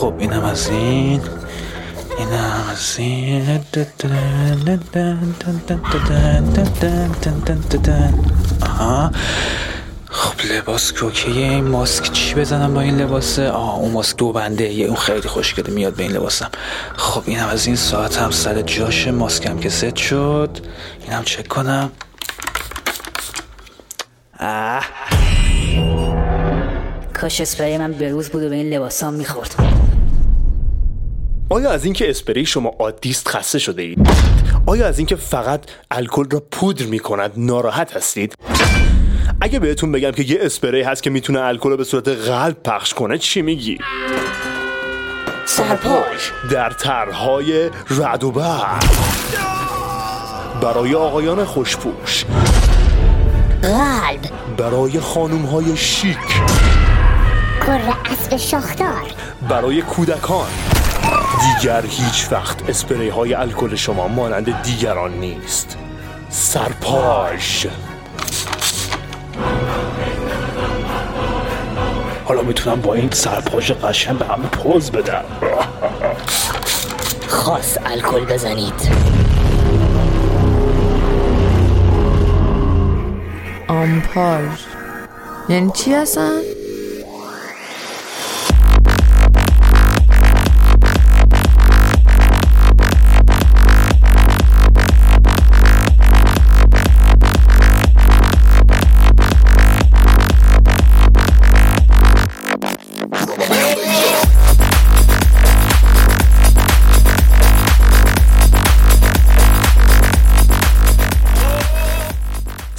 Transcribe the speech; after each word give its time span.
خب 0.00 0.14
اینم 0.18 0.44
از 0.44 0.68
این. 0.68 1.22
اینم 2.18 2.64
از 2.72 2.96
این. 2.98 3.60
آها. 8.62 9.10
خب 10.10 10.52
لباس 10.52 10.92
کوکیه 10.92 11.34
این 11.34 11.64
ماسک 11.64 12.12
چی 12.12 12.34
بزنم 12.34 12.74
با 12.74 12.80
این 12.80 12.96
لباسه؟ 12.96 13.50
آه 13.50 13.78
اون 13.78 13.92
ماسک 13.92 14.16
دو 14.16 14.32
بنده 14.32 14.64
یه 14.64 14.86
اون 14.86 14.96
خیلی 14.96 15.28
خوشگله 15.28 15.70
میاد 15.74 15.94
به 15.94 16.02
این 16.02 16.12
لباسم. 16.12 16.50
خب 16.96 17.22
اینم 17.26 17.48
از 17.48 17.66
این 17.66 17.76
ساعت 17.76 18.16
هم 18.16 18.30
سر 18.30 18.62
جاش 18.62 19.08
ماسکم 19.08 19.58
که 19.58 19.68
ست 19.68 19.96
شد. 19.96 20.58
اینم 21.06 21.24
چک 21.24 21.48
کنم. 21.48 21.90
اه 24.38 24.84
کاش 27.20 27.40
اسپری 27.40 27.78
من 27.78 27.92
به 27.92 28.08
روز 28.08 28.28
بود 28.28 28.42
و 28.42 28.48
به 28.48 28.54
این 28.54 28.74
لباسام 28.74 29.14
می‌خورد. 29.14 29.54
آیا 31.52 31.70
از 31.70 31.84
اینکه 31.84 32.10
اسپری 32.10 32.46
شما 32.46 32.68
عادیست 32.78 33.28
خسته 33.28 33.58
شده 33.58 33.82
اید؟ 33.82 34.08
آیا 34.66 34.86
از 34.86 34.98
اینکه 34.98 35.16
فقط 35.16 35.60
الکل 35.90 36.24
را 36.30 36.42
پودر 36.50 36.84
می 36.86 36.98
کند 36.98 37.32
ناراحت 37.36 37.96
هستید؟ 37.96 38.34
اگه 39.40 39.58
بهتون 39.58 39.92
بگم 39.92 40.10
که 40.10 40.22
یه 40.22 40.38
اسپری 40.40 40.82
هست 40.82 41.02
که 41.02 41.10
می‌تونه 41.10 41.40
الکل 41.40 41.70
رو 41.70 41.76
به 41.76 41.84
صورت 41.84 42.08
قلب 42.08 42.62
پخش 42.62 42.94
کنه 42.94 43.18
چی 43.18 43.42
میگی؟ 43.42 43.78
سرپاش. 45.46 46.32
در 46.50 46.70
طرحهای 46.70 47.70
رد 47.90 48.24
و 48.24 48.30
برق. 48.30 48.84
برای 50.62 50.94
آقایان 50.94 51.44
خوشپوش. 51.44 52.24
قلب. 53.62 54.30
برای 54.56 55.00
خانوم 55.00 55.44
های 55.44 55.76
شیک. 55.76 56.18
کر 57.66 57.80
اسب 58.12 58.36
شاخدار. 58.36 59.04
برای 59.48 59.82
کودکان. 59.82 60.48
دیگر 61.40 61.84
هیچ 61.86 62.28
وقت 62.32 62.70
اسپری 62.70 63.08
های 63.08 63.34
الکل 63.34 63.74
شما 63.74 64.08
مانند 64.08 64.62
دیگران 64.62 65.12
نیست. 65.12 65.76
سرپاش. 66.30 67.66
حالا 72.24 72.42
می‌تونم 72.42 72.80
با 72.80 72.94
این 72.94 73.10
سرپاش 73.10 73.72
قشن 73.72 74.16
به 74.16 74.24
همه 74.24 74.46
پوز 74.46 74.90
بدم. 74.90 75.24
خاص 77.28 77.78
الکل 77.86 78.24
بزنید. 78.24 78.90
آمپاژ. 83.68 84.60
یعنی 85.48 85.70
چی 85.74 85.94
هستن؟ 85.94 86.40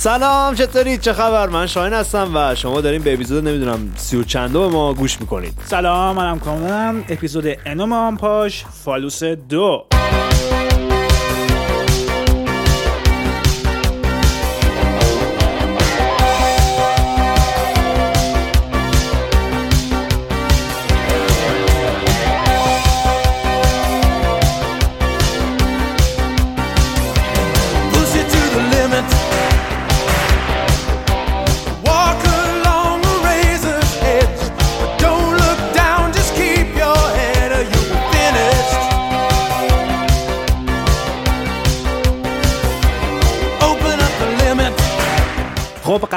سلام 0.02 0.56
چطورید 0.56 1.02
چه 1.02 1.14
خبر؟ 1.14 1.50
من 1.50 1.68
شاهین 1.68 1.94
هستم 1.94 2.32
و 2.36 2.56
شما 2.56 2.82
داریم 2.82 3.02
به 3.02 3.14
اپیزود 3.14 3.48
نمی‌دونم 3.48 3.94
سی 3.96 4.18
و 4.18 4.24
چندم 4.24 4.68
ما 4.68 4.94
گوش 4.94 5.22
می‌کنید. 5.22 5.54
سلام 5.66 6.16
منم 6.16 6.40
کاملم. 6.40 7.04
اپیزود 7.10 7.46
انوم 7.66 7.94
آمپاش 7.94 8.66
فالوس 8.84 9.24
دو. 9.24 9.86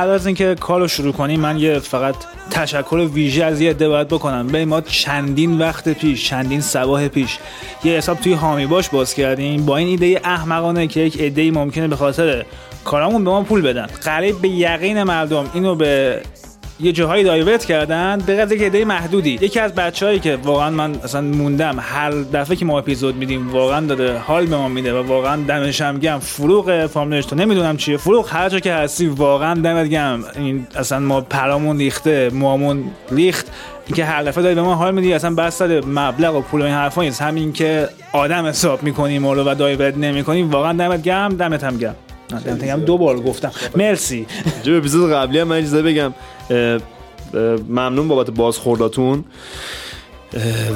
قبل 0.04 0.12
از 0.12 0.26
اینکه 0.26 0.54
کار 0.54 0.80
رو 0.80 0.88
شروع 0.88 1.12
کنیم 1.12 1.40
من 1.40 1.58
یه 1.58 1.78
فقط 1.78 2.14
تشکر 2.50 3.08
ویژه 3.12 3.44
از 3.44 3.60
یه 3.60 3.70
عده 3.70 3.88
باید 3.88 4.08
بکنم. 4.08 4.46
به 4.46 4.64
ما 4.64 4.80
چندین 4.80 5.58
وقت 5.58 5.88
پیش 5.88 6.28
چندین 6.28 6.60
سباه 6.60 7.08
پیش 7.08 7.38
یه 7.84 7.92
حساب 7.92 8.20
توی 8.20 8.32
هامی 8.32 8.66
باش 8.66 8.88
باز 8.88 9.14
کردیم 9.14 9.66
با 9.66 9.76
این 9.76 9.88
ایده 9.88 10.20
احمقانه 10.24 10.86
که 10.86 11.00
یک 11.00 11.20
عده 11.20 11.50
ممکنه 11.50 11.88
به 11.88 11.96
خاطر 11.96 12.44
کارامون 12.84 13.24
به 13.24 13.30
ما 13.30 13.42
پول 13.42 13.62
بدن. 13.62 13.86
قریب 13.86 14.40
به 14.40 14.48
یقین 14.48 15.02
مردم 15.02 15.50
اینو 15.54 15.74
به 15.74 16.22
یه 16.80 16.92
جاهایی 16.92 17.24
دایورت 17.24 17.64
کردن 17.64 18.18
به 18.26 18.36
قدر 18.36 18.70
که 18.70 18.84
محدودی. 18.84 19.38
یکی 19.40 19.60
از 19.60 19.74
بچههایی 19.74 20.18
که 20.18 20.36
واقعا 20.36 20.70
من 20.70 20.94
اصلا 20.94 21.20
موندم 21.20 21.76
هر 21.80 22.10
دفعه 22.10 22.56
که 22.56 22.64
ما 22.64 22.78
اپیزود 22.78 23.16
میدیم 23.16 23.52
واقعا 23.52 23.86
داره 23.86 24.18
حال 24.18 24.46
به 24.46 24.56
ما 24.56 24.68
میده 24.68 25.00
و 25.00 25.06
واقعا 25.06 25.36
دمش 25.36 25.80
هم 25.80 25.98
گم 25.98 26.18
فروغ 26.18 26.86
فامیلش 26.86 27.26
تو 27.26 27.36
نمی‌دونم 27.36 27.76
چیه. 27.76 27.96
فروغ 27.96 28.32
هر 28.32 28.48
جا 28.48 28.60
که 28.60 28.74
هستی 28.74 29.06
واقعا 29.06 29.54
دمت 29.54 29.88
گم 29.88 30.24
این 30.36 30.66
اصلا 30.76 30.98
ما 30.98 31.20
پرامون 31.20 31.78
ریخته 31.78 32.30
موامون 32.30 32.84
ریخت. 33.10 33.46
اینکه 33.86 34.04
هر 34.04 34.22
دفعه 34.22 34.42
داری 34.42 34.54
به 34.54 34.62
ما 34.62 34.74
حال 34.74 34.94
میدی 34.94 35.12
اصلا 35.12 35.34
بس 35.34 35.58
سر 35.58 35.80
مبلغ 35.80 36.36
و 36.36 36.40
پول 36.40 36.60
و 36.60 36.64
این 36.64 36.74
حرفا 36.74 37.02
نیست. 37.02 37.22
همین 37.22 37.52
که 37.52 37.88
آدم 38.12 38.46
حساب 38.46 38.82
می‌کنیم 38.82 39.22
ما 39.22 39.32
رو 39.32 39.50
و 39.50 39.54
دایورت 39.54 39.96
نمی‌کنیم 39.96 40.50
واقعا 40.50 40.72
دمت 40.72 41.02
گم 41.02 41.28
دمت 41.28 41.64
هم 41.64 41.76
گم 41.76 41.94
گم 42.66 42.80
دو 42.80 42.98
بار 42.98 43.20
گفتم. 43.20 43.52
مرسی. 43.76 44.26
جو 44.62 44.76
اپیزود 44.76 45.12
قبلی 45.12 45.38
هم 45.38 45.48
من 45.48 45.56
اجازه 45.56 45.82
بگم. 45.82 46.14
ممنون 47.68 48.08
بابت 48.08 48.30
بازخورداتون. 48.30 49.24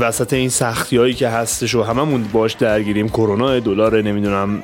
وسط 0.00 0.32
این 0.32 0.48
سختی 0.48 0.97
هایی 0.97 1.14
که 1.14 1.28
هستش 1.28 1.75
و 1.75 1.82
هممون 1.82 2.25
باش 2.32 2.53
درگیریم. 2.53 3.09
کرونا 3.09 3.60
دلار 3.60 4.03
نمی‌دونم 4.03 4.62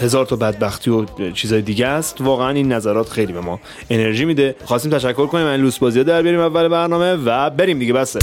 هزار 0.00 0.26
تا 0.26 0.36
بدبختی 0.36 0.90
و 0.90 1.04
چیزای 1.34 1.62
دیگه 1.62 1.86
است. 1.86 2.20
واقعا 2.20 2.50
این 2.50 2.72
نظرات 2.72 3.08
خیلی 3.08 3.32
به 3.32 3.40
ما 3.40 3.60
انرژی 3.90 4.24
میده. 4.24 4.54
خواستیم 4.64 4.92
تشکر 4.92 5.26
کنیم. 5.26 5.46
این 5.46 5.60
لوس 5.60 5.78
بازی 5.78 5.98
ها 5.98 6.04
در 6.04 6.22
بیاریم 6.22 6.40
اول 6.40 6.68
برنامه 6.68 7.14
و 7.14 7.50
بریم 7.50 7.78
دیگه. 7.78 7.92
بسه 7.92 8.18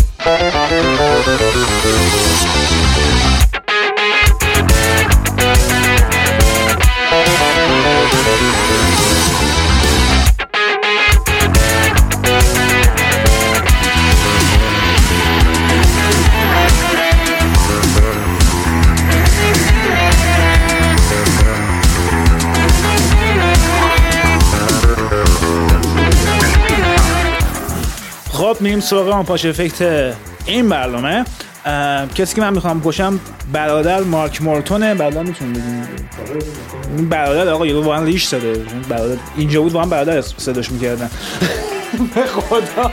میریم 28.72 28.85
سراغ 28.85 29.08
آن 29.08 29.23
پاش 29.23 29.46
افکت 29.46 30.14
این 30.46 30.70
برنامه. 30.70 31.26
کسی 32.16 32.35
که 32.35 32.41
من 32.41 32.53
می‌خوام 32.53 32.82
پشم 32.82 33.20
برادر 33.53 34.00
مارک 34.00 34.41
مورتونه. 34.41 34.94
برادر 34.96 35.23
می‌تونم 35.23 35.53
بگیم. 35.53 35.85
این 36.97 37.09
برادر 37.09 37.52
آقا 37.52 37.68
یه 37.68 37.76
واقعا 37.76 38.03
ریش 38.03 38.34
این 38.34 38.82
برادر 38.90 39.18
اینجا 39.38 39.62
بود 39.62 39.72
واقعا 39.72 39.90
برادر 39.90 40.22
صداش 40.22 40.72
می‌کردن. 40.72 41.09
به 42.16 42.22
خدا. 42.22 42.91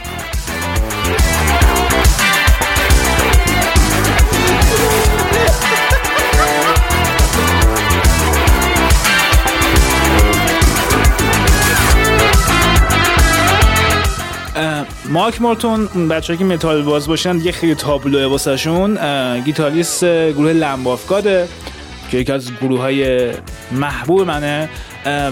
مارک 15.11 15.43
مورتون 15.43 16.09
بچه 16.09 16.37
که 16.37 16.45
متال 16.45 16.83
باز 16.83 17.09
باشن 17.09 17.37
یه 17.37 17.53
خیلی 17.53 17.75
تابلوه 17.75 18.25
واسه 18.25 18.57
شون 18.57 18.99
گیتاریست 19.41 20.05
گروه 20.05 20.53
Lamb 20.53 20.91
of 20.91 21.10
God 21.10 21.39
ه 21.39 21.49
که 22.11 22.19
یکی 22.19 22.33
از 22.33 22.53
گروه 22.61 22.81
های 22.81 23.33
محبوب 23.73 24.21
منه. 24.27 24.69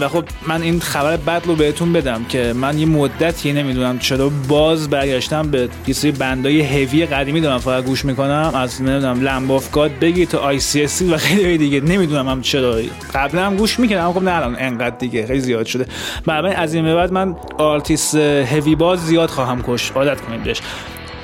و 0.00 0.08
خب 0.08 0.25
من 0.49 0.62
این 0.62 0.81
خبر 0.81 1.17
بد 1.17 1.43
رو 1.44 1.55
بهتون 1.55 1.93
بدم 1.93 2.25
که 2.28 2.52
من 2.56 2.78
یه 2.78 2.87
مدتی 2.87 3.52
نمی‌دونم 3.52 3.99
چرا 3.99 4.31
باز 4.49 4.90
برگشتم 4.90 5.50
به 5.50 5.69
یه 5.87 5.94
سری 5.94 6.12
band 6.12 6.61
ای 6.61 6.68
heavy 6.68 7.06
قدیمی 7.06 7.40
دارم 7.40 7.58
فقط 7.58 7.84
گوش 7.84 8.05
می‌کنم 8.05 8.52
از 8.55 8.82
نمی‌دونم 8.82 9.20
Lamb 9.21 9.53
of 9.53 9.71
God 9.71 9.99
بگی 10.00 10.26
تا 10.26 10.38
آی 10.38 10.61
سی 10.61 10.82
اس 10.82 11.02
و 11.02 11.17
خیلی 11.17 11.58
دیگه 11.58 11.81
نمی‌دونم 11.81 12.28
هم 12.28 12.40
چرا. 12.40 12.76
قبلا 13.14 13.46
هم 13.46 13.56
گوش 13.56 13.81
می‌کردم 13.81 14.12
خب 14.12 14.23
نه 14.23 14.37
الان 14.37 14.56
انقدر 14.58 14.96
دیگه 14.96 15.26
خیلی 15.26 15.40
زیاد 15.40 15.67
شده. 15.67 15.87
بنابراین 16.26 16.56
از 16.56 16.75
این 16.75 16.84
به 16.84 16.94
بعد 16.94 17.12
من 17.12 17.37
artist 17.59 18.15
heavy 18.15 18.75
باز 18.75 19.06
زیاد 19.06 19.28
خواهم 19.28 19.62
کش 19.67 19.90
عادت 19.90 20.20
کنید 20.20 20.43
بهش. 20.43 20.61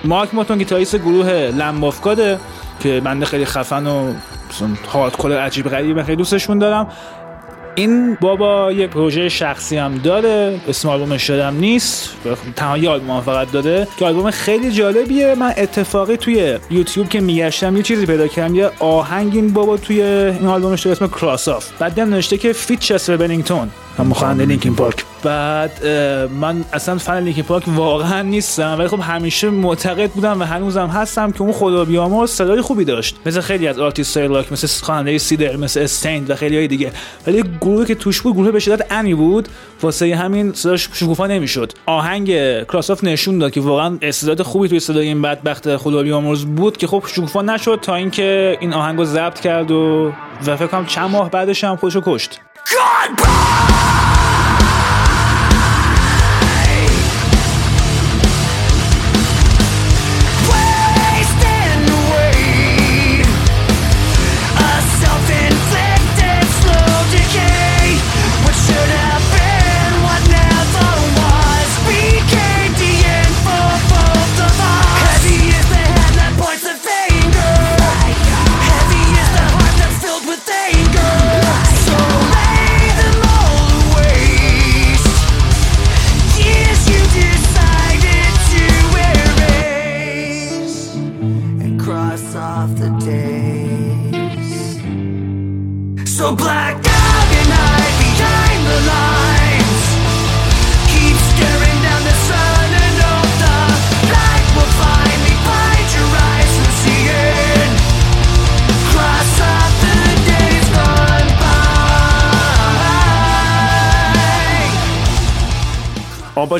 مارک 0.04 0.34
موتون 0.34 0.58
گیتاریست 0.58 0.96
گروه 0.96 1.30
Lamb 1.30 1.74
of 1.74 1.95
God 1.95 2.28
ه 2.28 2.38
که 2.80 3.00
بنده 3.04 3.26
خیلی 3.26 3.44
خفن 3.44 3.86
و 3.86 4.12
hardcore 4.88 5.38
عجیب 5.38 5.68
غریبه 5.68 6.04
خیلی 6.04 6.16
دوستشون 6.16 6.58
دارم. 6.58 6.88
این 7.74 8.14
بابا 8.14 8.72
یه 8.72 8.86
پروژه 8.86 9.28
شخصی 9.28 9.76
هم 9.76 9.98
داره 9.98 10.60
اسم 10.68 10.88
آلبومش 10.88 11.28
یادم 11.28 11.56
نیست 11.56 12.10
تنها 12.56 12.78
یه 12.78 12.90
آلبوم 12.90 13.20
فقط 13.20 13.50
داده 13.50 13.88
که 13.98 14.04
آلبوم 14.04 14.30
خیلی 14.30 14.70
جالبیه. 14.70 15.34
من 15.34 15.54
اتفاقی 15.56 16.16
توی 16.16 16.58
یوتیوب 16.70 17.08
که 17.08 17.20
میگشتم 17.20 17.76
یه 17.76 17.82
چیزی 17.82 18.06
پیدا 18.06 18.26
کردم 18.28 18.54
یه 18.54 18.70
آهنگ 18.78 19.34
این 19.34 19.52
بابا 19.52 19.76
توی 19.76 20.02
این 20.02 20.46
آلبومش 20.46 20.82
داره 20.82 20.96
اسم 20.96 21.06
Cross 21.06 21.48
Off 21.48 21.70
بعد 21.78 22.00
نوشته 22.00 22.38
که 22.38 22.52
feat 22.52 22.80
Chester 22.80 23.16
Bennington 23.16 23.70
هم 23.98 24.12
خواننده 24.12 24.44
Linkin 24.44 24.74
Park. 24.74 25.04
بعد 25.22 25.86
من 26.40 26.64
اصلا 26.72 26.98
fan 26.98 27.18
Linkin 27.18 27.44
Park 27.44 27.64
واقعا 27.66 28.22
نیستم 28.22 28.76
ولی 28.78 28.88
خب 28.88 29.00
همیشه 29.00 29.50
معتقد 29.50 30.10
بودم 30.10 30.40
و 30.40 30.44
هنوزم 30.44 30.86
هستم 30.86 31.32
که 31.32 31.42
اون 31.42 31.52
خدا 31.52 31.84
بیامرز 31.84 32.30
صدای 32.30 32.60
خوبی 32.60 32.84
داشت. 32.84 33.16
مثل 33.26 33.40
خیلی 33.40 33.68
از 33.68 33.78
آرتیست 33.78 34.16
های 34.16 34.28
راک 34.28 34.52
مثل 34.52 34.84
خواننده 34.84 35.18
Seether 35.18 35.56
مثل 35.56 35.80
Staind 35.80 36.30
و 36.30 36.34
خیلی 36.34 36.56
های 36.56 36.68
دیگه. 36.68 36.92
ولی 37.26 37.44
گروهی 37.60 37.86
که 37.86 37.94
توش 37.94 38.20
بود 38.20 38.34
گروه 38.34 38.50
به 38.50 38.58
شدت 38.58 38.92
عنی 38.92 39.14
بود 39.14 39.48
واسه 39.82 40.16
همین 40.16 40.52
صداش 40.52 40.88
شکوفا 40.92 41.26
نمی‌شد. 41.26 41.72
آهنگ 41.86 42.26
Cross 42.64 42.89
Off 42.89 43.04
نشون 43.04 43.38
داد 43.38 43.52
که 43.52 43.60
واقعا 43.60 43.98
استعداد 44.02 44.42
خوبی 44.42 44.68
توی 44.68 44.80
صدای 44.80 45.06
این 45.06 45.22
بدبخت 45.22 45.76
خدا 45.76 46.02
بیامرز 46.02 46.44
بود 46.44 46.76
که 46.76 46.86
خب 46.86 47.04
شکوفا 47.06 47.42
نشد 47.42 47.78
تا 47.82 47.94
اینکه 47.94 48.58
این 48.60 48.72
آهنگو 48.72 49.04
ضبط 49.04 49.40
کرد 49.40 49.70
و 49.70 50.12
و 50.46 50.56
فکر 50.56 50.66
کنم 50.66 50.86
چند 50.86 51.10
ماه 51.10 51.30
بعدش 51.30 51.64
هم 51.64 51.76
خودشو 51.76 52.02
کشت. 52.04 52.40
Yes, 52.66 53.71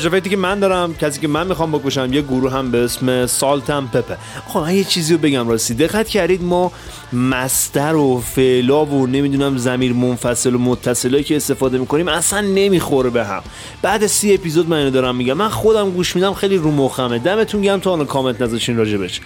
آن 0.03 0.09
پاژافتی 0.09 0.31
که 0.31 0.37
من 0.37 0.61
دارم 0.61 0.95
کسی 0.95 1.21
که 1.21 1.29
من 1.29 1.47
می‌خوام 1.47 1.73
بکشم 1.73 2.13
یه 2.13 2.23
گروه 2.23 2.53
هم 2.53 2.71
به 2.71 2.79
اسم 2.79 3.27
سالتم 3.27 3.87
پپه. 3.93 4.17
خب 4.49 4.61
من 4.61 4.75
یه 4.75 4.85
چیزی 4.85 5.13
رو 5.15 5.19
بگم 5.21 5.49
راستی. 5.49 5.75
دقت 5.75 6.09
کردید 6.09 6.43
ما 6.43 6.73
مستر 7.13 7.95
و 7.95 8.21
فعلا 8.21 8.85
و 8.85 9.07
نمی‌دونم 9.07 9.57
زمیر 9.57 9.93
منفصل 9.93 10.55
و 10.55 10.59
متصلایی 10.59 11.25
که 11.25 11.37
استفاده 11.37 11.79
می‌کنیم 11.79 12.09
اصلا 12.09 12.41
نمی‌خوره 12.41 13.11
به 13.11 13.25
هم. 13.25 13.43
بعد 13.83 14.07
سی 14.07 14.35
اپیزود 14.35 14.69
من 14.69 14.77
اینو 14.77 14.91
دارم 14.91 15.17
میگم. 15.17 15.35
من 15.35 15.49
خودم 15.49 15.91
گوش 15.91 16.17
میدم 16.17 16.35
خیلی 16.35 16.57
رو 16.57 16.71
مخمه. 16.71 17.19
دمتون 17.19 17.63
گرم 17.63 17.81
تا 17.81 17.93
الان 17.93 18.07
کامنت 18.07 18.43
نذاشین 18.43 18.77
راجبش 18.77 19.21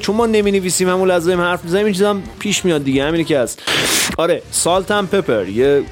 چون 0.00 0.16
ما 0.16 0.26
نمی 0.26 0.52
نویسیم 0.52 0.88
همون 0.88 1.08
لحظه 1.08 1.32
هم 1.32 1.40
حرف 1.40 1.64
می‌زنیم 1.64 1.84
این 1.84 1.94
چیزا 1.94 2.10
هم 2.10 2.22
پیش 2.38 2.64
میاد 2.64 2.84
دیگه 2.84 3.04
همینه 3.04 3.24
که 3.24 3.38
هست. 3.38 3.62
آره 4.18 4.42
سالتم 4.50 5.06
پپر. 5.06 5.48
یه 5.48 5.82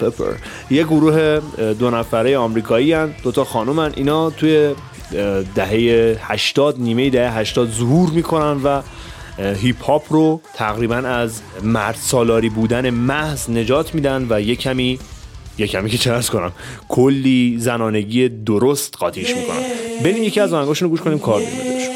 پپر. 0.00 0.32
یه 0.70 0.84
گروه 0.84 1.40
دو 1.78 1.90
نفره 1.90 2.38
آمریکایی 2.38 2.92
هن. 2.92 3.14
دو 3.22 3.32
تا 3.32 3.44
خانومن 3.74 3.92
اینا 3.96 4.30
توی 4.30 4.74
دهه 5.54 6.16
80 6.20 6.80
نیمه 6.80 7.10
دهه 7.10 7.38
80 7.38 7.70
ظهور 7.70 8.10
می‌کنن 8.10 8.60
و 8.64 8.82
هیپ 9.38 9.84
هاپ 9.84 10.12
رو 10.12 10.40
تقریبا 10.54 10.96
از 10.96 11.40
مرد 11.62 11.96
سالاری 12.00 12.48
بودن 12.48 12.90
محض 12.90 13.50
نجات 13.50 13.94
میدن 13.94 14.26
و 14.30 14.40
یه 14.40 14.56
کمی 14.56 14.98
یه 15.58 15.66
کمی 15.66 15.90
که 15.90 16.12
ارز 16.12 16.30
کنم 16.30 16.52
کلی 16.88 17.56
زنانگی 17.58 18.28
درست 18.28 18.96
قاطیش 18.96 19.36
می‌کنن. 19.36 19.62
بریم 20.04 20.22
یکی 20.22 20.40
از 20.40 20.52
آهنگاشون 20.52 20.88
گوش 20.88 21.00
کنیم 21.00 21.18
کار 21.18 21.40
داریم 21.40 21.93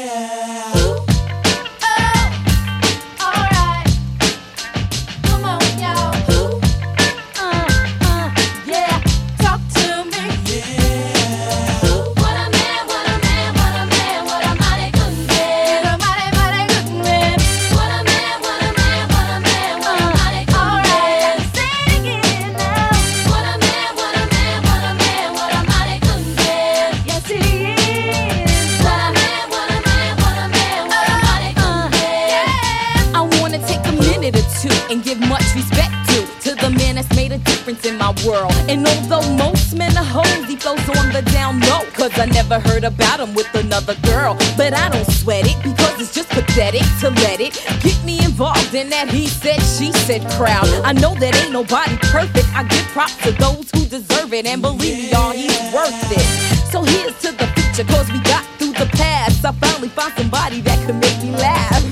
But 44.68 44.72
I 44.74 44.88
don't 44.88 45.10
sweat 45.20 45.46
it 45.46 45.58
because 45.62 46.00
it's 46.00 46.14
just 46.14 46.28
pathetic 46.30 46.82
to 47.00 47.10
let 47.24 47.40
it 47.40 47.52
get 47.82 47.98
me 48.04 48.24
involved 48.24 48.74
in 48.74 48.88
that 48.90 49.08
he 49.08 49.26
said, 49.26 49.60
she 49.60 49.92
said 50.06 50.22
crowd. 50.32 50.68
I 50.84 50.92
know 50.92 51.14
that 51.16 51.34
ain't 51.42 51.52
nobody 51.52 51.96
perfect. 51.98 52.48
I 52.54 52.62
give 52.64 52.86
props 52.94 53.16
to 53.24 53.32
those 53.32 53.70
who 53.72 53.84
deserve 53.86 54.32
it. 54.32 54.46
And 54.46 54.62
believe 54.62 54.96
me, 54.98 55.10
y'all, 55.10 55.32
he's 55.32 55.58
worth 55.74 56.12
it. 56.12 56.26
So 56.72 56.82
here's 56.82 57.16
to 57.22 57.32
the 57.32 57.46
future, 57.56 57.86
cause 57.92 58.10
we 58.12 58.20
got 58.20 58.44
through 58.58 58.72
the 58.72 58.88
past. 58.96 59.44
I 59.44 59.52
finally 59.52 59.88
found 59.88 60.12
somebody 60.14 60.60
that 60.62 60.78
could 60.86 60.96
make 60.96 61.18
me 61.22 61.30
laugh. 61.32 61.82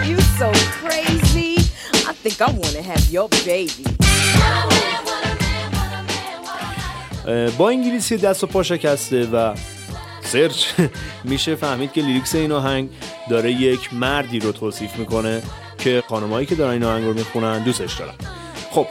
you 0.07 0.19
so 0.41 0.51
crazy. 0.81 1.55
I 2.09 2.13
think 2.13 2.41
I 2.41 2.49
wanna 2.51 2.81
have 2.81 3.03
your 3.11 3.29
baby. 3.45 3.85
اه، 7.27 7.49
با 7.51 7.69
انگلیسی 7.69 8.17
دست 8.17 8.43
و 8.43 8.47
پا 8.47 8.63
شکسته 8.63 9.25
و 9.25 9.53
search. 10.34 10.66
میشه 11.24 11.54
فهمید 11.54 11.92
که 11.92 12.02
lyrics 12.02 12.34
این 12.34 12.52
آهنگ 12.52 12.88
داره 13.30 13.52
یک 13.52 13.94
مردی 13.94 14.38
رو 14.38 14.52
توصیف 14.52 14.96
می‌کنه 14.96 15.42
که 15.78 16.02
خانمایی 16.08 16.46
که 16.46 16.54
دارن 16.54 16.72
این 16.72 16.84
آهنگ 16.84 17.04
رو 17.04 17.14
می‌خونن 17.14 17.64
دوستش 17.64 17.94
دارن. 17.94 18.14
خب 18.70 18.86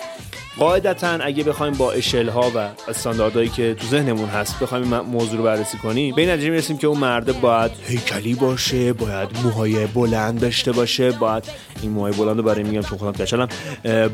قاعدتا 0.59 1.07
اگه 1.07 1.43
بخوایم 1.43 1.73
با 1.73 1.91
اشل 1.91 2.29
ها 2.29 2.51
و 2.55 2.69
استانداردهایی 2.89 3.49
که 3.49 3.73
تو 3.73 3.87
ذهنمون 3.87 4.29
هست 4.29 4.59
بخوایم 4.59 4.99
موضوع 4.99 5.37
رو 5.37 5.43
بررسی 5.43 5.77
کنیم 5.77 6.15
به 6.15 6.25
نتیجه 6.25 6.49
می‌رسیم 6.49 6.77
که 6.77 6.87
اون 6.87 6.97
مرده 6.97 7.33
باید 7.33 7.71
هیکلی 7.87 8.33
باشه 8.33 8.93
باید 8.93 9.29
موهای 9.43 9.85
بلند 9.85 10.39
داشته 10.39 10.71
باشه 10.71 11.11
باید 11.11 11.43
این 11.81 11.91
موهای 11.91 12.13
بلند 12.13 12.37
رو 12.37 12.43
برای 12.43 12.63
میگم 12.63 12.81
چون 12.81 12.97
خودم 12.97 13.11
کچلم 13.11 13.47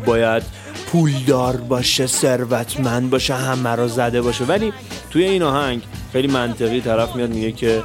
باید 0.05 0.43
پولدار 0.91 1.57
باشه 1.57 2.07
ثروتمند 2.07 3.09
باشه 3.09 3.33
همه 3.33 3.69
رو 3.69 3.87
زده 3.87 4.21
باشه. 4.21 4.45
ولی 4.45 4.73
توی 5.09 5.23
این 5.23 5.43
آهنگ 5.43 5.81
خیلی 6.13 6.27
منطقی 6.27 6.81
طرف 6.81 7.15
میاد 7.15 7.29
میگه 7.29 7.51
که 7.51 7.83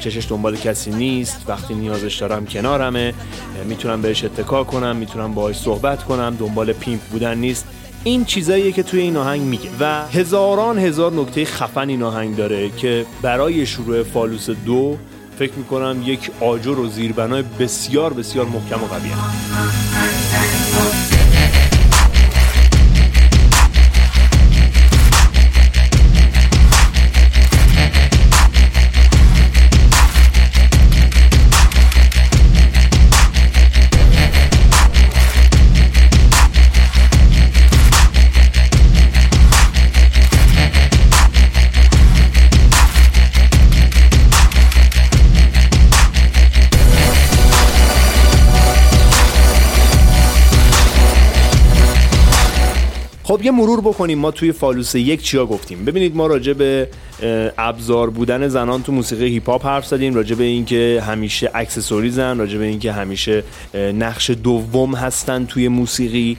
چشش 0.00 0.26
دنبال 0.30 0.56
کسی 0.56 0.90
نیست 0.90 1.44
وقتی 1.48 1.74
نیازش 1.74 2.16
دارم 2.16 2.46
کنارمه. 2.46 3.14
می‌تونم 3.64 4.02
بهش 4.02 4.24
اتکا 4.24 4.64
کنم 4.64 4.96
می‌تونم 4.96 5.34
باهاش 5.34 5.58
صحبت 5.58 6.04
کنم 6.04 6.36
دنبال 6.38 6.72
پیمپ 6.72 7.00
بودن 7.00 7.38
نیست. 7.38 7.66
این 8.04 8.24
چیزاییه 8.24 8.72
که 8.72 8.82
توی 8.82 9.00
این 9.00 9.16
آهنگ 9.16 9.40
میگه. 9.40 9.70
و 9.80 10.06
هزاران 10.06 10.78
هزار 10.78 11.12
نکته 11.12 11.44
خفن 11.44 11.88
این 11.88 12.02
آهنگ 12.02 12.36
داره 12.36 12.70
که 12.70 13.06
برای 13.22 13.66
شروع 13.66 14.02
فالوس 14.02 14.50
دو 14.50 14.96
فکر 15.38 15.52
می‌کنم 15.56 16.02
یک 16.04 16.30
آجر 16.40 16.78
و 16.78 16.88
زیربنای 16.88 17.44
بسیار 17.58 18.12
بسیار 18.12 18.46
محکم 18.46 18.82
و 18.82 18.86
قویه. 18.86 19.12
خب 53.28 53.40
یه 53.42 53.50
مرور 53.50 53.80
بکنیم 53.80 54.18
ما 54.18 54.30
توی 54.30 54.52
phallus 54.52 54.94
یک 54.94 55.22
چیا 55.22 55.46
گفتیم. 55.46 55.84
ببینید 55.84 56.16
ما 56.16 56.26
راجع 56.26 56.52
به 56.52 56.88
ابزار 57.58 58.10
بودن 58.10 58.48
زنان 58.48 58.82
تو 58.82 58.92
موسیقی 58.92 59.28
هیپ 59.28 59.48
هاپ 59.48 59.66
حرف 59.66 59.86
زدیم 59.86 60.14
راجع 60.14 60.36
به 60.36 60.44
اینکه 60.44 61.02
همیشه 61.06 61.50
accessories 61.54 62.31
ن 62.31 62.38
راجع 62.38 62.58
به 62.58 62.64
اینکه 62.64 62.92
همیشه 62.92 63.44
نقش 63.74 64.30
دوم 64.30 64.94
هستن 64.94 65.44
توی 65.44 65.68
موسیقی 65.68 66.36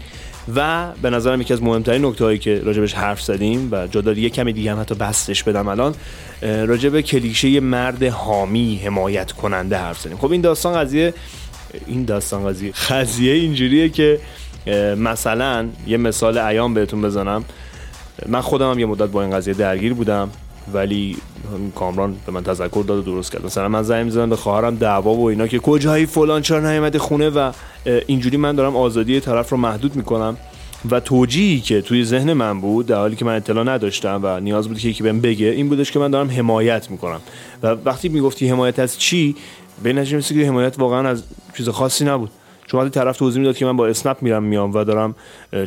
و 0.55 0.88
به 1.01 1.10
نظرم 1.10 1.41
یکی 1.41 1.53
از 1.53 1.63
مهمترین 1.63 2.05
نکته 2.05 2.25
هایی 2.25 2.39
که 2.39 2.60
راجبش 2.60 2.93
حرف 2.93 3.22
زدیم 3.22 3.67
و 3.72 3.88
جا 3.88 4.01
داره 4.01 4.19
یه 4.19 4.29
کمی 4.29 4.53
دیگه 4.53 4.72
هم 4.72 4.79
حتی 4.79 4.96
بسطش 4.95 5.43
بدم 5.43 5.67
الان 5.67 5.96
به 6.91 7.01
کلیشه 7.01 7.60
مرد 7.60 8.03
حامی 8.03 8.81
حمایت 8.86 9.31
کننده 9.31 9.77
حرف 9.77 10.00
زدیم. 10.00 10.17
خب 10.17 10.31
این 10.31 10.41
داستان 10.41 10.75
قضیه 10.75 11.13
این 11.88 12.05
داستان 12.05 12.48
قضیه 12.50 12.72
قضیه 12.72 13.34
اینجوریه 13.34 13.89
که 13.89 14.19
مثلا 14.97 15.67
یه 15.88 15.97
مثال 15.97 16.38
ایام 16.38 16.73
بهتون 16.73 17.01
بزنم. 17.01 17.45
من 18.27 18.41
خودم 18.41 18.71
هم 18.71 18.79
یه 18.79 18.85
مدت 18.85 19.09
با 19.09 19.21
این 19.21 19.31
قضیه 19.31 19.53
درگیر 19.53 19.93
بودم 19.93 20.29
ولی 20.73 21.17
کامران 21.75 22.15
به 22.25 22.31
من 22.31 22.43
تذکر 22.43 22.83
داد 22.88 22.97
و 22.97 23.01
درست 23.01 23.31
کرد. 23.31 23.45
مثلا 23.45 23.69
من 23.69 23.83
زنگ 23.83 24.05
می‌زنم 24.05 24.29
به 24.29 24.35
خواهرم 24.35 24.75
دعوا 24.75 25.13
و 25.13 25.25
اینا 25.29 25.47
که 25.47 25.59
کجایی 25.59 26.05
فلان 26.05 26.41
چرا 26.41 26.71
نیومده 26.71 26.99
خونه 26.99 27.29
و 27.29 27.51
اینجوری 28.07 28.38
من 28.38 28.55
دارم 28.55 28.75
آزادی 28.75 29.19
طرف 29.19 29.49
رو 29.49 29.57
محدود 29.57 29.95
می‌کنم. 29.95 30.38
و 30.91 30.99
توجیهی 30.99 31.59
که 31.59 31.81
توی 31.81 32.05
ذهن 32.05 32.33
من 32.33 32.61
بود 32.61 32.85
در 32.85 32.95
حالی 32.95 33.15
که 33.15 33.25
من 33.25 33.35
اطلاع 33.35 33.63
نداشتم 33.63 34.19
و 34.23 34.39
نیاز 34.39 34.67
بود 34.67 34.79
که 34.79 34.89
یکی 34.89 35.03
بهم 35.03 35.21
بگه 35.21 35.47
این 35.47 35.69
بودش 35.69 35.91
که 35.91 35.99
من 35.99 36.11
دارم 36.11 36.29
حمایت 36.31 36.91
می‌کنم. 36.91 37.21
و 37.63 37.67
وقتی 37.67 38.09
می‌گفتی 38.09 38.49
حمایت 38.49 38.79
از 38.79 38.99
چی؟ 38.99 39.35
به 39.83 39.93
می‌رسی 39.93 40.35
که 40.35 40.47
حمایت 40.47 40.79
واقعا 40.79 41.09
از 41.09 41.23
چیز 41.57 41.69
خاصی 41.69 42.05
نبود. 42.05 42.29
چون 42.71 42.79
وقتی 42.79 42.89
طرف 42.89 43.17
توضیح 43.17 43.39
می‌داد 43.39 43.57
که 43.57 43.65
من 43.65 43.77
با 43.77 43.88
اسنپ 43.88 44.17
میرم 44.21 44.43
میام 44.43 44.73
و 44.73 44.83
دارم 44.83 45.15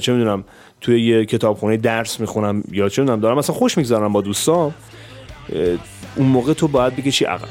چه 0.01 0.13
می‌دونم 0.13 0.45
توی 0.81 1.03
یه 1.03 1.25
کتابخونه 1.25 1.77
درس 1.77 2.21
می‌خونم 2.21 2.65
یا 2.73 2.89
چه 2.89 3.03
می‌دونم 3.03 3.21
دارم 3.21 3.39
مثلا 3.39 3.57
خوش 3.57 3.79
میگذرم 3.79 4.13
با 4.13 4.21
دوستام 4.21 4.75
اون 6.17 6.27
موقع 6.27 6.53
تو 6.53 6.69
باید 6.69 6.97
بکشی 6.97 7.25
عقب. 7.25 7.49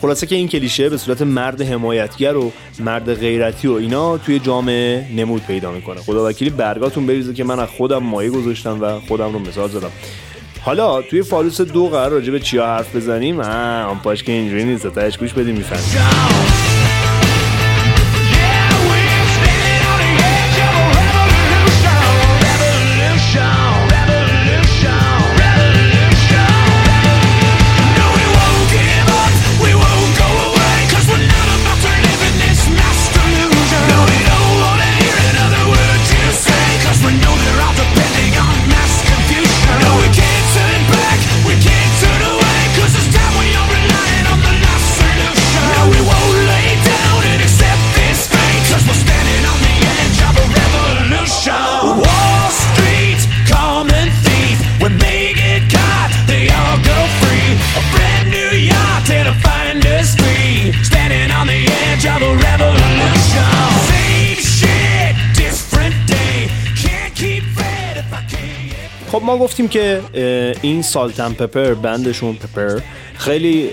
خلاصه 0.00 0.26
که 0.26 0.36
این 0.36 0.48
کلیشه 0.48 0.88
به 0.88 0.96
صورت 0.96 1.22
مرد 1.22 1.62
حمایتگر 1.62 2.36
و 2.36 2.52
مرد 2.80 3.14
غیرتی 3.14 3.68
و 3.68 3.72
اینا 3.72 4.18
توی 4.18 4.38
جامعه 4.38 5.06
نمود 5.16 5.42
پیدا 5.46 5.72
می‌کنه. 5.72 6.00
خدا 6.00 6.28
وکیلی 6.28 6.50
برگاتون 6.50 7.06
بریزه 7.06 7.34
که 7.34 7.44
من 7.44 7.58
از 7.58 7.68
خودم 7.68 7.98
مایه 7.98 8.30
گذاشتم 8.30 8.78
و 8.80 9.00
خودم 9.00 9.32
رو 9.32 9.38
مثال 9.38 9.68
زدم. 9.68 9.90
حالا 10.60 11.02
توی 11.02 11.22
فالوس 11.22 11.60
دو 11.60 11.88
قرار 11.88 12.10
راجع 12.10 12.32
به 12.32 12.40
چیا 12.40 12.66
حرف 12.66 12.96
بزنیم؟ 12.96 13.40
آه 13.40 13.84
آن 13.84 13.98
پاش 13.98 14.22
که 14.22 14.32
اینجوری 14.32 14.64
نیست. 14.64 14.86
تاش 14.86 15.18
گوش 15.18 15.32
بدیم 15.32 15.54
می‌فهمیم. 15.54 16.55
گفتیم 69.46 69.68
که 69.68 70.02
این 70.62 70.82
Salt-N-Pepa 70.82 71.32
band 71.32 71.74
شون 71.74 72.34
Pepa 72.34 72.80
خیلی 73.16 73.70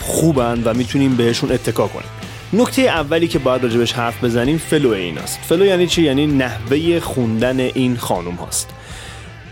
خوبن 0.00 0.62
و 0.64 0.74
می‌تونیم 0.74 1.16
بهشون 1.16 1.52
اتکا 1.52 1.86
کنیم. 1.86 2.08
نکته 2.52 2.82
اولی 2.82 3.28
که 3.28 3.38
باید 3.38 3.62
راجبش 3.62 3.92
حرف 3.92 4.24
بزنیم 4.24 4.58
flow 4.58 4.90
ایناست. 4.90 5.38
flow 5.48 5.64
یعنی 5.64 5.86
چی؟ 5.86 6.02
یعنی 6.02 6.26
نحوه 6.26 7.00
خوندن 7.00 7.60
این 7.60 7.96
خانم 7.96 8.34
هاست. 8.34 8.68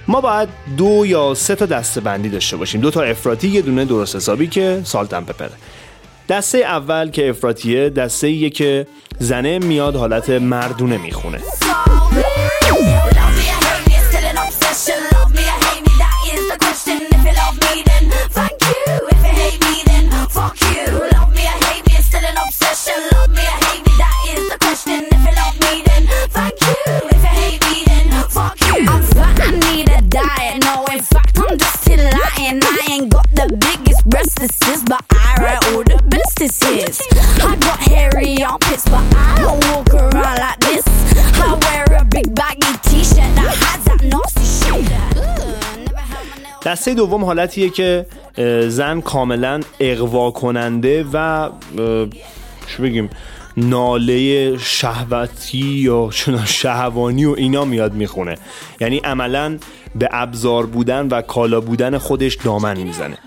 ما 0.08 0.20
باید 0.20 0.48
دو 0.76 1.06
یا 1.06 1.34
سه 1.34 1.54
تا 1.54 1.66
دسته 1.66 2.00
بندی 2.00 2.28
داشته 2.28 2.56
باشیم. 2.56 2.80
دو 2.80 2.90
تا 2.90 3.02
افراطی 3.02 3.48
یه 3.48 3.62
دونه 3.62 3.84
درست 3.84 4.16
حسابی 4.16 4.46
که 4.46 4.80
Salt-N-Pepa 4.84 5.20
ه. 5.20 5.50
دسته 6.28 6.58
اول 6.58 7.10
که 7.10 7.28
افراطیه 7.28 7.90
دسته 7.90 8.50
که 8.50 8.86
زنه 9.18 9.58
میاد 9.58 9.96
حالت 9.96 10.30
مردونه 10.30 10.98
می‌خونه. 10.98 11.38
I'm 26.38 26.52
fat, 29.16 29.40
I 29.40 29.50
need 29.66 29.88
a 29.88 30.00
diet. 30.02 30.62
No, 30.64 30.84
in 30.94 31.02
fact, 31.02 31.36
I'm 31.36 31.58
just 31.58 31.80
still 31.82 31.98
lying. 31.98 32.60
I 32.62 32.86
ain't 32.90 33.10
got 33.10 33.26
the 33.34 33.46
biggest 33.66 34.04
breasts, 34.06 34.34
this 34.42 34.56
is, 34.68 34.84
but 34.84 35.02
I 35.10 35.34
write 35.40 35.64
all 35.68 35.82
the 35.82 36.00
best 36.12 36.40
is. 36.40 37.02
I 37.42 37.56
got 37.66 37.78
hairy 37.80 38.42
armpits, 38.44 38.84
but 38.84 39.02
I 39.16 39.38
don't 39.42 39.60
walk 39.70 39.92
around 39.94 40.38
like 40.44 40.60
this. 40.60 40.84
I 41.42 41.58
wear 41.64 41.84
a 42.02 42.04
big 42.04 42.32
baggy 42.40 42.72
t-shirt 42.86 43.30
that 43.38 43.52
has 43.62 43.80
that 43.88 44.00
nasty 44.12 44.46
shit. 44.58 44.84
دسته 46.64 46.94
دوم 46.94 47.24
حالتیه 47.24 47.70
که 47.70 48.06
زن 48.68 49.00
کاملا 49.00 49.60
اقوا 49.80 50.30
کننده 50.30 51.04
و 51.12 51.48
چی 52.66 52.82
بگیم 52.82 53.10
ناله 53.58 54.58
شهوتی 54.58 55.58
یا 55.58 56.10
چنان 56.12 56.46
شهوانی 56.46 57.24
و 57.24 57.34
اینا 57.38 57.64
میاد 57.64 57.92
می‌خونه. 57.92 58.38
یعنی 58.80 58.98
عملا 58.98 59.58
به 59.94 60.08
ابزار 60.12 60.66
بودن 60.66 61.08
و 61.08 61.22
کالا 61.22 61.60
بودن 61.60 61.98
خودش 61.98 62.34
دامن 62.34 62.78
می‌زنه. 62.78 63.18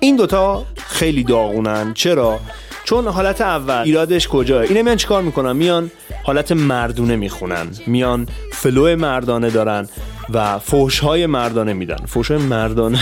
این 0.00 0.16
دوتا 0.16 0.64
خیلی 0.86 1.24
داغونن. 1.24 1.94
چرا؟ 1.94 2.40
چون 2.88 3.08
حالت 3.08 3.40
اول. 3.40 3.82
ایرادش 3.84 4.28
کجاست 4.28 4.62
اینا 4.62 4.82
میان 4.82 4.96
چیکار 4.96 5.22
می‌کنن؟ 5.22 5.52
میان 5.52 5.90
حالت 6.24 6.52
مردونه 6.52 7.16
می‌خونن. 7.16 7.66
میان 7.86 8.28
flow 8.52 8.96
مردانه 8.96 9.50
دارن 9.50 9.88
و 10.30 10.58
فوش 10.58 10.98
های 10.98 11.26
مردانه 11.26 11.72
میدن. 11.72 11.96
فوش 12.06 12.30
های 12.30 12.40
مردانه. 12.40 12.98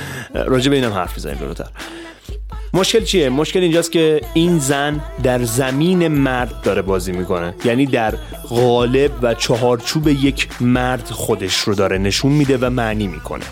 راجع 0.34 0.70
به 0.70 0.76
اینم 0.76 0.92
حرف 0.92 1.16
می‌زنیم 1.16 1.38
جلوتر. 1.38 1.68
مشکل 2.74 3.04
چیه؟ 3.04 3.28
مشکل 3.28 3.60
اینجاست 3.60 3.92
که 3.92 4.20
این 4.34 4.58
زن 4.58 5.00
در 5.22 5.44
زمین 5.44 6.08
مرد 6.08 6.60
داره 6.62 6.82
بازی 6.82 7.12
می‌کنه. 7.12 7.54
یعنی 7.64 7.86
در 7.86 8.14
قالب 8.48 9.10
و 9.22 9.34
چهارچوب 9.34 10.08
یک 10.08 10.48
مرد 10.60 11.08
خودش 11.10 11.56
رو 11.56 11.74
داره 11.74 11.98
نشون 11.98 12.32
میده 12.32 12.58
و 12.60 12.70
معنی 12.70 13.06
می‌کنه. 13.06 13.44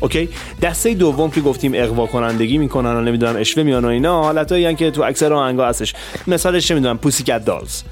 OK؟ 0.00 0.28
دسته 0.62 0.94
دوم 0.94 1.30
که 1.30 1.40
گفتیم 1.40 1.72
اغوا 1.74 2.06
کنندگی 2.06 2.58
می‌کنن 2.58 2.96
و 2.96 3.00
نمی‌دونم 3.00 3.36
عشوه 3.36 3.62
میان 3.62 3.84
و 3.84 3.88
اینا 3.88 4.22
حالتایی 4.22 4.74
که 4.74 4.90
تو 4.90 5.02
اکثر 5.02 5.32
آهنگا 5.32 5.66
هستش. 5.66 5.94
مثالش 6.26 6.68
چه 6.68 6.74
می‌دونم 6.74 6.98
Pussycat 6.98 7.44
Dolls 7.44 7.82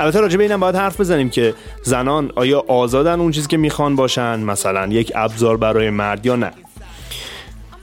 البته 0.00 0.20
راجع 0.20 0.36
به 0.36 0.44
اینم 0.44 0.60
باید 0.60 0.74
حرف 0.74 1.00
بزنیم 1.00 1.30
که 1.30 1.54
زنان 1.82 2.32
آیا 2.34 2.64
آزادن 2.68 3.20
اون 3.20 3.32
چیزی 3.32 3.48
که 3.48 3.56
می‌خوان 3.56 3.96
باشن؟ 3.96 4.40
مثلا 4.40 4.86
یک 4.86 5.12
ابزار 5.14 5.56
برای 5.56 5.90
مرد 5.90 6.26
یا 6.26 6.36
نه؟ 6.36 6.52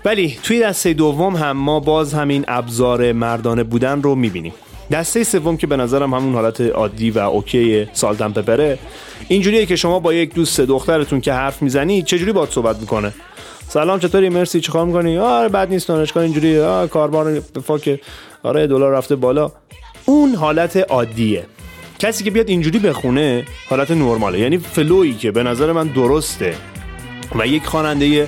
ولی 0.06 0.38
توی 0.44 0.60
دسته 0.60 0.94
دوم 0.94 1.36
هم 1.36 1.52
ما 1.52 1.80
باز 1.80 2.14
همین 2.14 2.46
ابزار 2.48 3.12
مردانه 3.12 3.64
بودن 3.64 4.02
رو 4.02 4.16
می‌بینیم. 4.16 4.54
دسته 4.92 5.24
سوم 5.24 5.58
که 5.58 5.68
به 5.68 5.78
نظرم 5.78 6.14
همون 6.14 6.34
حالت 6.34 6.62
عادی 6.62 7.12
و 7.12 7.20
OK 7.20 7.88
Salt-N-Pepa 7.94 8.32
ه 8.32 8.80
اینجوریه 9.28 9.66
که 9.66 9.76
شما 9.76 10.00
با 10.00 10.14
یک 10.14 10.34
دوست 10.34 10.62
دخترتون 10.62 11.22
که 11.22 11.34
حرف 11.34 11.62
می‌زنی 11.62 12.02
چجوری 12.02 12.32
باید 12.32 12.50
صحبت 12.50 12.80
می‌کنه؟ 12.80 13.14
سلام 13.68 14.00
چطوری؟ 14.00 14.30
مرسی. 14.30 14.62
چیکار 14.62 14.86
می‌کنی 14.86 15.18
آره 15.18 15.50
بد 15.50 15.70
نیست. 15.70 15.88
دانشگاه 15.88 16.24
اینجوری. 16.24 16.60
آه 16.60 16.88
کاربار 16.88 17.40
فاک. 17.40 18.00
آره 18.44 18.68
دلار 18.68 18.92
رفته 18.92 19.16
بالا. 19.16 19.52
اون 20.06 20.36
حالت 20.36 20.78
عادیه. 20.78 21.46
کسی 22.00 22.24
که 22.24 22.32
بیاد 22.32 22.50
اینجوری 22.50 22.80
بخونه 22.80 23.46
حالت 23.70 23.92
نرماله. 23.92 24.40
یعنی 24.40 24.58
فلویی 24.58 25.14
که 25.14 25.32
به 25.32 25.44
نظر 25.44 25.72
من 25.72 25.88
درسته. 25.88 26.56
و 27.36 27.48
یک 27.48 27.66
خواننده 27.66 28.28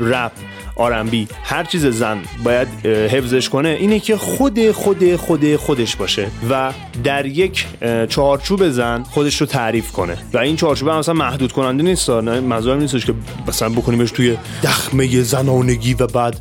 رپ 0.00 0.32
آرنبی 0.76 1.28
هر 1.44 1.64
چیز 1.64 1.86
زن 1.86 2.18
باید 2.44 2.68
حفظش 2.86 3.48
کنه 3.48 3.68
اینه 3.68 4.00
که 4.00 4.16
خود 4.16 4.70
خود 4.70 5.16
خود 5.16 5.56
خودش 5.56 5.96
باشه 5.96 6.28
و 6.50 6.72
در 7.04 7.26
یک 7.26 7.66
چارچوب 8.08 8.68
زن 8.68 9.02
خودش 9.02 9.40
رو 9.40 9.46
تعریف 9.46 9.92
کنه. 9.92 10.16
و 10.32 10.38
این 10.38 10.56
چارچوب 10.56 10.88
هم 10.88 10.98
مثلا 10.98 11.14
محدود 11.14 11.52
کننده 11.52 11.82
نیست 11.82 12.10
منظورم 12.10 12.80
نیستش 12.80 13.06
که 13.06 13.14
مثلا 13.48 13.68
بکنیمش 13.68 14.10
توی 14.10 14.36
دخمه 14.62 15.22
زنانگی 15.22 15.94
و 15.94 16.06
بعد 16.06 16.40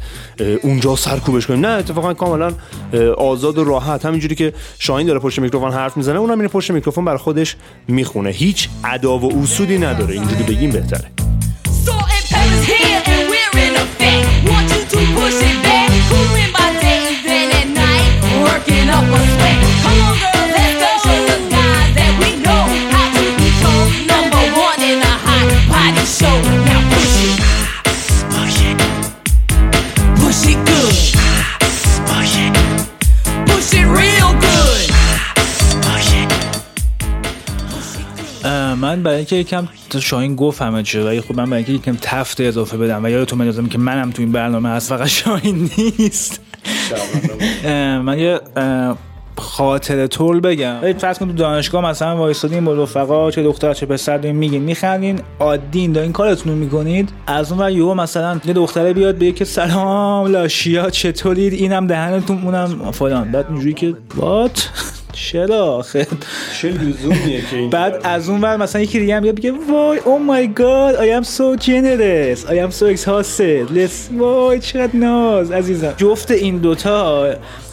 اونجا 0.61 0.95
سرکوبش 0.95 1.47
کنیم. 1.47 1.65
نه 1.65 1.67
اتفاقا 1.67 2.13
کاملا 2.13 2.53
آزاد 3.17 3.57
و 3.57 3.63
راحت. 3.63 4.05
همینجوری 4.05 4.35
که 4.35 4.53
شاهین 4.79 5.07
داره 5.07 5.19
پشت 5.19 5.39
میکروفون 5.39 5.71
حرف 5.71 5.97
می‌زنه 5.97 6.19
اونم 6.19 6.37
میره 6.37 6.49
پشت 6.49 6.71
میکروفون 6.71 7.05
بر 7.05 7.17
خودش 7.17 7.55
می‌خونه. 7.87 8.29
هیچ 8.29 8.69
ادا 8.83 9.17
و 9.17 9.43
اصولی 9.43 9.77
نداره. 9.77 10.13
اینجوری 10.13 10.43
بگیم 10.43 10.71
بهتره. 10.71 11.20
من 38.81 39.03
برای 39.03 39.17
اینکه 39.17 39.35
یکم 39.35 39.67
شاهین 39.99 40.35
گفت 40.35 40.61
همه 40.61 40.83
چیه 40.83 41.03
ولی 41.03 41.21
خب 41.21 41.35
من 41.35 41.45
برای 41.45 41.57
اینکه 41.57 41.71
یکم 41.71 41.97
تفت 42.01 42.41
اضافه 42.41 42.77
بدم 42.77 43.05
و 43.05 43.09
یادتون 43.09 43.39
بندازم 43.39 43.67
که 43.67 43.77
منم 43.77 44.11
تو 44.11 44.21
این 44.21 44.31
برنامه 44.31 44.69
هست 44.69 44.89
فقط 44.89 45.07
شاهین 45.07 45.69
نیست. 45.77 46.41
من 48.03 48.19
یه 48.19 48.39
خاطر 49.41 50.07
طول 50.07 50.39
بگم. 50.39 50.75
ولی 50.81 50.93
فرض 50.93 51.19
کن 51.19 51.27
تو 51.27 51.33
دانشگاه 51.33 51.85
مثلا 51.85 52.17
وایسادین 52.17 52.65
با 52.65 52.73
رفقا 52.73 53.31
چه 53.31 53.43
دختر 53.43 53.73
چه 53.73 53.85
پسر 53.85 54.17
دارین 54.17 54.35
میگین 54.35 54.61
میخندین 54.61 55.19
عادین 55.39 55.91
دارین 55.91 56.11
کارتون 56.11 56.51
رو 56.51 56.57
می‌کنید. 56.57 57.09
از 57.27 57.51
اون 57.51 57.61
ور 57.61 57.71
یهو 57.71 57.93
مثلا 57.93 58.39
یه 58.45 58.53
دختره 58.53 58.93
بیاد 58.93 59.15
بگه 59.15 59.31
که 59.31 59.45
سلام 59.45 60.27
لاشیا 60.31 60.89
چطورید؟ 60.89 61.53
اینم 61.53 61.87
دهنتون 61.87 62.43
اونم 62.43 62.91
فلان. 62.91 63.31
بعد 63.31 63.45
اینجوری 63.49 63.73
که 63.73 63.93
وات؟ 64.15 64.69
چرا 65.13 65.65
آخه. 65.65 66.07
چه 66.61 66.69
لزومیه 66.69 67.41
که 67.51 67.67
بعد 67.71 67.99
از 68.03 68.29
اون 68.29 68.41
ور 68.41 68.57
مثلا 68.57 68.81
یکی 68.81 68.99
دیگه 68.99 69.15
هم 69.15 69.21
بیاد 69.21 69.35
بگه 69.35 69.51
وای 69.71 69.99
او 69.99 70.19
مای 70.19 70.47
گاد 70.47 70.95
I 70.95 71.23
am 71.23 71.27
so 71.27 71.63
generous 71.63 72.49
I 72.49 72.53
am 72.53 72.71
so 72.71 72.85
exhausted 72.95 73.77
let's 73.77 74.19
وای 74.19 74.59
چقدر 74.59 74.95
ناز 74.95 75.51
عزیزم. 75.51 75.93
جفت 75.97 76.31
این 76.31 76.57
دوتا 76.57 77.29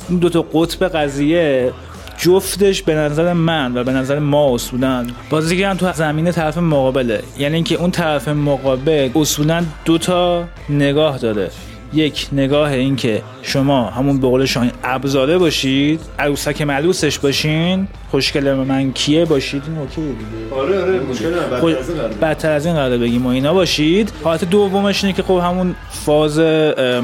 این 0.09 0.18
دوتا 0.18 0.42
قطب 0.53 0.88
قضیه 0.88 1.73
جفتش 2.18 2.83
به 2.83 2.94
نظر 2.94 3.33
من 3.33 3.77
و 3.77 3.85
به 3.85 3.92
نظر 3.92 4.18
ما 4.18 4.55
اصولا 4.55 5.07
بازیگران 5.31 5.77
تو 5.77 5.92
زمین 5.92 6.31
طرف 6.31 6.59
مقابله 6.59 7.23
یعنی 7.38 7.55
اینکه 7.55 7.75
اون 7.75 7.90
طرف 7.90 8.29
مقابل 8.29 9.11
اصولا 9.14 9.64
دو 9.85 9.99
تا 9.99 10.44
نگاه 10.68 11.18
داره. 11.18 11.51
یک 11.92 12.29
نگاه 12.33 12.72
این 12.72 12.96
که 12.96 13.22
شما 13.42 13.85
همون 13.85 14.20
به 14.20 14.29
قول 14.29 14.44
شاهین 14.44 14.72
ابزاره 14.85 15.38
باشید 15.38 16.01
عروسک 16.18 16.62
ملوسش 16.62 17.18
باشین 17.18 17.88
خوشگل 18.11 18.55
من 18.55 18.92
کیه 18.92 19.24
باشید؟ 19.24 19.62
این 19.68 19.79
اوکی 19.79 20.01
دیگه. 20.01 20.55
آره 20.55 20.83
آره 20.83 21.01
مشکل 21.01 21.61
خب، 21.61 22.24
بدتر 22.24 22.53
از 22.53 22.66
این 22.66 22.74
قراره 22.74 22.98
بگیم. 22.98 23.27
و 23.27 23.29
اینا 23.29 23.55
باشید. 23.55 24.12
حالت 24.24 24.44
دومش 24.44 25.05
اینه 25.05 25.16
که 25.16 25.22
خب 25.22 25.40
همون 25.44 25.74
فاز 25.90 26.38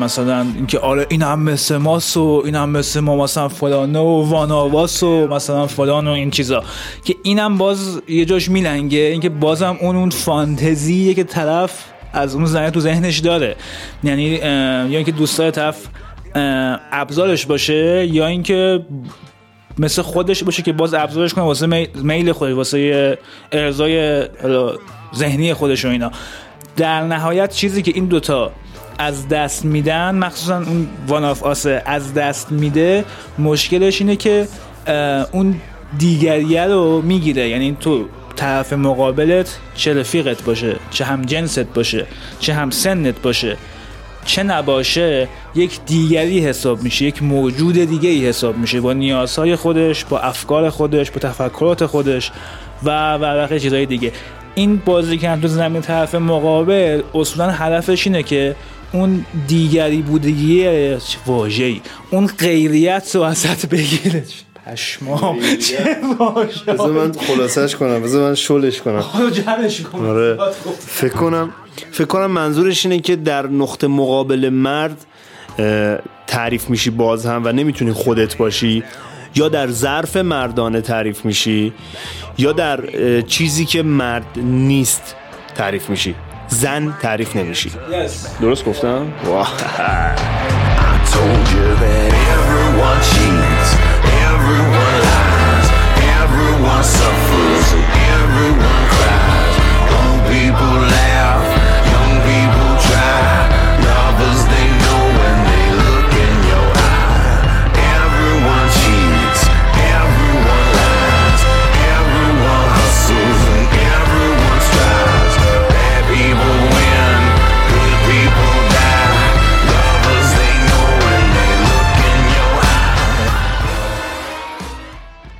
مثلا 0.00 0.46
اینکه 0.56 0.78
آره 0.78 1.06
این 1.08 1.22
هم 1.22 1.42
مثل 1.42 1.76
ماست 1.76 2.16
و 2.16 2.42
این 2.44 2.54
هم 2.54 2.70
مثل 2.70 3.00
ما 3.00 3.16
مثلا 3.16 3.48
فلانه 3.48 3.98
و 3.98 4.28
واناواس 4.28 5.02
و 5.02 5.26
مثلا 5.26 5.66
فلان 5.66 6.08
و 6.08 6.10
این 6.10 6.30
چیزا. 6.30 6.64
که 7.04 7.16
اینم 7.22 7.58
باز 7.58 8.02
یه 8.08 8.24
جاش 8.24 8.48
میلنگه. 8.48 8.98
اینکه 8.98 9.28
بازم 9.28 9.76
اون 9.80 9.96
اون 9.96 10.10
فانتزیه 10.10 11.14
که 11.14 11.24
طرف 11.24 11.93
از 12.14 12.34
اون 12.34 12.44
زنه 12.44 12.70
تو 12.70 12.80
ذهنش 12.80 13.18
داره. 13.18 13.56
یعنی 14.04 14.22
یا 14.22 14.96
اینکه 14.96 15.12
دوستای 15.12 15.50
طرف 15.50 15.86
ابزارش 16.92 17.46
باشه 17.46 18.06
یا 18.06 18.26
اینکه 18.26 18.80
مثل 19.78 20.02
خودش 20.02 20.44
باشه 20.44 20.62
که 20.62 20.72
باز 20.72 20.94
ابزارش 20.94 21.34
کنه 21.34 21.44
واسه 21.44 21.66
می- 21.66 21.88
میل 21.94 22.32
خودش 22.32 22.54
واسه 22.54 23.18
ارزای 23.52 24.24
ذهنی 25.14 25.54
خودش 25.54 25.84
و 25.84 25.88
اینا. 25.88 26.10
در 26.76 27.00
نهایت 27.00 27.52
چیزی 27.54 27.82
که 27.82 27.92
این 27.94 28.04
دوتا 28.04 28.52
از 28.98 29.28
دست 29.28 29.64
میدن 29.64 30.14
مخصوصا 30.14 30.56
اون 30.56 30.88
وان 31.08 31.24
آف 31.24 31.42
آسه 31.42 31.82
از 31.86 32.14
دست 32.14 32.52
میده 32.52 33.04
مشکلش 33.38 34.00
اینه 34.00 34.16
که 34.16 34.48
اون 35.32 35.60
دیگریه 35.98 36.64
رو 36.64 37.02
می‌گیره. 37.02 37.48
یعنی 37.48 37.76
تو 37.80 38.04
طرف 38.36 38.72
مقابلت 38.72 39.58
چه 39.74 39.94
رفیقت 39.94 40.42
باشه 40.42 40.76
چه 40.90 41.04
هم 41.04 41.22
جنست 41.22 41.60
باشه 41.60 42.06
چه 42.40 42.54
هم 42.54 42.70
سنت 42.70 43.22
باشه. 43.22 43.56
چه 44.24 44.42
نباشه 44.42 45.28
یک 45.54 45.80
دیگری 45.86 46.38
حساب 46.40 46.82
میشه 46.82 47.04
یک 47.04 47.22
موجود 47.22 47.74
دیگه 47.74 48.08
ای 48.08 48.26
حساب 48.26 48.58
میشه. 48.58 48.80
با 48.80 48.92
نیازهای 48.92 49.56
خودش 49.56 50.04
با 50.04 50.18
افکار 50.18 50.70
خودش 50.70 51.10
با 51.10 51.18
تفکرات 51.18 51.86
خودش 51.86 52.30
و 52.82 53.14
و 53.14 53.18
بقیه 53.18 53.58
چیزهای 53.58 53.86
دیگه. 53.86 54.12
این 54.54 54.76
بازی 54.76 55.18
که 55.18 55.38
تو 55.42 55.48
زمین 55.48 55.82
طرف 55.82 56.14
مقابل 56.14 57.02
اصولا 57.14 57.50
هدفش 57.50 58.06
اینه 58.06 58.22
که 58.22 58.56
اون 58.92 59.24
دیگری 59.48 60.02
بودگی 60.02 60.68
واژه‌ای 61.26 61.80
اون 62.10 62.26
غیریت 62.26 63.10
رو 63.14 63.22
ازت 63.22 63.66
بگیره. 63.66 64.24
پشمام. 64.66 65.38
چه 65.56 65.96
بذار 66.66 66.92
من 66.92 67.12
خلاصش 67.12 67.76
کنم 67.76 68.02
بذار 68.02 68.28
من 68.28 68.34
شلش 68.34 68.80
کنم. 68.80 69.00
خودو 69.00 69.30
جمعش 69.30 69.80
کن 69.80 70.06
آره. 70.06 70.38
فکر 70.86 71.12
کنم 71.12 71.50
فکر 71.92 72.04
کنم 72.04 72.26
منظورش 72.26 72.86
اینه 72.86 73.00
که 73.00 73.16
در 73.16 73.46
نقطه 73.46 73.86
مقابل 73.86 74.48
مرد 74.52 75.06
تعریف 76.26 76.70
میشی 76.70 76.90
باز 76.90 77.26
هم 77.26 77.42
و 77.44 77.52
نمی‌تونی 77.52 77.92
خودت 77.92 78.36
باشی. 78.36 78.84
یا 79.36 79.48
در 79.48 79.70
ظرف 79.70 80.16
مردانه 80.16 80.80
تعریف 80.80 81.24
میشی 81.24 81.72
یا 82.38 82.52
در 82.52 82.80
چیزی 83.20 83.64
که 83.64 83.82
مرد 83.82 84.26
نیست 84.36 85.16
تعریف 85.54 85.90
میشی. 85.90 86.14
زن 86.48 86.94
تعریف 87.02 87.36
نمیشی. 87.36 87.70
درست 88.40 88.64
گفتم؟ 88.64 89.12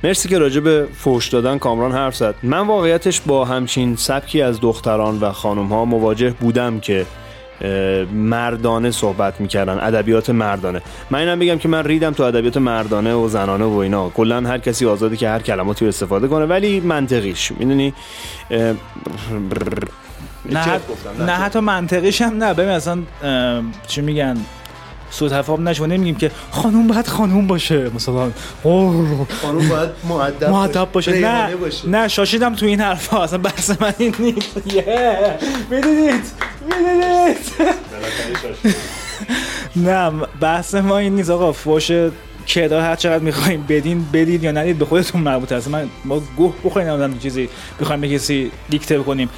مرسی 0.05 0.29
که 0.29 0.39
راجع 0.39 0.59
به 0.59 0.87
فوش 0.97 1.27
دادن 1.29 1.57
کامران 1.57 1.91
حرف 1.91 2.15
زد. 2.15 2.35
من 2.43 2.67
واقعیتش 2.67 3.21
با 3.21 3.45
همچین 3.45 3.95
سبکی 3.95 4.41
از 4.41 4.61
دختران 4.61 5.19
و 5.19 5.31
خانم 5.31 5.65
ها 5.65 5.85
مواجه 5.85 6.29
بودم 6.29 6.79
که 6.79 7.05
مردانه 8.13 8.91
صحبت 8.91 9.41
می‌کردن 9.41 9.79
ادبیات 9.81 10.29
مردانه. 10.29 10.81
من 11.09 11.19
اینم 11.19 11.39
بگم 11.39 11.57
که 11.57 11.67
من 11.67 11.83
ریدم 11.83 12.11
تو 12.11 12.23
ادبیات 12.23 12.57
مردانه 12.57 13.13
و 13.13 13.27
زنانه 13.27 13.65
و 13.65 13.77
اینا. 13.77 14.09
کلا 14.09 14.41
هر 14.41 14.57
کسی 14.57 14.85
آزاده 14.85 15.17
که 15.17 15.29
هر 15.29 15.39
کلماتی 15.39 15.85
رو 15.85 15.89
استفاده 15.89 16.27
کنه 16.27 16.45
ولی 16.45 16.79
منطقیش 16.79 17.51
می‌دونی؟ 17.51 17.93
نه, 20.51 20.59
حت- 20.61 21.21
نه 21.21 21.31
حتی 21.31 21.59
منطقیش 21.59 22.21
هم 22.21 22.43
نه. 22.43 22.53
ببین 22.53 22.69
اصلا 22.69 22.97
چی 23.87 24.01
میگن؟ 24.01 24.37
سوء 25.09 25.29
تفاهم 25.29 25.69
نشه 25.69 25.87
نمیگیم 25.87 26.15
که 26.15 26.31
خانوم 26.51 26.87
باید 26.87 27.07
خانوم 27.07 27.47
باشه. 27.47 27.89
مثلا 27.95 28.31
خانم 28.63 29.69
باید 29.69 29.89
معدب 30.09 30.49
مؤدب 30.49 30.91
باشه. 30.91 31.11
نه 31.11 31.17
ریحانه 31.17 31.55
باشه. 31.55 31.89
نه 31.89 32.07
شاشیدم 32.07 32.55
تو 32.55 32.65
این 32.65 32.81
حرفا. 32.81 33.23
اصلا 33.23 33.37
بحث 33.37 33.81
من 33.81 33.93
این 33.97 34.15
نیست. 34.19 34.73
یه 34.73 35.17
می‌دونید؟ 35.69 36.23
می‌دونید؟ 36.69 37.37
نه 39.85 40.11
بحث 40.41 40.75
ما 40.75 40.97
این 40.97 41.15
نیست 41.15 41.29
آقا. 41.29 41.51
فوش 41.51 41.91
کدا 42.47 42.81
هر 42.81 42.95
چقدر 42.95 43.23
می‌خوایم 43.23 43.65
بدین 43.69 44.05
بدید 44.13 44.43
یا 44.43 44.51
ندید 44.51 44.77
به 44.77 44.85
خودتون 44.85 45.21
مربوط 45.21 45.51
است 45.51 45.67
من 45.67 45.89
ما 46.05 46.21
گوه 46.37 46.53
بخوریم 46.65 46.87
نمی‌دونم 46.87 47.19
چیزی 47.19 47.49
بخوایم 47.81 48.01
به 48.01 48.09
کسی 48.09 48.51
دیکته 48.69 48.97
کنیم 48.97 49.29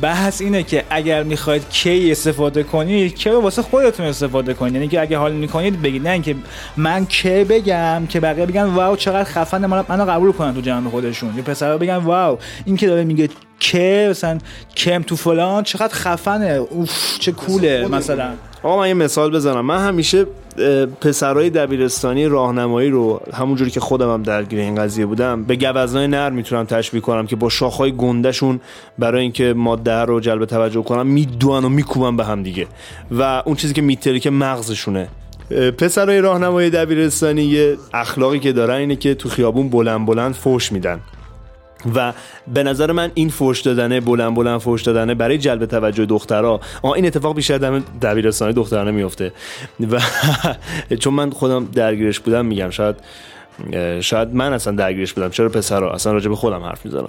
بحث 0.00 0.40
اینه 0.40 0.62
که 0.62 0.84
اگر 0.90 1.22
می‌خواید 1.22 1.68
کی 1.70 2.12
استفاده 2.12 2.62
کنید 2.62 3.14
کی 3.14 3.30
رو 3.30 3.40
واسه 3.40 3.62
خودتون 3.62 4.06
استفاده 4.06 4.54
کنید 4.54 4.74
یعنی 4.74 4.88
که 4.88 5.00
اگه 5.00 5.18
حال 5.18 5.32
می‌کنید 5.32 5.82
بگید 5.82 6.02
نه 6.02 6.10
اینکه 6.10 6.36
من 6.76 7.06
کی 7.06 7.44
بگم 7.44 8.06
که 8.08 8.20
بقیه 8.20 8.46
بگن 8.46 8.64
واو 8.64 8.96
چقدر 8.96 9.24
خفن 9.24 9.66
من 9.66 9.84
منو 9.88 10.04
قبول 10.04 10.32
کنن 10.32 10.54
تو 10.54 10.60
جمع 10.60 10.90
خودشون. 10.90 11.36
یا 11.36 11.42
پسرا 11.42 11.78
بگن 11.78 11.96
واو 11.96 12.38
این 12.64 12.76
که 12.76 12.86
داره 12.86 13.04
میگه 13.04 13.28
که 13.60 14.06
مثلا 14.10 14.38
کم 14.76 15.02
تو 15.02 15.16
فلان 15.16 15.62
چقدر 15.62 15.94
خفنه. 15.94 16.50
اوف 16.70 17.18
چه 17.18 17.32
کوله 17.32 17.88
مثلا. 17.88 18.30
آقا 18.62 18.80
من 18.80 18.88
یه 18.88 18.94
مثال 18.94 19.30
بزنم. 19.30 19.66
من 19.66 19.86
همیشه 19.86 20.26
پسرای 21.00 21.50
دبیرستانی 21.50 22.26
راهنمایی 22.26 22.90
رو 22.90 23.20
همونجوری 23.34 23.70
که 23.70 23.80
خودم 23.80 24.12
هم 24.12 24.22
درگیر 24.22 24.58
این 24.58 24.74
قضیه 24.74 25.06
بودم 25.06 25.44
به 25.44 25.56
گوزنای 25.56 26.06
نر 26.06 26.30
می‌تونم 26.30 26.64
تشبیه 26.64 27.00
کنم 27.00 27.26
که 27.26 27.36
با 27.36 27.48
شاخهای 27.48 27.92
گندهشون 27.92 28.60
برای 28.98 29.22
اینکه 29.22 29.54
ماده 29.56 29.92
رو 29.92 30.20
جلب 30.20 30.44
توجه 30.44 30.82
کنم 30.82 31.06
میدوان 31.06 31.64
و 31.64 31.68
میکوبن 31.68 32.16
به 32.16 32.24
هم 32.24 32.42
دیگه. 32.42 32.66
و 33.10 33.42
اون 33.46 33.56
چیزی 33.56 33.74
که 33.74 33.82
میترکه 33.82 34.30
مغزشونه. 34.30 35.08
اه، 35.50 35.70
پسرای 35.70 36.20
راهنمایی 36.20 36.70
دبیرستانی 36.70 37.42
یه 37.42 37.76
اخلاقی 37.94 38.38
که 38.38 38.52
دارن 38.52 38.76
اینه 38.76 38.96
که 38.96 39.14
تو 39.14 39.28
خیابون 39.28 39.68
بلند 39.68 40.06
بلند 40.06 40.34
فوش 40.34 40.72
میدن. 40.72 41.00
و 41.94 42.12
به 42.54 42.62
نظر 42.62 42.92
من 42.92 43.10
این 43.14 43.28
فوش 43.28 43.60
دادنه 43.60 44.00
بلند 44.00 44.34
بلند 44.34 44.60
فوش 44.60 44.82
دادنه 44.82 45.14
برای 45.14 45.38
جلب 45.38 45.66
توجه 45.66 46.06
دخترها. 46.06 46.60
آه 46.82 46.92
این 46.92 47.06
اتفاق 47.06 47.34
بیشتر 47.36 47.58
در 47.58 47.78
دبیرستانی 48.02 48.52
دخترانه 48.52 48.90
میفته. 48.90 49.32
و 49.90 50.00
چون 51.00 51.14
من 51.14 51.30
خودم 51.30 51.64
درگیرش 51.64 52.20
بودم 52.20 52.46
میگم 52.46 52.70
شاید 52.70 52.96
شاید 54.00 54.34
من 54.34 54.52
اصلا 54.52 54.74
درگیرش 54.74 55.12
بودم. 55.12 55.30
چرا 55.30 55.48
پسرها 55.48 55.90
اصلا 55.90 56.12
راجع 56.12 56.28
به 56.28 56.36
خودم 56.36 56.62
حرف 56.62 56.84
می‌زنم. 56.84 57.08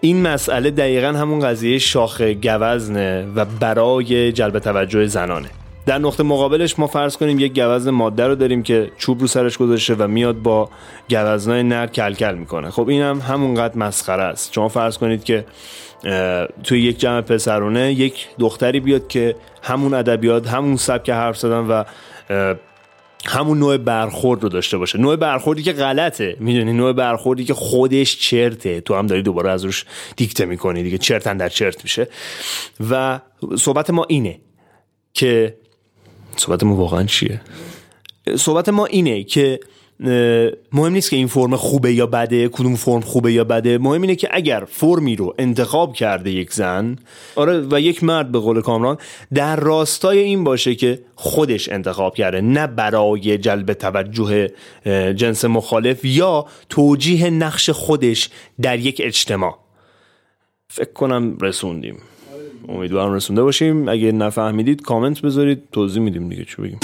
این 0.00 0.22
مسئله 0.22 0.70
دقیقا 0.70 1.08
همون 1.08 1.40
قضیه 1.40 1.78
شاخ 1.78 2.20
گوزنه 2.20 3.26
و 3.34 3.44
برای 3.44 4.32
جلب 4.32 4.58
توجه 4.58 5.06
زنانه. 5.06 5.48
در 5.88 5.98
نقطه 5.98 6.22
مقابلش 6.22 6.78
ما 6.78 6.86
فرض 6.86 7.16
کنیم 7.16 7.38
یک 7.38 7.60
گوزن 7.60 7.90
ماده 7.90 8.26
رو 8.26 8.34
داریم 8.34 8.62
که 8.62 8.90
چوب 8.98 9.20
رو 9.20 9.26
سرش 9.26 9.58
گذاشته 9.58 9.94
و 9.94 10.06
میاد 10.06 10.36
با 10.36 10.70
گوزنای 11.10 11.62
نر 11.62 11.86
کلکل 11.86 12.34
می‌کنه. 12.34 12.70
خب 12.70 12.88
این 12.88 13.02
هم 13.02 13.18
همونقدر 13.18 13.78
مسخره 13.78 14.22
است. 14.22 14.52
شما 14.52 14.68
فرض 14.68 14.98
کنید 14.98 15.24
که 15.24 15.44
توی 16.64 16.80
یک 16.80 17.00
جمع 17.00 17.20
پسرونه 17.20 17.92
یک 17.92 18.28
دختری 18.38 18.80
بیاد 18.80 19.08
که 19.08 19.36
همون 19.62 19.94
ادبیات 19.94 20.48
همون 20.48 20.76
سبک 20.76 21.10
حرف 21.10 21.38
زدن 21.38 21.66
و 21.66 21.84
همون 23.26 23.58
نوع 23.58 23.76
برخورد 23.76 24.42
رو 24.42 24.48
داشته 24.48 24.78
باشه. 24.78 24.98
نوع 24.98 25.16
برخوردی 25.16 25.62
که 25.62 25.72
غلطه. 25.72 26.36
می‌دونی؟ 26.40 26.72
نوع 26.72 26.92
برخوردی 26.92 27.44
که 27.44 27.54
خودش 27.54 28.18
چرته. 28.18 28.80
تو 28.80 28.94
هم 28.94 29.06
داری 29.06 29.22
دوباره 29.22 29.50
از 29.50 29.64
روش 29.64 29.84
دیکته 30.16 30.44
می‌کنی 30.44 30.82
دیگه. 30.82 30.98
چرتن 30.98 31.36
در 31.36 31.48
چرت 31.48 31.84
میشه. 31.84 32.08
و 32.90 33.20
صحبت 33.58 33.90
ما 33.90 34.06
اینه 34.08 34.40
که 35.12 35.56
صحبت 36.38 36.62
ما 36.62 36.76
واقعا 36.76 37.04
چیه؟ 37.04 37.40
صحبت 38.36 38.68
ما 38.68 38.86
اینه 38.86 39.24
که 39.24 39.60
مهم 40.72 40.92
نیست 40.92 41.10
که 41.10 41.16
این 41.16 41.26
فرم 41.26 41.56
خوبه 41.56 41.94
یا 41.94 42.06
بده 42.06 42.48
کدوم 42.48 42.76
فرم 42.76 43.00
خوبه 43.00 43.32
یا 43.32 43.44
بده. 43.44 43.78
مهم 43.78 44.02
اینه 44.02 44.14
که 44.14 44.28
اگر 44.30 44.64
فرمی 44.70 45.16
رو 45.16 45.34
انتخاب 45.38 45.94
کرده 45.94 46.30
یک 46.30 46.52
زن 46.52 46.96
آره 47.36 47.66
و 47.70 47.80
یک 47.80 48.04
مرد 48.04 48.32
به 48.32 48.38
قول 48.38 48.60
کامران 48.60 48.98
در 49.34 49.56
راستای 49.56 50.18
این 50.18 50.44
باشه 50.44 50.74
که 50.74 51.00
خودش 51.14 51.68
انتخاب 51.68 52.14
کرده 52.14 52.40
نه 52.40 52.66
برای 52.66 53.38
جلب 53.38 53.72
توجه 53.72 54.50
جنس 55.14 55.44
مخالف 55.44 56.04
یا 56.04 56.46
توجیه 56.68 57.30
نقش 57.30 57.70
خودش 57.70 58.30
در 58.60 58.78
یک 58.78 59.00
اجتماع. 59.04 59.58
فکر 60.68 60.92
کنم 60.92 61.38
رسوندیم. 61.40 61.98
امیدوارم 62.68 63.12
رسونده 63.12 63.42
باشیم. 63.42 63.88
اگه 63.88 64.12
نفهمیدید 64.12 64.82
کامنت 64.82 65.20
بذارید 65.20 65.62
توضیح 65.72 66.02
میدیم 66.02 66.28
دیگه 66.28 66.44
چی 66.44 66.62
بگیم. 66.62 66.78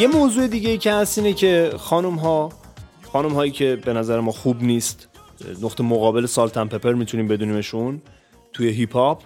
یه 0.00 0.06
موضوع 0.06 0.46
دیگه 0.46 0.70
ای 0.70 0.78
که 0.78 0.92
هست 0.92 1.18
اینه 1.18 1.32
که 1.32 1.72
خانم 1.78 2.14
ها 2.14 2.48
خانم 3.12 3.32
هایی 3.32 3.50
که 3.50 3.78
به 3.84 3.92
نظر 3.92 4.20
ما 4.20 4.32
خوب 4.32 4.62
نیست 4.62 5.08
نقطه 5.62 5.82
مقابل 5.82 6.26
Salt-N-Pepa 6.26 6.92
می‌تونیم 6.92 7.28
بدونیمشون 7.28 8.02
توی 8.52 8.68
هیپ 8.68 8.96
هاپ 8.96 9.22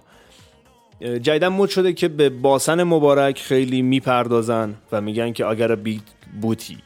جدیدن 1.01 1.49
مد 1.49 1.69
شده 1.69 1.93
که 1.93 2.09
به 2.09 2.29
باسن 2.29 2.83
مبارک 2.83 3.41
خیلی 3.41 3.83
می‌پردازن 3.83 4.75
و 4.93 5.01
میگن 5.01 5.33
که 5.33 5.47
اگر 5.47 5.75
big 5.75 6.03
booty 6.41 6.79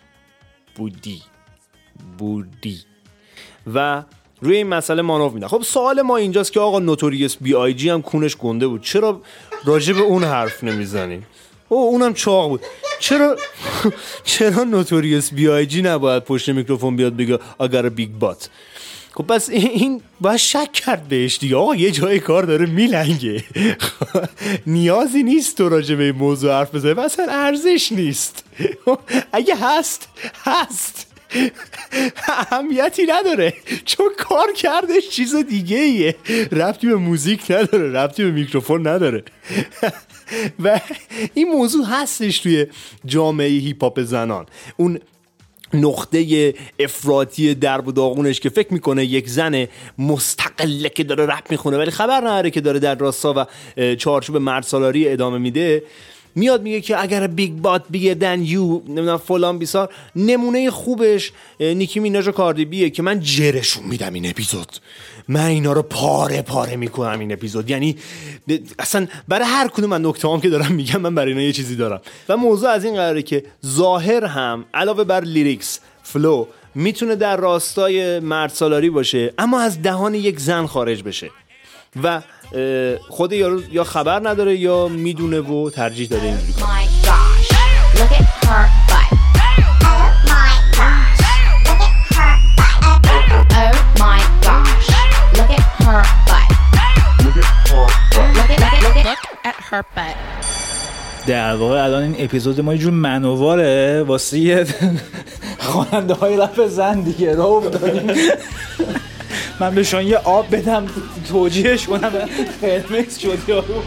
بودی 0.77 1.22
بودی. 2.18 2.79
و 3.74 4.03
روی 4.40 4.57
این 4.57 4.66
مسئله 4.66 5.03
مانور 5.03 5.31
میدن. 5.31 5.46
خب 5.46 5.62
سوال 5.62 6.03
ما 6.03 6.16
اینجاست 6.16 6.53
که 6.53 6.61
آقا 6.61 6.79
Notorious 6.78 7.37
B.I.G. 7.40 7.88
هم 7.88 8.03
کونش 8.03 8.37
گنده 8.37 8.66
بود. 8.66 8.83
چرا 8.83 9.20
راجع 9.64 9.92
به 9.92 10.01
اون 10.01 10.24
حرف 10.24 10.64
نمی‌زنیم؟ 10.64 11.27
او 11.68 11.78
اونم 11.88 12.14
چاق 12.14 12.48
بود. 12.48 12.61
چرا 13.00 13.37
چرا 14.24 14.64
Notorious 14.64 15.33
B.I.G. 15.35 15.83
نباید 15.83 16.24
پشت 16.24 16.48
میکروفون 16.48 16.96
بیاد 16.96 17.16
بگه 17.16 17.38
اگر 17.61 17.88
big 17.88 18.11
butt 18.11 18.48
خب 19.14 19.24
پس 19.26 19.48
این- 19.50 19.70
این 19.70 20.00
باید 20.20 20.37
شک 20.37 20.72
کرد 20.72 21.09
بهش 21.09 21.38
دیگه. 21.38 21.57
آقا 21.57 21.74
یه 21.74 21.90
جای 21.90 22.20
کار 22.20 22.42
داره 22.42 22.66
میلنگه. 22.66 23.44
نیازی 24.66 25.22
نیست 25.22 25.57
تو 25.57 25.68
راجع 25.68 25.94
به 25.94 26.04
این 26.04 26.14
موضوع 26.14 26.52
حرف 26.52 26.74
بزنی. 26.74 26.92
و 26.92 27.00
اصلا 27.00 27.26
ارزش 27.31 27.92
نیست. 27.92 28.44
اگه 29.33 29.54
هست 29.61 30.09
هست. 30.44 31.07
اهمیتی 32.28 33.07
نداره. 33.07 33.54
چون 33.85 34.07
کارکردش 34.18 35.09
چیز 35.11 35.35
دیگه 35.37 35.76
ایه 35.78 36.16
ربطی 36.52 36.87
به 36.87 36.94
موزیک 36.96 37.50
نداره 37.50 37.92
ربطی 37.92 38.24
به 38.24 38.31
میکروفون 38.31 38.87
نداره. 38.87 39.22
و 40.64 40.80
این 41.34 41.48
موضوع 41.48 41.86
هستش 41.86 42.38
توی 42.38 42.66
جامعه 43.06 43.48
هیپ 43.48 43.82
هاپ 43.82 44.00
زنان. 44.00 44.46
اون 44.76 44.98
نقطه 45.74 46.54
افراطی 46.80 47.54
درب 47.54 47.88
و 47.88 47.92
داغونش 47.92 48.40
که 48.40 48.48
فکر 48.48 48.72
می‌کنه 48.72 49.04
یک 49.04 49.28
زن 49.28 49.66
مستقله 49.98 50.88
که 50.88 51.04
داره 51.04 51.26
رپ 51.26 51.50
می‌خونه 51.50 51.78
ولی 51.78 51.90
خبر 51.90 52.20
نداره 52.20 52.50
که 52.50 52.60
داره 52.60 52.78
در 52.78 52.94
راستا 52.94 53.34
و 53.76 53.94
چارچوب 53.96 54.36
مرد 54.36 54.62
سالاری 54.62 55.08
ادامه 55.08 55.38
میده. 55.38 55.82
میاد 56.34 56.62
میگه 56.62 56.80
که 56.80 57.02
اگر 57.02 57.26
big 57.26 57.52
butt 57.52 57.85
bigger 57.90 58.14
than 58.14 58.42
you 58.42 58.83
نمی‌دونم 58.86 59.16
فلان 59.16 59.58
بیسار 59.58 59.94
نمونه 60.16 60.70
خوبش 60.70 61.32
نیکی 61.60 62.00
میناژ 62.00 62.28
و 62.28 62.32
کاردی 62.32 62.64
بیه 62.64 62.90
که 62.90 63.02
من 63.02 63.20
جرشون 63.20 63.84
میدم 63.84 64.14
این 64.14 64.30
اپیزود. 64.30 64.68
من 65.28 65.44
اینا 65.46 65.72
رو 65.72 65.82
پاره 65.82 66.42
پاره 66.42 66.76
می‌کنم 66.76 67.20
این 67.20 67.32
اپیزود. 67.32 67.70
یعنی 67.70 67.96
اصلا 68.78 69.06
برای 69.28 69.44
هر 69.48 69.68
کدوم 69.68 69.90
من 69.90 70.06
نکته 70.06 70.28
هم 70.28 70.40
که 70.40 70.48
دارم 70.48 70.72
میگم 70.72 71.00
من 71.00 71.14
برای 71.14 71.32
اینا 71.32 71.42
یه 71.42 71.52
چیزی 71.52 71.76
دارم. 71.76 72.00
و 72.28 72.36
موضوع 72.36 72.70
از 72.70 72.84
این 72.84 72.94
قراره 72.94 73.22
که 73.22 73.44
ظاهر 73.66 74.24
هم 74.24 74.64
علاوه 74.74 75.04
بر 75.04 75.20
lyrics 75.20 75.81
flow 76.02 76.46
می‌تونه 76.74 77.16
در 77.16 77.36
راستای 77.36 78.18
مرد 78.18 78.50
سالاری 78.50 78.90
باشه 78.90 79.32
اما 79.38 79.60
از 79.60 79.82
دهان 79.82 80.14
یک 80.14 80.40
زن 80.40 80.66
خارج 80.66 81.02
بشه. 81.02 81.30
و 82.02 82.22
خود 83.08 83.32
یارو 83.32 83.62
یا 83.72 83.84
خبر 83.84 84.28
نداره 84.28 84.56
یا 84.56 84.88
می‌دونه 84.88 85.40
و 85.40 85.70
ترجیح 85.70 86.08
داده 86.08 86.26
اینجوری. 86.26 86.52
در 101.26 101.57
واقع 101.57 101.85
الان 101.85 102.02
این 102.02 102.16
اپیزود 102.18 102.61
ما 102.61 102.74
یه 102.74 102.81
جور 102.81 102.92
منواره 102.92 104.02
واسه 104.02 104.66
خواننده 105.59 106.14
های 106.14 106.37
رپ 106.37 106.66
زن 106.66 107.00
دیگه 107.00 107.35
رو 107.35 107.42
افتادیم. 107.42 108.11
من 109.61 109.74
به 109.74 109.83
شما 109.83 110.02
یه 110.02 110.16
آب 110.16 110.57
بدم 110.57 110.87
توجیهش 111.28 111.87
کنم 111.87 112.12
قرمز 112.62 113.18
شد 113.18 113.38
یارو 113.48 113.83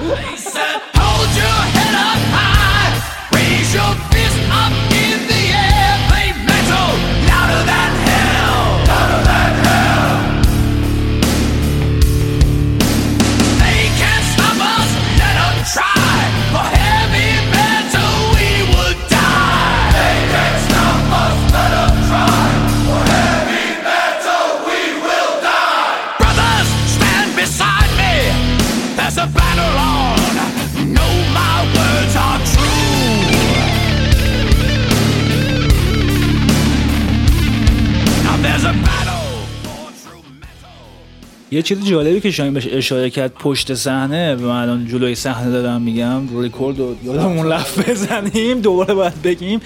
یه 41.54 41.62
چیز 41.62 41.86
جالبی 41.86 42.20
که 42.20 42.32
شاید 42.32 42.54
بهش 42.54 42.68
اشاره 42.72 43.10
کرد 43.10 43.34
پشت 43.34 43.74
صحنه 43.74 44.36
و 44.36 44.42
من 44.42 44.62
الان 44.62 44.88
جلوی 44.88 45.16
صحنه 45.16 45.52
دارم 45.52 45.82
میگم 45.82 46.42
ریکورد 46.42 46.80
رو 46.80 46.96
یادمون 47.04 47.52
رفت 47.52 47.90
بزنیم 47.90 48.62
دوباره 48.62 48.94
باید 48.94 49.22
بگیم. 49.22 49.60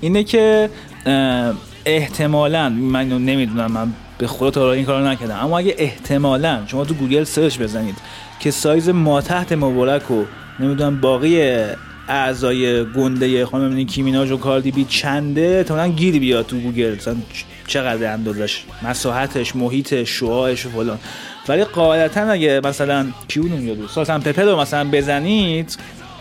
اینه 0.00 0.24
که 0.24 0.70
احتمالا 1.86 2.68
من 2.68 3.08
نمی‌دونم 3.08 3.72
من 3.72 3.92
به 4.18 4.26
خدا 4.26 4.50
تا 4.50 4.72
این 4.72 4.84
کارو 4.84 5.06
نکردم 5.06 5.38
اما 5.42 5.58
اگه 5.58 5.74
احتمالا 5.78 6.62
شما 6.66 6.84
تو 6.84 6.94
گوگل 6.94 7.24
search 7.24 7.58
بزنید 7.58 7.96
که 8.40 8.50
سایز 8.50 8.88
ما 8.88 9.20
تحت 9.20 9.52
مبارک 9.52 10.10
و 10.10 10.24
نمی‌دونم 10.60 11.00
باقی 11.00 11.42
اعضای 12.08 12.84
گنده 12.84 13.46
خانم 13.46 13.72
نیکی 13.72 14.02
میناژ 14.02 14.30
و 14.30 14.36
کاردی 14.36 14.70
بی 14.70 14.84
چنده 14.84 15.54
احتمالاً 15.58 15.88
گیر 15.88 16.18
بیاد 16.18 16.46
تو 16.46 16.56
گوگل. 16.56 16.96
چقدر 17.66 18.12
اندازش 18.12 18.64
مساحتش 18.82 19.56
محیطش 19.56 20.10
شعاعش 20.10 20.66
و 20.66 20.70
فلان. 20.70 20.98
ولی 21.48 21.64
قاعدتا 21.64 22.20
اگه 22.20 22.60
مثلا 22.64 23.06
کیون 23.28 23.52
اون 23.52 23.68
یادو 23.68 23.88
سالتن 23.88 24.18
پپر 24.18 24.42
رو 24.42 24.60
مثلا 24.60 24.90
بزنید 24.90 25.76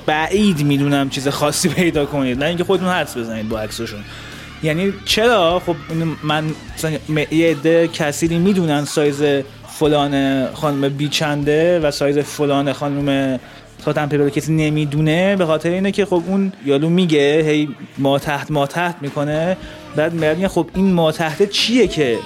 بعید 0.05 0.63
می‌دونم 0.63 1.09
چیز 1.09 1.27
خاصی 1.27 1.69
پیدا 1.69 2.05
کنید. 2.05 2.39
نه 2.39 2.45
اینکه 2.45 2.63
خودتون 2.63 2.87
حدس 2.87 3.17
بزنید 3.17 3.49
با 3.49 3.59
عکسشون. 3.59 4.03
یعنی 4.63 4.93
چرا؟ 5.05 5.61
خب 5.65 5.75
من 6.23 6.43
مثلا 6.75 6.91
یه 7.31 7.51
عده 7.51 7.87
کثیری 7.87 8.37
می‌دونن 8.37 8.85
سایز 8.85 9.23
فلان 9.79 10.45
خانم 10.53 10.89
بیچنده 10.89 11.79
و 11.79 11.91
سایز 11.91 12.17
فلان 12.17 12.73
خانم 12.73 13.39
ساتن 13.85 14.05
پیپر 14.05 14.23
رو 14.23 14.29
کسی 14.29 14.53
نمی‌دونه 14.53 15.35
به 15.35 15.45
خاطر 15.45 15.69
اینه 15.69 15.91
که 15.91 16.05
خب 16.05 16.23
اون 16.27 16.51
یالو 16.65 16.89
میگه 16.89 17.43
هی 17.45 17.69
ما 17.97 18.19
تحت 18.19 18.51
ما 18.51 18.67
تحت 18.67 18.95
می‌کنه. 19.01 19.57
بعد 19.95 20.13
میاد 20.13 20.35
میگه 20.35 20.47
خب 20.47 20.67
این 20.75 20.93
ما 20.93 21.11
تحت 21.11 21.49
چیه 21.49 21.87
که؟ 21.87 22.17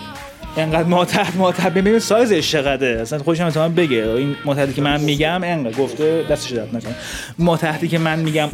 انقدر 0.58 0.84
ما 0.84 1.06
تحت 1.06 1.36
ما 1.36 1.52
تحت. 1.52 1.74
ببین 1.74 2.00
سایزش 2.00 2.52
چقدره. 2.52 3.02
اصلا 3.02 3.20
خودش 3.20 3.40
هم 3.42 3.76
بگه. 3.76 4.10
این 4.10 4.36
ما 4.46 4.56
تحتی 4.56 4.74
که 4.74 4.82
من 4.82 5.02
میگم 5.02 5.42
انقدر. 5.44 5.78
گفته 5.78 6.24
دستش 6.30 6.52
درد 6.52 6.76
نکنه. 6.76 6.96
ما 7.40 7.58
تحتی 7.58 7.88
که 7.88 7.98
من 7.98 8.20
میگم 8.20 8.50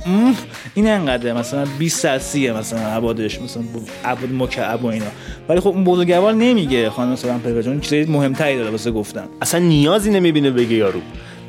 این 0.75 0.87
انقدره. 0.87 1.33
مثلا 1.33 1.65
20 1.79 2.05
از 2.05 2.23
30 2.23 2.51
مثلا 2.51 2.79
عبادش 2.79 3.41
مثلا 3.41 3.63
عباد 4.05 4.29
مکعب 4.33 4.83
و 4.83 4.87
اینا. 4.87 5.05
ولی 5.49 5.59
خب 5.59 5.67
اون 5.67 5.83
بزرگوار 5.83 6.33
نمیگه 6.33 6.89
خانم 6.89 7.15
سلام 7.15 7.41
پیپر 7.41 7.79
چیزی 7.79 8.11
مهمتری 8.11 8.57
داره 8.57 8.69
واسه 8.69 8.91
گفتن. 8.91 9.23
اصلا 9.41 9.59
نیازی 9.59 10.09
نمی‌بینه 10.09 10.51
بگه 10.51 10.73
یارو. 10.73 10.99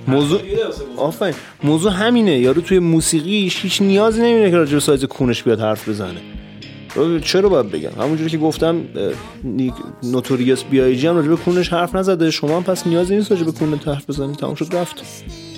موضوع 0.08 0.40
آفرین. 0.96 1.34
موضوع 1.62 1.92
همینه. 1.92 2.38
یارو 2.38 2.60
توی 2.60 2.78
موسیقیش 2.78 3.62
هیچ 3.62 3.82
نیازی 3.82 4.22
نمی‌بینه 4.22 4.50
که 4.50 4.56
راجع 4.56 4.74
به 4.74 4.80
سایز 4.80 5.04
کونش 5.04 5.42
بیاد 5.42 5.60
حرف 5.60 5.88
بزنه. 5.88 6.20
چرا 7.24 7.48
باید 7.48 7.70
بگم؟ 7.70 7.90
همونجوری 8.02 8.30
که 8.30 8.38
گفتم 8.38 8.84
نوتوریوس 10.02 10.62
بیایجی 10.62 11.06
هم 11.06 11.16
راجع 11.16 11.28
به 11.28 11.36
کونش 11.36 11.68
حرف 11.68 11.94
نزده. 11.94 12.30
شما 12.30 12.56
هم 12.56 12.62
پس 12.62 12.86
نیازی 12.86 13.16
نیست 13.16 13.30
راجع 13.30 13.44
به 13.44 13.52
کونت 13.52 13.88
حرف 13.88 14.10
بزنی. 14.10 14.34
تمام 14.34 14.54
شد 14.54 14.68
رفت. 14.72 15.02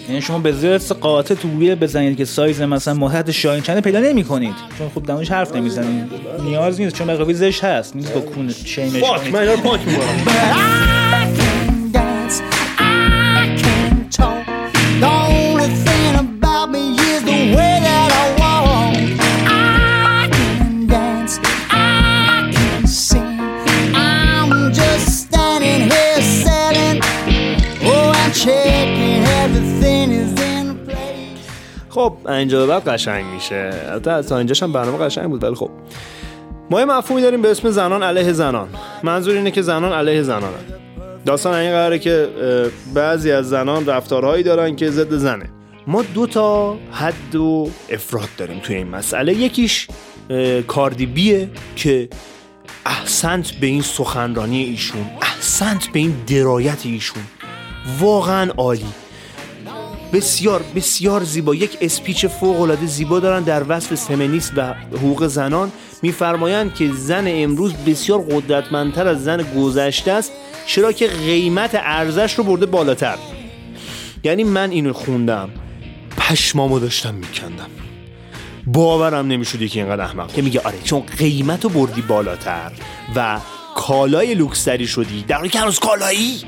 یعنی 0.08 0.20
شما 0.20 0.38
به 0.38 0.52
زرس 0.52 0.92
قاطع 0.92 1.34
تو 1.34 1.48
بزنید 1.48 2.16
که 2.16 2.24
سایز 2.24 2.62
مثلا 2.62 2.94
محدد 2.94 3.30
شاهین 3.30 3.62
چنده 3.62 3.80
پیدا 3.80 4.00
نمی 4.00 4.24
کنید 4.24 4.54
چون 4.78 4.88
خب 4.94 5.02
دمش 5.02 5.30
حرف 5.30 5.56
نمی‌زنید 5.56 6.04
نیاز 6.44 6.80
نیست. 6.80 6.96
چون 6.96 7.06
بقیه 7.06 7.34
زش 7.34 7.64
هست. 7.64 7.96
نیست 7.96 8.14
با 8.14 8.20
کون 8.20 8.48
شیمش 8.48 9.02
من 9.32 9.40
اینا 9.40 9.52
رو 9.52 9.60
پاک 9.60 9.80
می‌کنم. 9.86 11.02
خب 31.96 32.16
اینجا 32.28 32.60
به 32.60 32.66
بعد 32.66 32.88
قشنگ 32.88 33.24
میشه. 33.24 33.70
تا 34.28 34.38
اینجاش 34.38 34.62
هم 34.62 34.72
برنامه 34.72 34.98
قشنگ 34.98 35.30
بود 35.30 35.44
ولی 35.44 35.54
خب. 35.54 35.70
ما 36.70 36.80
یه 36.80 36.86
مفهومی 36.86 37.22
داریم 37.22 37.42
به 37.42 37.50
اسم 37.50 37.70
زنان 37.70 38.02
علیه 38.02 38.32
زنان. 38.32 38.68
منظور 39.02 39.36
اینه 39.36 39.50
که 39.50 39.62
زنان 39.62 39.92
علیه 39.92 40.22
زنانن. 40.22 40.64
داستان 41.26 41.54
این 41.54 41.70
قراره 41.70 41.98
که 41.98 42.28
بعضی 42.94 43.32
از 43.32 43.48
زنان 43.48 43.86
رفتارهایی 43.86 44.42
دارن 44.42 44.76
که 44.76 44.90
ضد 44.90 45.16
زنه. 45.16 45.50
ما 45.86 46.02
دو 46.02 46.26
تا 46.26 46.76
حد 46.92 47.34
و 47.34 47.70
افراد 47.90 48.28
داریم 48.38 48.58
توی 48.58 48.76
این 48.76 48.88
مسئله. 48.88 49.34
یکیش 49.34 49.88
اه، 50.30 50.62
کاردی 50.62 51.06
بیه 51.06 51.50
که 51.76 52.08
احسنت 52.86 53.50
به 53.50 53.66
این 53.66 53.82
سخنرانی 53.82 54.62
ایشون 54.62 55.06
احسنت 55.22 55.86
به 55.86 55.98
این 55.98 56.14
درایت 56.26 56.86
ایشون. 56.86 57.22
واقعا 58.00 58.50
عالی. 58.56 58.86
بسیار 60.16 60.62
بسیار 60.74 61.24
زیبا. 61.24 61.54
یک 61.54 61.78
اسپیچ 61.80 62.26
فوق 62.26 62.60
العاده 62.60 62.86
زیبا 62.86 63.20
دارن 63.20 63.42
در 63.42 63.62
وصف 63.68 63.94
فمینیست 63.94 64.52
و 64.56 64.74
حقوق 64.74 65.26
زنان. 65.26 65.72
میفرمایند 66.02 66.74
که 66.74 66.90
زن 66.92 67.24
امروز 67.28 67.74
بسیار 67.74 68.20
قدرتمندتر 68.20 69.08
از 69.08 69.24
زن 69.24 69.42
گذشته 69.42 70.12
است 70.12 70.32
چرا 70.66 70.92
که 70.92 71.06
قیمت 71.06 71.70
ارزش 71.74 72.34
رو 72.34 72.44
برده 72.44 72.66
بالاتر. 72.66 73.16
یعنی 74.24 74.44
من 74.44 74.70
اینو 74.70 74.92
خوندم. 74.92 75.50
پشمامو 76.18 76.78
داشتم 76.78 77.14
میکندم. 77.14 77.70
باورم 78.66 79.26
نمی‌شد 79.26 79.66
که 79.66 79.80
اینقدر 79.80 80.04
احمق 80.04 80.32
که 80.32 80.42
میگه 80.42 80.60
آره 80.60 80.78
چون 80.84 81.00
قیمت 81.18 81.64
رو 81.64 81.70
بردی 81.70 82.02
بالاتر 82.02 82.72
و 83.16 83.38
کالای 83.74 84.34
لوکسری 84.34 84.86
شدی. 84.86 85.24
در 85.28 85.36
حالی 85.36 85.48
که 85.48 85.58
هنوز 85.58 85.78
کالایی؟ 85.78 86.40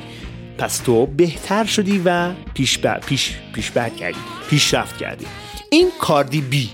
پس 0.59 0.79
تو 0.79 1.07
بهتر 1.07 1.65
شدی 1.65 2.03
و 2.05 2.33
پیش 2.55 2.79
ب... 2.79 3.01
پیش 3.01 3.37
پیش 3.55 3.71
بعد 3.71 3.97
کردی. 3.97 4.19
پیشرفت 4.51 4.97
کردی. 4.97 5.27
این 5.71 5.89
کاردی 5.99 6.41
بی 6.41 6.71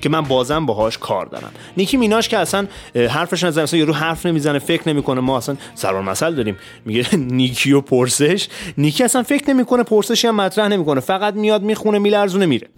که 0.00 0.08
من 0.08 0.20
بازم 0.20 0.66
باهاش 0.66 0.98
کار 0.98 1.26
دارم. 1.26 1.52
نیکی 1.76 1.96
میناش 1.96 2.28
که 2.28 2.38
اصلا 2.38 2.66
حرفش 2.94 3.44
نزن 3.44 3.62
اصلا 3.62 3.78
یارو 3.78 3.92
حرف 3.92 4.26
نمی‌زنه 4.26 4.58
فکر 4.58 4.88
نمی‌کنه. 4.88 5.20
ما 5.20 5.36
اصلا 5.36 5.56
سرور 5.74 6.02
مسئله 6.02 6.36
داریم. 6.36 6.56
میگه 6.84 7.16
نیکی 7.16 7.72
و 7.72 7.80
پرسش. 7.80 8.48
نیکی 8.78 9.04
اصلا 9.04 9.22
فکر 9.22 9.50
نمی‌کنه 9.50 9.82
پرسشی 9.82 10.26
هم 10.26 10.36
مطرح 10.36 10.68
نمی‌کنه. 10.68 11.00
فقط 11.00 11.34
میاد 11.34 11.62
می‌خونه 11.62 11.98
میلرزونه 11.98 12.46
میره. 12.46 12.68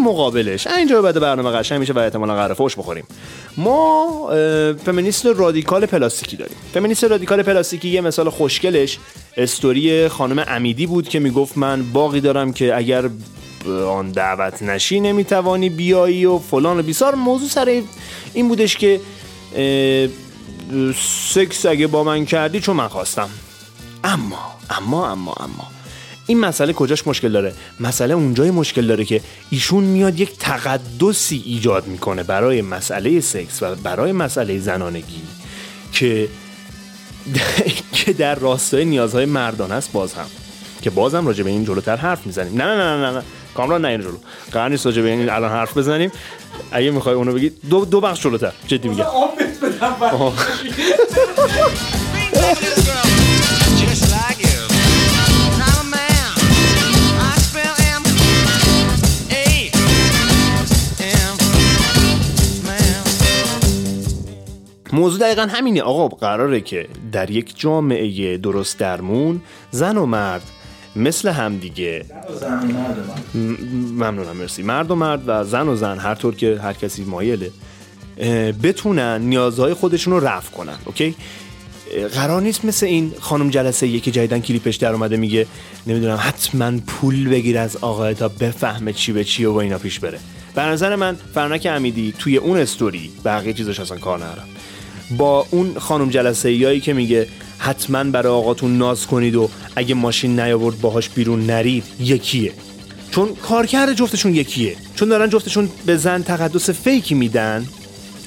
مقابلش. 0.00 0.66
اینجا 0.66 1.02
بعد 1.02 1.20
برنامه 1.20 1.50
قشنگ 1.50 1.78
میشه 1.78 1.92
و 1.92 1.98
احتمالا 1.98 2.34
قرار 2.34 2.54
فوش 2.54 2.76
بخوریم. 2.76 3.04
ما 3.56 4.28
فمینیست 4.84 5.26
رادیکال 5.26 5.86
پلاستیکی 5.86 6.36
داریم. 6.36 6.56
فمینیست 6.74 7.04
رادیکال 7.04 7.42
پلاستیکی 7.42 7.88
یه 7.88 8.00
مثال 8.00 8.30
خوشگلش. 8.30 8.98
استوری 9.36 10.08
خانم 10.08 10.44
امیدی 10.48 10.86
بود 10.86 11.08
که 11.08 11.18
می‌گفت 11.18 11.58
من 11.58 11.92
باغی 11.92 12.20
دارم 12.20 12.52
که 12.52 12.76
اگر 12.76 13.10
آن 13.88 14.10
دعوت 14.10 14.62
نشی 14.62 15.00
نمی‌توانی 15.00 15.68
بیایی 15.68 16.24
و 16.24 16.38
فلان 16.38 16.78
و 16.78 16.82
بیسار. 16.82 17.14
موضوع 17.14 17.48
سر 17.48 17.82
این 18.34 18.48
بودش 18.48 18.76
که 18.76 19.00
سکس 21.28 21.66
اگه 21.66 21.86
با 21.86 22.04
من 22.04 22.24
کردی 22.24 22.60
چون 22.60 22.76
من 22.76 22.88
خواستم. 22.88 23.28
اما 24.04 24.38
اما 24.70 25.10
اما 25.10 25.34
اما 25.40 25.79
این 26.30 26.40
مسئله 26.40 26.72
کجاش 26.72 27.06
مشکل 27.06 27.32
داره؟ 27.32 27.52
مسئله 27.80 28.14
اونجای 28.14 28.50
مشکل 28.50 28.86
داره 28.86 29.04
که 29.04 29.20
ایشون 29.50 29.84
میاد 29.84 30.20
یک 30.20 30.38
تقدسی 30.38 31.42
ایجاد 31.46 31.86
می‌کنه 31.86 32.22
برای 32.22 32.62
مسئله 32.62 33.20
سکس 33.20 33.62
و 33.62 33.74
برای 33.74 34.12
مسئله 34.12 34.58
زنانگی 34.58 35.22
که 35.92 36.28
که 37.92 38.12
در 38.12 38.34
راستای 38.34 38.84
نیازهای 38.84 39.24
مردان 39.24 39.72
است 39.72 39.92
باز 39.92 40.14
هم. 40.14 40.26
که 40.82 40.90
بازم 40.90 41.26
راجع 41.26 41.44
به 41.44 41.50
این 41.50 41.64
جلوتر 41.64 41.96
حرف 41.96 42.26
می‌زنیم. 42.26 42.62
نه 42.62 42.64
نه 42.64 42.76
نه 42.76 43.06
نه 43.06 43.16
نه. 43.16 43.22
کامران 43.54 43.80
نه 43.82 43.88
این 43.88 44.00
جلو. 44.00 44.16
قرار 44.52 44.70
نیست 44.70 44.86
راجع 44.86 45.02
به 45.02 45.08
این 45.10 45.30
الان 45.30 45.50
حرف 45.50 45.76
بزنیم. 45.76 46.12
اگه 46.72 46.90
می‌خوای 46.90 47.14
اونو 47.14 47.32
بگی 47.32 47.52
دو, 47.70 47.84
دو 47.84 48.00
بخش 48.00 48.22
جلوتر. 48.22 48.52
جدی 48.66 48.88
میگم. 48.88 49.04
موضوع 64.92 65.20
دقیقا 65.20 65.42
همینه. 65.50 65.82
آقا 65.82 66.08
قراره 66.08 66.60
که 66.60 66.86
در 67.12 67.30
یک 67.30 67.60
جامعه 67.60 68.36
درست 68.36 68.78
درمون 68.78 69.40
زن 69.70 69.96
و 69.96 70.06
مرد 70.06 70.42
مثل 70.96 71.28
همدیگه 71.28 72.04
م- 73.34 73.38
ممنونم 73.92 74.36
مرسی. 74.36 74.62
مرد 74.62 74.90
و 74.90 74.94
مرد 74.94 75.22
و 75.26 75.44
زن 75.44 75.68
و 75.68 75.76
زن 75.76 75.98
هر 75.98 76.14
طور 76.14 76.34
که 76.34 76.60
هر 76.62 76.72
کسی 76.72 77.04
مایله 77.04 77.50
بتونن 78.62 79.20
نیازهای 79.20 79.74
خودشون 79.74 80.12
رو 80.12 80.26
رفع 80.26 80.50
کنن 80.50 80.76
okay؟ 80.84 81.14
قرار 82.14 82.42
نیست 82.42 82.64
مثل 82.64 82.86
این 82.86 83.12
خانم 83.20 83.50
جلسه 83.50 83.86
یکی 83.86 84.10
جدیدن 84.10 84.40
کلیپش 84.40 84.76
در 84.76 84.92
اومده 84.92 85.16
میگه 85.16 85.46
نمی‌دونم 85.86 86.18
حتما 86.20 86.72
پول 86.86 87.28
بگیر 87.28 87.58
از 87.58 87.76
آقا 87.76 88.12
تا 88.14 88.28
بفهمه 88.28 88.92
چی 88.92 89.12
به 89.12 89.24
چی 89.24 89.44
و 89.44 89.52
با 89.52 89.60
اینا 89.60 89.78
پیش 89.78 89.98
بره. 90.00 90.18
به 90.54 90.62
نظر 90.62 90.96
من 90.96 91.16
فرانک 91.34 91.66
امیدی 91.70 92.14
توی 92.18 92.36
اون 92.36 92.58
استوری 92.58 93.10
بقیه 93.24 93.52
چیزاش 93.52 93.80
اصلا 93.80 93.98
کار 93.98 94.18
ندارم 94.18 94.48
با 95.16 95.46
اون 95.50 95.78
خانم 95.78 96.10
جلسه‌ای 96.10 96.80
که 96.80 96.92
میگه 96.92 97.26
حتما 97.58 98.04
برای 98.04 98.32
آقاتون 98.32 98.78
ناز 98.78 99.06
کنید 99.06 99.36
و 99.36 99.48
اگه 99.76 99.94
ماشین 99.94 100.40
نیاورد 100.40 100.80
باهاش 100.80 101.08
بیرون 101.08 101.46
نرید 101.46 101.84
یکیه. 102.00 102.52
چون 103.10 103.34
کارکرد 103.34 103.92
جفتشون 103.92 104.34
یکیه. 104.34 104.76
چون 104.94 105.08
دارن 105.08 105.28
جفتشون 105.28 105.68
به 105.86 105.96
زن 105.96 106.22
تقدس 106.22 106.70
fake 106.70 107.05
ی 107.05 107.14
میدن 107.14 107.66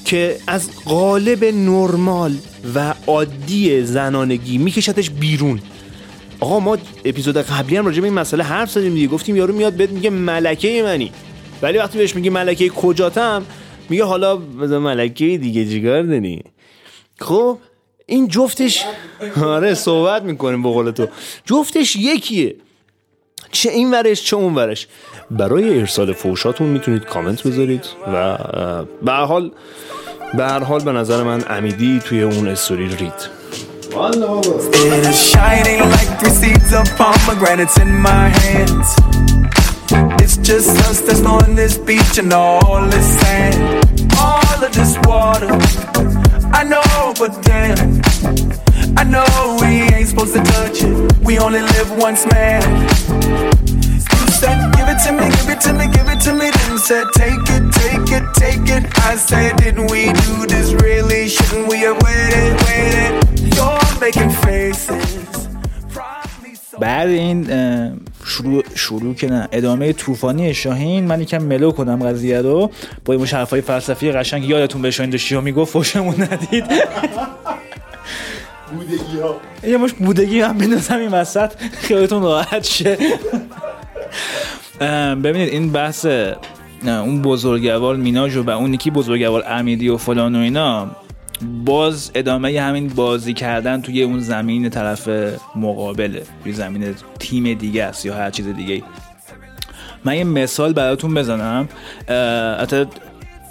که 0.04 0.36
از 0.46 0.70
قالب 0.84 1.44
نرمال 1.44 2.36
و 2.74 2.94
عادی 3.06 3.84
زنانگی 3.84 4.58
میکشتش 4.58 5.10
بیرون. 5.10 5.60
آقا 6.40 6.60
ما 6.60 6.78
اپیزود 7.04 7.36
قبلی 7.36 7.76
هم 7.76 7.86
راجع 7.86 8.00
به 8.00 8.06
این 8.06 8.14
مسئله 8.14 8.44
حرف 8.44 8.70
زدیم 8.70 8.94
دیگه. 8.94 9.06
گفتیم 9.06 9.36
یارو 9.36 9.54
میاد 9.54 9.72
بهت 9.72 9.90
میگه 9.90 10.10
ملکه 10.10 10.82
منی. 10.82 11.10
ولی 11.62 11.78
وقتی 11.78 11.98
بهش 11.98 12.16
میگه 12.16 12.30
ملکه 12.30 12.68
کجاتم 12.68 13.42
میگه 13.88 14.04
حالا 14.04 14.36
بذار 14.36 14.78
ملکه 14.78 15.38
دیگه 15.38 15.64
جیگار 15.64 16.02
داری؟ 16.02 16.42
خب 17.20 17.58
این 18.06 18.28
جفتش 18.28 18.84
آره 19.44 19.74
صحبت 19.74 20.22
می‌کنیم 20.22 20.62
به 20.62 20.68
قول 20.68 20.90
تو. 20.90 21.06
جفتش 21.44 21.96
یکیه. 21.96 22.56
چه 23.52 23.70
این 23.70 23.90
ورش 23.90 24.22
چه 24.22 24.36
اون 24.36 24.54
ورش. 24.54 24.86
برای 25.30 25.78
ارسال 25.78 26.12
فوشاتون 26.12 26.66
می‌تونید 26.66 27.04
کامنت 27.04 27.46
بذارید 27.46 27.84
و 28.12 28.38
به 29.02 29.12
حال 29.12 29.50
به 30.36 30.44
هر 30.44 30.64
حال 30.64 30.80
به 30.80 30.92
نظر 30.92 31.22
من 31.22 31.44
امیدی 31.50 32.00
توی 32.04 32.22
اون 32.22 32.48
استوری 32.48 32.88
رید. 32.88 33.44
I 46.53 46.63
know, 46.63 47.13
but 47.19 47.41
damn. 47.43 48.01
I 48.97 49.03
know 49.03 49.57
we 49.61 49.67
ain't 49.95 50.07
supposed 50.09 50.33
to 50.33 50.43
touch 50.43 50.83
it. 50.83 51.17
We 51.19 51.39
only 51.39 51.61
live 51.61 51.89
once, 51.97 52.25
man. 52.31 52.61
You 53.91 54.25
said, 54.41 54.57
give 54.75 54.87
it 54.93 54.99
to 55.05 55.11
me, 55.11 55.25
give 55.37 55.49
it 55.49 55.61
to 55.61 55.73
me, 55.73 55.85
give 55.87 56.07
it 56.09 56.19
to 56.21 56.33
me. 56.33 56.49
Then 56.51 56.77
said, 56.79 57.05
take 57.13 57.45
it, 57.55 57.63
take 57.81 58.09
it, 58.17 58.25
take 58.33 58.65
it. 58.77 58.83
I 58.99 59.15
said, 59.15 59.57
didn't 59.57 59.89
we 59.91 60.11
do 60.25 60.45
this 60.47 60.73
really? 60.73 61.27
Shouldn't 61.29 61.67
we 61.69 61.79
have 61.87 62.01
waited, 62.03 62.53
waited? 62.65 63.55
You're 63.55 63.99
making 63.99 64.29
faces. 64.43 65.47
Probably 65.93 66.55
so. 66.55 66.77
بعد 66.79 67.07
این 67.09 67.51
اه، 67.51 67.91
شروع 68.24 68.64
شروع 68.74 69.14
که 69.14 69.26
نه. 69.30 69.48
ادامه 69.52 69.92
طوفانی 69.92 70.54
شاهین. 70.54 71.06
من 71.06 71.20
یکم 71.20 71.38
ملو 71.38 71.70
کنم 71.70 72.08
قضیه 72.08 72.40
رو. 72.40 72.70
با 73.04 73.14
این 73.14 73.26
حرفای 73.26 73.60
فلسفی 73.60 74.12
قشنگ 74.12 74.44
یادتون 74.44 74.82
به 74.82 74.90
شاهین 74.90 75.10
داشتی 75.10 75.36
می‌گفت. 75.36 75.72
فوشمون 75.72 76.14
ندید. 76.14 76.64
بودگی 78.72 79.20
ها. 79.22 79.36
یه 79.68 79.76
مش 79.76 79.92
بودگی 79.92 80.40
هم 80.40 80.58
بندازم 80.58 80.98
این 80.98 81.10
وسط. 81.10 81.52
خیالتون 81.82 82.22
راحت 82.22 82.64
شه. 82.64 82.98
ببینید 85.24 85.48
این 85.48 85.72
بحث 85.72 86.06
اون 86.84 87.22
بزرگوار 87.22 87.96
میناژ 87.96 88.36
و 88.36 88.50
اون 88.50 88.74
یکی 88.74 88.90
بزرگوار 88.90 89.44
امیدی 89.46 89.88
و 89.88 89.96
فلان 89.96 90.36
و 90.36 90.38
اینا 90.38 90.90
باز 91.64 92.10
ادامه 92.14 92.60
همین 92.60 92.88
بازی 92.88 93.34
کردن 93.34 93.82
توی 93.82 94.02
اون 94.02 94.20
زمین 94.20 94.70
طرف 94.70 95.08
مقابله 95.56 96.22
توی 96.42 96.52
زمین 96.52 96.94
تیم 97.18 97.54
دیگه 97.54 97.84
است 97.84 98.06
یا 98.06 98.14
هر 98.14 98.30
چیز 98.30 98.46
دیگه 98.46 98.82
من 100.04 100.16
یه 100.16 100.24
مثال 100.24 100.72
براتون 100.72 101.14
بزنم. 101.14 101.68
البته 102.08 102.86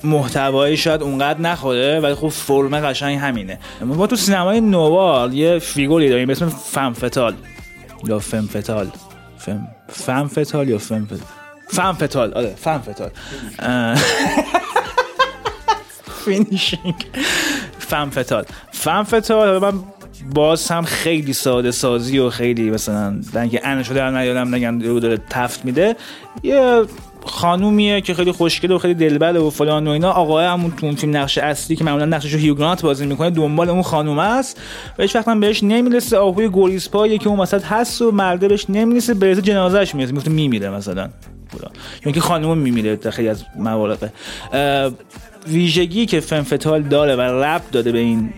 محتوایی 0.03 0.77
شاید 0.77 1.01
اونقدر 1.01 1.41
نخوره 1.41 1.99
ولی 1.99 2.15
خب 2.15 2.27
فرم 2.27 2.79
قشنگ 2.79 3.17
همینه. 3.17 3.59
ما 3.81 4.07
تو 4.07 4.15
سینمای 4.15 4.61
نوال 4.61 5.33
یه 5.33 5.59
فیگوری 5.59 6.09
داریم 6.09 6.27
به 6.27 6.31
اسم 6.31 6.49
فم 6.49 6.93
فتال 6.93 7.33
یا 8.07 8.19
femme 8.19 8.47
fatale 8.47 8.87
femme 9.37 9.67
femme 9.87 10.27
fatale 10.27 10.69
یا 10.69 10.77
femme 10.77 11.05
fatale 11.05 11.19
femme 11.67 11.93
fatale 11.93 12.33
آره 12.33 12.55
femme 12.55 12.77
fatale 12.77 13.09
اه، 13.59 13.95
finishing. 16.25 17.05
femme 17.93 18.09
fatale 18.09 18.45
femme 18.71 19.03
fatale 19.03 19.57
من 19.57 19.73
باز 20.33 20.71
هم 20.71 20.83
خیلی 20.83 21.33
ساده 21.33 21.71
سازی 21.71 22.19
و 22.19 22.29
خیلی 22.29 22.69
مثلا 22.69 23.21
در 23.33 23.47
که 23.47 23.67
عنشو 23.67 23.93
در 23.93 24.11
نیارم 24.11 24.55
نگم 24.55 24.79
رو 24.79 24.99
داره 24.99 25.17
تفت 25.29 25.65
میده. 25.65 25.95
یه 26.43 26.81
خانومیه 27.25 28.01
که 28.01 28.13
خیلی 28.13 28.31
خوشگله 28.31 28.75
و 28.75 28.77
خیلی 28.77 28.93
دلبره 28.93 29.39
و 29.39 29.49
فلان 29.49 29.87
و 29.87 29.91
اینا. 29.91 30.11
آقای 30.11 30.45
همون 30.45 30.71
تو 30.71 30.85
اون 30.85 30.95
فیلم 30.95 31.17
نقش 31.17 31.37
اصلی 31.37 31.75
که 31.75 31.83
معمولا 31.83 32.05
نقشش 32.05 32.33
رو 32.33 32.39
هیو 32.39 32.57
گرانت 32.57 32.81
بازی 32.81 33.05
می‌کنه 33.05 33.29
دنبال 33.29 33.69
اون 33.69 33.81
خانومه 33.81 34.23
است. 34.23 34.61
و 34.97 35.01
هیچ 35.01 35.15
وقت 35.15 35.29
بهش 35.29 35.63
نمی‌رسه 35.63 36.17
آهوی 36.17 36.47
گوریسپایی 36.47 37.17
که 37.17 37.29
اون 37.29 37.39
وسط 37.39 37.65
هست 37.65 38.01
و 38.01 38.11
مرده 38.11 38.47
بهش 38.47 38.65
نمی‌رسه 38.69 39.13
برسه 39.13 39.41
جنازهش 39.41 39.95
می‌رسه. 39.95 40.13
میفته 40.13 40.29
میمیره 40.29 40.69
مثلا. 40.69 41.09
خدا. 41.57 41.67
یا 41.67 41.71
اینکه 42.03 42.21
خانم 42.21 42.57
میمیره 42.57 43.09
خیلی 43.09 43.29
از 43.29 43.43
مواقع. 43.55 43.95
ویژگی 45.47 46.05
که 46.05 46.19
فنفتال 46.19 46.81
داره 46.81 47.15
و 47.15 47.21
رب 47.21 47.61
داده 47.71 47.91
به 47.91 47.99
این 47.99 48.29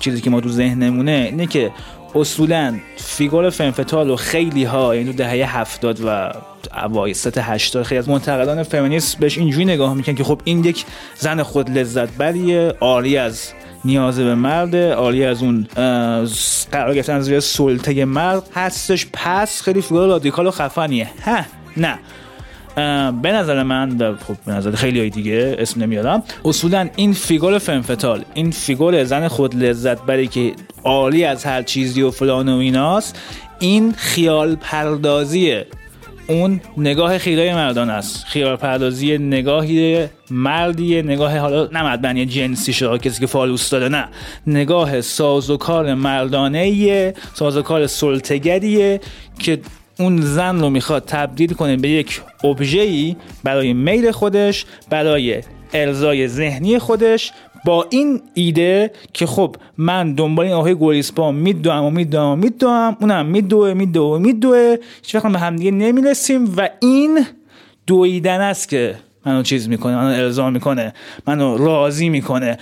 چیزی 0.00 0.20
که 0.20 0.30
ما 0.30 0.40
تو 0.40 0.48
ذهنمونه 0.48 1.28
اینه 1.30 1.46
که 1.46 1.70
اصولا 2.14 2.78
فیگور 2.96 3.50
فنفتال 3.50 4.10
و 4.10 4.16
خیلی 4.16 4.64
ها 4.64 4.96
یعنی 4.96 5.12
تو 5.12 5.16
دهه 5.16 5.58
هفتاد 5.58 6.00
و 6.04 6.32
اوایست 6.84 7.38
هشتاد 7.38 7.82
خیلی 7.82 7.98
از 7.98 8.08
منتقدان 8.08 8.62
فمینیست 8.62 9.18
بهش 9.18 9.38
اینجوری 9.38 9.64
نگاه 9.64 9.94
می‌کنن 9.94 10.14
که 10.14 10.24
خب 10.24 10.40
این 10.44 10.64
یک 10.64 10.84
زن 11.16 11.42
خود 11.42 11.70
لذت 11.70 12.12
بریه 12.12 12.74
عاری 12.80 13.16
از 13.16 13.52
نیاز 13.84 14.18
به 14.18 14.34
مرد 14.34 14.76
عاری 14.76 15.24
از 15.24 15.42
اون 15.42 15.66
قرار 16.72 16.94
گرفتن 16.94 17.14
از 17.14 17.44
سلطه 17.44 18.04
مرد. 18.04 18.42
هستش 18.54 19.06
پس 19.12 19.62
خیلی 19.62 19.82
فیگور 19.82 20.06
رادیکال 20.06 20.46
و 20.46 20.50
خفنیه. 20.50 21.10
ها 21.24 21.40
نه. 21.76 21.98
به 23.22 23.32
نظر 23.32 23.62
من 23.62 23.96
و 23.98 24.16
خب 24.16 24.36
به 24.46 24.52
نظر 24.52 24.70
خیلی 24.70 24.98
های 24.98 25.10
دیگه 25.10 25.56
اسم 25.58 25.82
نمیارم. 25.82 26.22
اصولا 26.44 26.88
این 26.96 27.12
فیگور 27.12 27.58
femme 27.58 27.88
fatale 27.88 28.24
این 28.34 28.50
فیگور 28.50 29.04
زن 29.04 29.28
خود 29.28 29.56
لذت 29.56 30.02
بری 30.02 30.26
که 30.26 30.52
عاری 30.84 31.24
از 31.24 31.44
هر 31.44 31.62
چیزی 31.62 32.02
و 32.02 32.10
فلان 32.10 32.48
و 32.48 32.56
ایناست 32.56 33.18
این 33.58 33.92
خیال 33.92 34.56
پردازیه. 34.56 35.66
اون 36.26 36.60
نگاه 36.76 37.18
خیره 37.18 37.54
مردان 37.54 37.90
است. 37.90 38.24
خیال 38.24 38.56
پردازی 38.56 39.18
نگاهی 39.18 40.06
مردیه 40.30 41.02
نگاه 41.02 41.38
حالا 41.38 41.68
نه 41.72 41.82
مردانی 41.82 42.26
جنسی 42.26 42.72
شده 42.72 42.98
کسی 42.98 43.20
که 43.20 43.26
فالوس 43.26 43.70
داره 43.70 43.88
نه. 43.88 44.08
نگاه 44.46 45.00
سازوکار 45.00 45.94
مردانه 45.94 47.14
سازوکار 47.34 47.86
سلطگریه 47.86 49.00
که 49.38 49.60
اون 50.00 50.20
زن 50.20 50.60
رو 50.60 50.70
می‌خواد 50.70 51.04
تبدیل 51.04 51.52
کنه 51.52 51.76
به 51.76 51.88
یک 51.88 52.20
ابژه‌ای 52.44 53.16
برای 53.44 53.72
میل 53.72 54.10
خودش 54.10 54.64
برای 54.90 55.42
ارزای 55.72 56.28
ذهنی 56.28 56.78
خودش 56.78 57.32
با 57.64 57.86
این 57.90 58.22
ایده 58.34 58.90
که 59.12 59.26
خب 59.26 59.56
من 59.78 60.14
دنبال 60.14 60.46
این 60.46 60.54
آقای 60.54 60.74
گوریسپا 60.74 61.32
میدوم 61.32 61.84
و 61.84 61.90
میدوم 61.90 62.32
و 62.32 62.36
میدوم 62.36 62.96
اونم 63.00 63.26
میدوه 63.26 63.74
میدوه 63.74 64.18
میدوه 64.18 64.76
هیچ 65.02 65.14
وقت 65.14 65.26
به 65.26 65.38
همدیگه 65.38 65.70
نمی‌رسیم 65.70 66.54
و 66.56 66.68
این 66.80 67.26
دویدن 67.86 68.40
است 68.40 68.68
که 68.68 68.94
منو 69.26 69.42
چیز 69.42 69.68
می‌کنه 69.68 69.96
منو 69.96 70.22
ارضا 70.22 70.50
می‌کنه 70.50 70.94
منو 71.26 71.56
راضی 71.56 72.08
می‌کنه. 72.08 72.58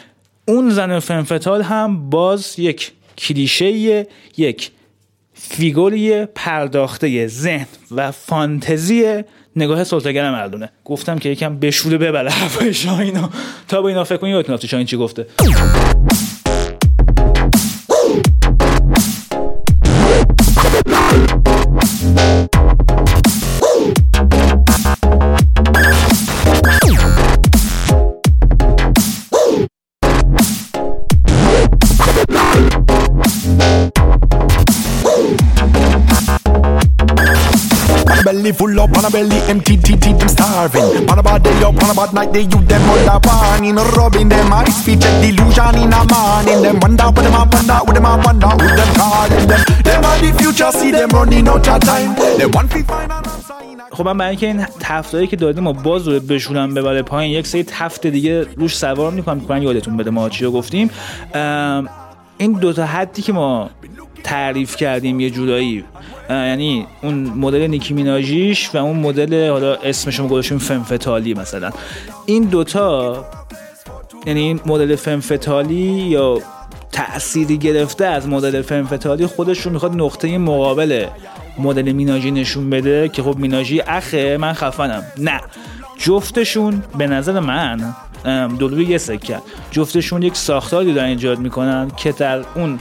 اون 0.49 0.71
زن 0.71 0.99
فنفتال 0.99 1.63
هم 1.63 2.11
باز 2.11 2.59
یک 2.59 2.93
کلیشه 3.19 4.07
یک 4.37 4.71
فیگوری 5.41 6.27
پرداخته 6.27 7.27
ذهن 7.27 7.67
و 7.91 8.13
فانتزی 8.13 9.25
نگاه 9.57 9.85
سلطگر 9.85 10.31
مردونه. 10.31 10.71
گفتم 10.85 11.19
که 11.19 11.29
یکم 11.29 11.59
بشوره 11.59 11.99
ببره 11.99 12.31
حرفای 12.31 12.75
شاهینو 12.75 13.29
تا 13.69 13.83
با 13.83 13.89
اینا 13.89 14.05
فکر 14.05 14.17
کنی 14.17 14.31
یادتون 14.31 14.85
چی 14.85 14.97
گفته. 14.97 15.27
Belly 38.29 38.53
full 38.53 38.81
up, 38.81 38.97
on 38.97 39.05
a 39.07 39.11
belly 39.11 39.39
empty, 39.49 39.77
tea, 39.77 39.97
tea, 39.97 40.13
them 40.13 40.29
starving. 40.29 41.09
On 41.11 41.19
a 41.19 41.23
bad 41.23 41.43
day 41.43 41.63
up, 41.63 41.83
on 41.83 41.91
a 41.91 41.95
bad 41.95 42.13
night, 42.13 42.31
they 42.33 42.43
you 42.43 42.61
them 42.71 42.91
all 42.91 43.11
up 43.17 43.27
on. 43.27 43.65
In 43.65 43.77
rubbing 43.97 44.29
them 44.29 44.53
eyes, 44.53 44.85
feet 44.85 45.01
check 45.01 45.17
delusion 45.23 45.75
in 45.83 45.93
a 45.99 46.01
man. 46.11 46.49
In 46.53 46.63
them 46.63 46.77
wonder, 46.81 47.09
put 47.15 47.25
them 47.25 47.39
up, 47.41 47.55
wonder, 47.55 47.79
with 47.87 47.95
them 47.97 48.07
up, 48.07 48.25
wonder, 48.27 48.49
who 48.61 48.69
them 48.79 48.93
calling 49.01 49.47
them. 49.51 49.63
Them 49.87 50.05
are 50.09 50.19
the 50.23 50.31
future, 50.39 50.71
see 50.79 50.91
them 50.91 51.11
running 51.11 51.49
out 51.49 51.69
of 51.69 51.81
time. 51.81 52.13
They 52.39 52.47
want 52.47 52.71
to 52.73 52.83
find 52.85 53.13
a 53.13 53.19
خب 53.91 54.05
من 54.05 54.19
برای 54.19 54.31
اینکه 54.31 54.47
این 54.47 54.67
تفتایی 54.81 55.27
که 55.27 55.37
دادیم 55.37 55.67
و 55.67 55.73
باز 55.73 56.09
رو 56.09 56.21
بشونم 56.21 56.75
ببره 56.75 57.03
پایین 57.03 57.33
یک 57.33 57.47
سری 57.47 57.65
تفت 57.65 58.07
دیگه 58.07 58.47
روش 58.57 58.77
سوار 58.77 59.13
می‌کنم 59.13 59.41
که 59.41 59.55
یادتون 59.55 59.97
بده 59.97 60.11
ما 60.11 60.29
چی 60.29 60.45
رو 60.45 60.53
گفتیم 60.53 60.91
این 62.39 62.53
دوتا 62.53 62.87
حدی 62.87 63.23
که 63.23 63.33
ما 63.33 63.71
تعریف 64.25 64.77
کردیم 64.77 65.21
یه 65.21 65.31
جورایی 65.31 65.85
یعنی 66.31 66.87
اون 67.03 67.15
مدل 67.15 67.67
نیکی 67.67 67.95
میناژیش 67.95 68.75
و 68.75 68.79
اون 68.79 68.97
مدل 68.97 69.51
حالا 69.51 69.75
اسمش 69.75 70.19
رو 70.19 70.29
گذاشتیم 70.29 70.59
فمفتالی 70.59 71.35
مثلا. 71.35 71.71
این 72.27 72.45
دوتا 72.45 73.25
یعنی 74.27 74.41
این 74.41 74.61
مدل 74.67 74.97
فمفتالی 74.97 75.75
یا 75.75 76.41
تأثیری 76.93 77.59
گرفته 77.59 78.07
از 78.07 78.29
مدل 78.29 78.63
فمفتالی 78.63 79.27
خودش 79.27 79.61
رو 79.61 79.73
می‌خواد 79.73 79.95
نقطه 79.95 80.39
مقابل 80.39 81.07
مدل 81.59 81.93
میناژی 81.93 82.31
نشون 82.31 82.71
بده 82.71 83.09
که 83.09 83.23
خب 83.23 83.37
میناژی 83.39 83.81
اخه 83.81 84.37
من 84.37 84.53
خفنم. 84.53 85.03
نه. 85.19 85.41
جفتشون 85.99 86.83
به 86.99 87.07
نظر 87.07 87.41
من 87.41 87.95
دلوی 88.59 88.85
یه 88.85 88.99
سکه. 88.99 89.39
جفتشون 89.71 90.23
یک 90.23 90.37
ساختاری 90.37 90.95
دارن 90.95 91.09
ایجاد 91.09 91.39
می‌کنن 91.39 91.91
که 91.97 92.13
در 92.13 92.45
اون 92.55 92.79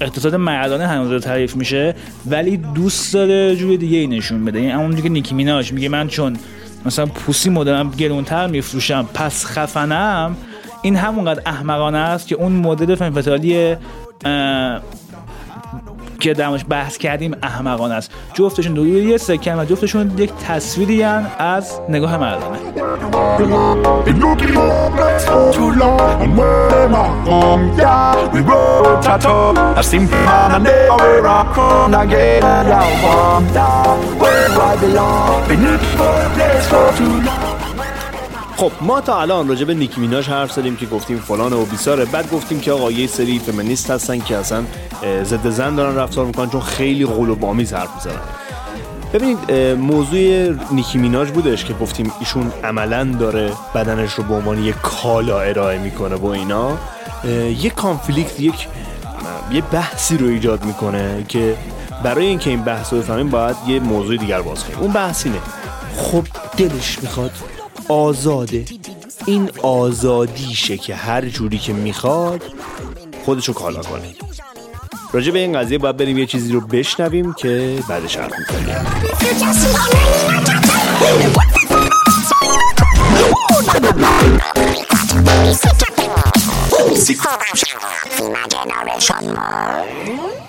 اقتصاد 0.00 0.34
مردانه 0.34 0.86
هنوز 0.86 1.08
داره 1.08 1.20
تعریف 1.20 1.56
میشه 1.56 1.94
ولی 2.26 2.56
دوست 2.56 3.14
داره 3.14 3.56
جوی 3.56 3.76
دیگه 3.76 3.98
ای 3.98 4.06
نشون 4.06 4.44
بده. 4.44 4.60
یعنی 4.60 4.72
همونجوری 4.72 5.02
که 5.02 5.08
نیکی 5.08 5.34
میناژ 5.34 5.72
میگه 5.72 5.88
من 5.88 6.08
چون 6.08 6.36
مثلا 6.86 7.06
پوسی 7.06 7.50
مدلم 7.50 7.90
گرونتر 7.90 8.46
میفروشم 8.46 9.08
پس 9.14 9.46
خفنم 9.46 10.36
این 10.82 10.96
همونقدر 10.96 11.42
احمقانه 11.46 11.98
است 11.98 12.28
که 12.28 12.34
اون 12.34 12.52
مدل 12.52 12.94
فنفتالی 12.94 13.76
که 16.20 16.34
در 16.34 16.48
موردش 16.48 16.64
بحث 16.68 16.98
کردیم 16.98 17.36
احمقانه 17.42 17.94
است. 17.94 18.10
جفتشون 18.34 18.74
دو 18.74 18.86
یه 18.86 19.16
سکن 19.16 19.58
و 19.58 19.64
جفتشون 19.64 20.18
یک 20.18 20.32
تصویری 20.34 21.02
از 21.02 21.80
نگاه 21.88 22.16
مردانه. 22.16 22.58
خب 38.58 38.72
ما 38.80 39.00
تا 39.00 39.20
الان 39.20 39.48
راجع 39.48 39.64
به 39.64 39.74
نیکی 39.74 40.00
میناژ 40.00 40.28
حرف 40.28 40.52
زدیم 40.52 40.76
که 40.76 40.86
گفتیم 40.86 41.18
فلان 41.18 41.52
و 41.52 41.64
بیساره. 41.64 42.04
بعد 42.04 42.30
گفتیم 42.30 42.60
که 42.60 42.72
آقا 42.72 42.90
یه 42.90 43.06
سری 43.06 43.38
فمینیست 43.38 43.90
هستن 43.90 44.18
که 44.18 44.36
اصلا 44.36 44.64
ضد 45.22 45.50
زن 45.50 45.74
دارن 45.74 45.96
رفتار 45.96 46.26
می‌کنن 46.26 46.50
چون 46.50 46.60
خیلی 46.60 47.06
قلوب 47.06 47.44
آمیز 47.44 47.74
حرف 47.74 47.88
می‌زنن. 47.94 48.20
ببینید 49.12 49.52
موضوع 49.74 50.54
نیکی 50.70 50.98
میناژ 50.98 51.30
بودش 51.30 51.64
که 51.64 51.74
گفتیم 51.74 52.12
ایشون 52.20 52.52
عملا 52.64 53.04
داره 53.04 53.52
بدنش 53.74 54.12
رو 54.12 54.24
به 54.24 54.34
عنوان 54.34 54.64
یک 54.64 54.74
کالا 54.82 55.40
ارائه 55.40 55.78
می‌کنه 55.78 56.16
و 56.16 56.26
اینا. 56.26 56.78
یه 57.62 57.70
کانفلیکت 57.70 58.40
یک 58.40 58.68
یه 59.52 59.60
بحثی 59.60 60.16
رو 60.16 60.26
ایجاد 60.26 60.64
می‌کنه 60.64 61.24
که 61.28 61.56
برای 62.04 62.26
اینکه 62.26 62.50
این 62.50 62.62
بحث 62.62 62.92
رو 62.92 62.98
بفهمیم 62.98 63.28
باید 63.28 63.56
یه 63.66 63.80
موضوع 63.80 64.16
دیگر 64.16 64.42
باز 64.42 64.64
کنیم. 64.64 64.78
اون 64.78 64.92
بحث 64.92 65.26
اینه. 65.26 65.38
خب 65.96 66.24
دلش 66.56 66.98
می‌خواد 67.02 67.30
آزاده. 67.88 68.64
این 69.26 69.50
آزادیشه 69.62 70.76
که 70.76 70.94
هر 70.94 71.28
جوری 71.28 71.58
که 71.58 71.72
می‌خواد 71.72 72.42
خودشو 73.24 73.52
کالا 73.52 73.82
کنه. 73.82 74.14
راجع 75.12 75.32
به 75.32 75.38
این 75.38 75.58
قضیه 75.58 75.78
باید 75.78 75.96
بریم 75.96 76.18
یه 76.18 76.26
چیزی 76.26 76.52
رو 76.52 76.60
بشنویم 76.60 77.32
که 77.32 77.78
بعدش 77.88 78.16
حرف 78.16 78.32
می‌کنیم 78.38 78.76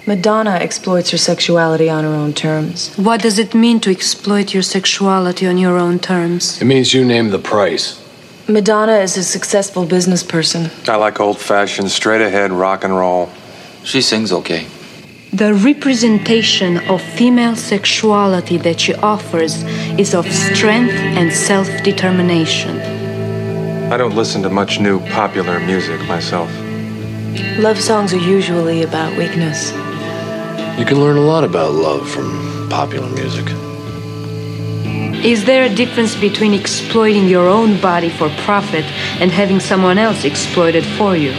Madonna 0.08 0.52
exploits 0.52 1.12
her 1.12 1.18
sexuality 1.18 1.90
on 1.90 2.04
her 2.04 2.10
own 2.10 2.34
terms. 2.34 2.96
What 2.96 3.22
does 3.22 3.38
it 3.38 3.54
mean 3.54 3.80
to 3.82 3.92
exploit 3.92 4.52
your 4.54 4.64
sexuality 4.64 5.46
on 5.46 5.60
your 5.60 5.78
own 5.78 6.00
terms? 6.00 6.60
It 6.60 6.66
means 6.66 6.92
you 6.92 7.06
name 7.06 7.30
the 7.30 7.38
price. 7.38 8.04
Madonna 8.48 8.98
is 8.98 9.16
a 9.16 9.24
successful 9.24 9.86
business 9.86 10.24
person. 10.24 10.72
I 10.88 10.96
like 10.96 11.20
old 11.20 11.38
fashioned, 11.38 11.92
straight 11.92 12.22
ahead 12.22 12.52
rock 12.52 12.84
and 12.84 12.96
roll. 12.98 13.30
She 13.84 14.02
sings 14.02 14.32
okay. 14.32 14.66
The 15.32 15.54
representation 15.54 16.78
of 16.90 17.00
female 17.00 17.56
sexuality 17.56 18.58
that 18.58 18.80
she 18.80 18.96
offers 18.96 19.62
is 20.00 20.16
of 20.16 20.26
strength 20.32 20.96
and 20.96 21.32
self 21.32 21.68
determination. 21.84 22.99
I 23.92 23.98
don't 23.98 24.16
listen 24.16 24.44
to 24.44 24.52
much 24.52 24.80
new 24.80 25.00
popular 25.08 25.60
music 25.60 26.00
myself. 26.08 26.48
Love 27.58 27.80
songs 27.80 28.14
are 28.14 28.20
usually 28.20 28.84
about 28.84 29.18
weakness. 29.18 29.72
You 30.78 30.86
can 30.86 31.00
learn 31.02 31.18
a 31.18 31.22
lot 31.22 31.44
about 31.44 31.74
love 31.74 32.08
from 32.08 32.70
popular 32.70 33.10
music. 33.10 33.48
Is 35.26 35.44
there 35.44 35.64
a 35.64 35.74
difference 35.74 36.16
between 36.16 36.54
exploiting 36.54 37.28
your 37.28 37.50
own 37.50 37.82
body 37.82 38.10
for 38.10 38.30
profit 38.46 38.86
and 39.20 39.32
having 39.32 39.60
someone 39.60 39.98
else 39.98 40.24
exploit 40.24 40.76
it 40.76 40.86
for 40.86 41.18
you? 41.18 41.32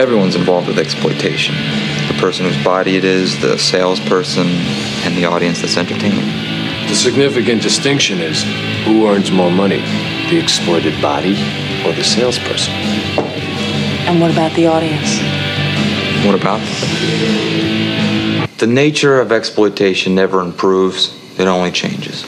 Everyone's 0.00 0.36
involved 0.36 0.68
with 0.68 0.78
exploitation. 0.78 1.56
The 2.06 2.16
person 2.20 2.46
whose 2.46 2.62
body 2.62 2.96
it 2.96 3.04
is, 3.04 3.40
the 3.40 3.58
salesperson, 3.58 4.46
and 5.02 5.16
the 5.16 5.24
audience 5.24 5.62
that's 5.62 5.76
entertaining. 5.76 6.47
The 6.88 6.94
significant 6.94 7.60
distinction 7.60 8.18
is 8.18 8.44
who 8.84 9.06
earns 9.06 9.30
more 9.30 9.50
money, 9.50 9.80
the 10.30 10.38
exploited 10.42 11.00
body 11.02 11.34
or 11.84 11.92
the 11.92 12.02
salesperson? 12.02 12.72
And 14.08 14.18
what 14.20 14.30
about 14.30 14.54
the 14.54 14.68
audience? 14.68 15.20
What 16.24 16.34
about? 16.34 16.60
The 18.56 18.66
nature 18.66 19.20
of 19.20 19.32
exploitation 19.32 20.14
never 20.14 20.40
improves, 20.40 21.14
it 21.38 21.46
only 21.46 21.72
changes. 21.72 22.22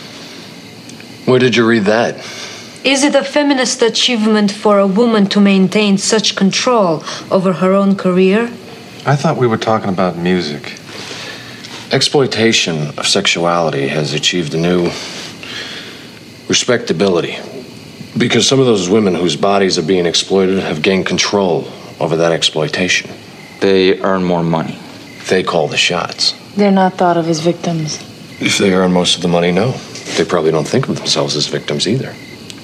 Where 1.24 1.38
did 1.38 1.56
you 1.56 1.66
read 1.66 1.84
that? 1.84 2.16
Is 2.84 3.02
it 3.02 3.14
a 3.14 3.24
feminist 3.24 3.80
achievement 3.80 4.52
for 4.52 4.78
a 4.78 4.86
woman 4.86 5.26
to 5.28 5.40
maintain 5.40 5.96
such 5.96 6.36
control 6.36 7.02
over 7.30 7.54
her 7.54 7.72
own 7.72 7.96
career? 7.96 8.52
I 9.06 9.16
thought 9.16 9.38
we 9.38 9.46
were 9.46 9.56
talking 9.56 9.88
about 9.88 10.18
music. 10.18 10.79
Exploitation 11.93 12.97
of 12.99 13.07
sexuality 13.09 13.88
has 13.88 14.14
achieved 14.14 14.55
a 14.55 14.57
new 14.57 14.84
respectability. 16.49 17.36
Because 18.16 18.47
some 18.47 18.61
of 18.61 18.66
those 18.66 18.88
women 18.88 19.16
whose 19.16 19.34
bodies 19.34 19.76
are 19.76 19.82
being 19.82 20.07
exploited 20.07 20.61
have 20.61 20.82
gained 20.82 21.07
control 21.07 21.66
over 21.99 22.14
that 22.16 22.30
exploitation. 22.30 23.11
They 23.59 24.01
earn 24.03 24.22
more 24.22 24.45
money. 24.45 24.78
They 25.28 25.43
call 25.43 25.66
the 25.66 25.76
shots. 25.76 26.32
They're 26.55 26.70
not 26.70 26.95
thought 26.95 27.16
of 27.16 27.28
as 27.28 27.41
victims. 27.41 27.99
If 28.41 28.59
they 28.59 28.72
earn 28.72 28.93
most 28.93 29.16
of 29.16 29.22
the 29.22 29.28
money, 29.28 29.51
no. 29.51 29.72
They 30.16 30.24
probably 30.24 30.53
don't 30.53 30.68
think 30.68 30.88
of 30.88 30.97
themselves 30.97 31.34
as 31.34 31.49
victims 31.49 31.88
either. 31.88 32.12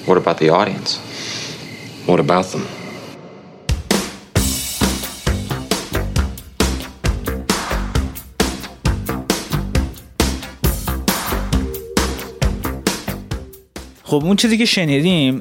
What 0.05 0.17
about 0.17 0.37
the 0.37 0.49
audience? 0.49 0.99
What 2.05 2.21
about 2.21 2.45
them? 2.45 2.65
خب 14.07 14.21
اون 14.25 14.35
چیزی 14.35 14.57
که 14.57 14.65
شنیدیم 14.65 15.35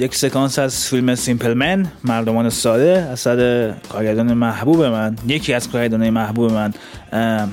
یک 0.00 0.14
سکانس 0.14 0.58
از 0.58 0.88
فیلم 0.88 1.14
سیمپل 1.14 1.54
من 1.54 1.92
مردمان 2.04 2.50
ساده 2.50 3.08
اثر 3.12 3.70
کارگردان 3.88 4.34
محبوب 4.34 4.84
من. 4.84 5.16
یکی 5.26 5.52
از 5.52 5.70
کارگردانهای 5.70 6.10
محبوب 6.10 6.52
من 6.52 6.74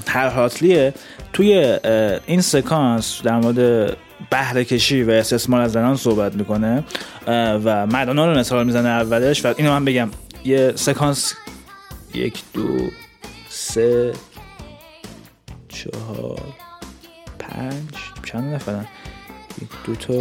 هر 0.08 0.28
هاتلیه. 0.28 0.94
توی 1.34 1.78
این 2.26 2.42
سکانس 2.42 3.22
در 3.24 3.40
مورد 3.40 3.98
بهره 4.30 4.66
کشی 4.66 5.04
و 5.04 5.12
استثمار 5.12 5.62
از 5.62 5.72
زنان 5.72 5.96
صحبت 5.96 6.36
می‌کنه 6.36 6.84
و 7.64 7.88
مردانه 7.88 8.26
رو 8.26 8.38
مثال 8.38 8.66
می‌زنه 8.66 8.90
اولش. 8.90 9.46
و 9.46 9.54
اینو 9.58 9.72
من 9.72 9.86
بگم 9.86 10.10
یه 10.46 10.74
سکانس 10.76 11.34
یک 12.14 12.44
دو 12.54 12.78
سه 13.50 14.14
چهار 15.70 16.42
پنج 17.40 17.84
چند 18.26 18.54
نفرن؟ 18.54 18.86
دو 19.86 19.96
تا 19.96 20.14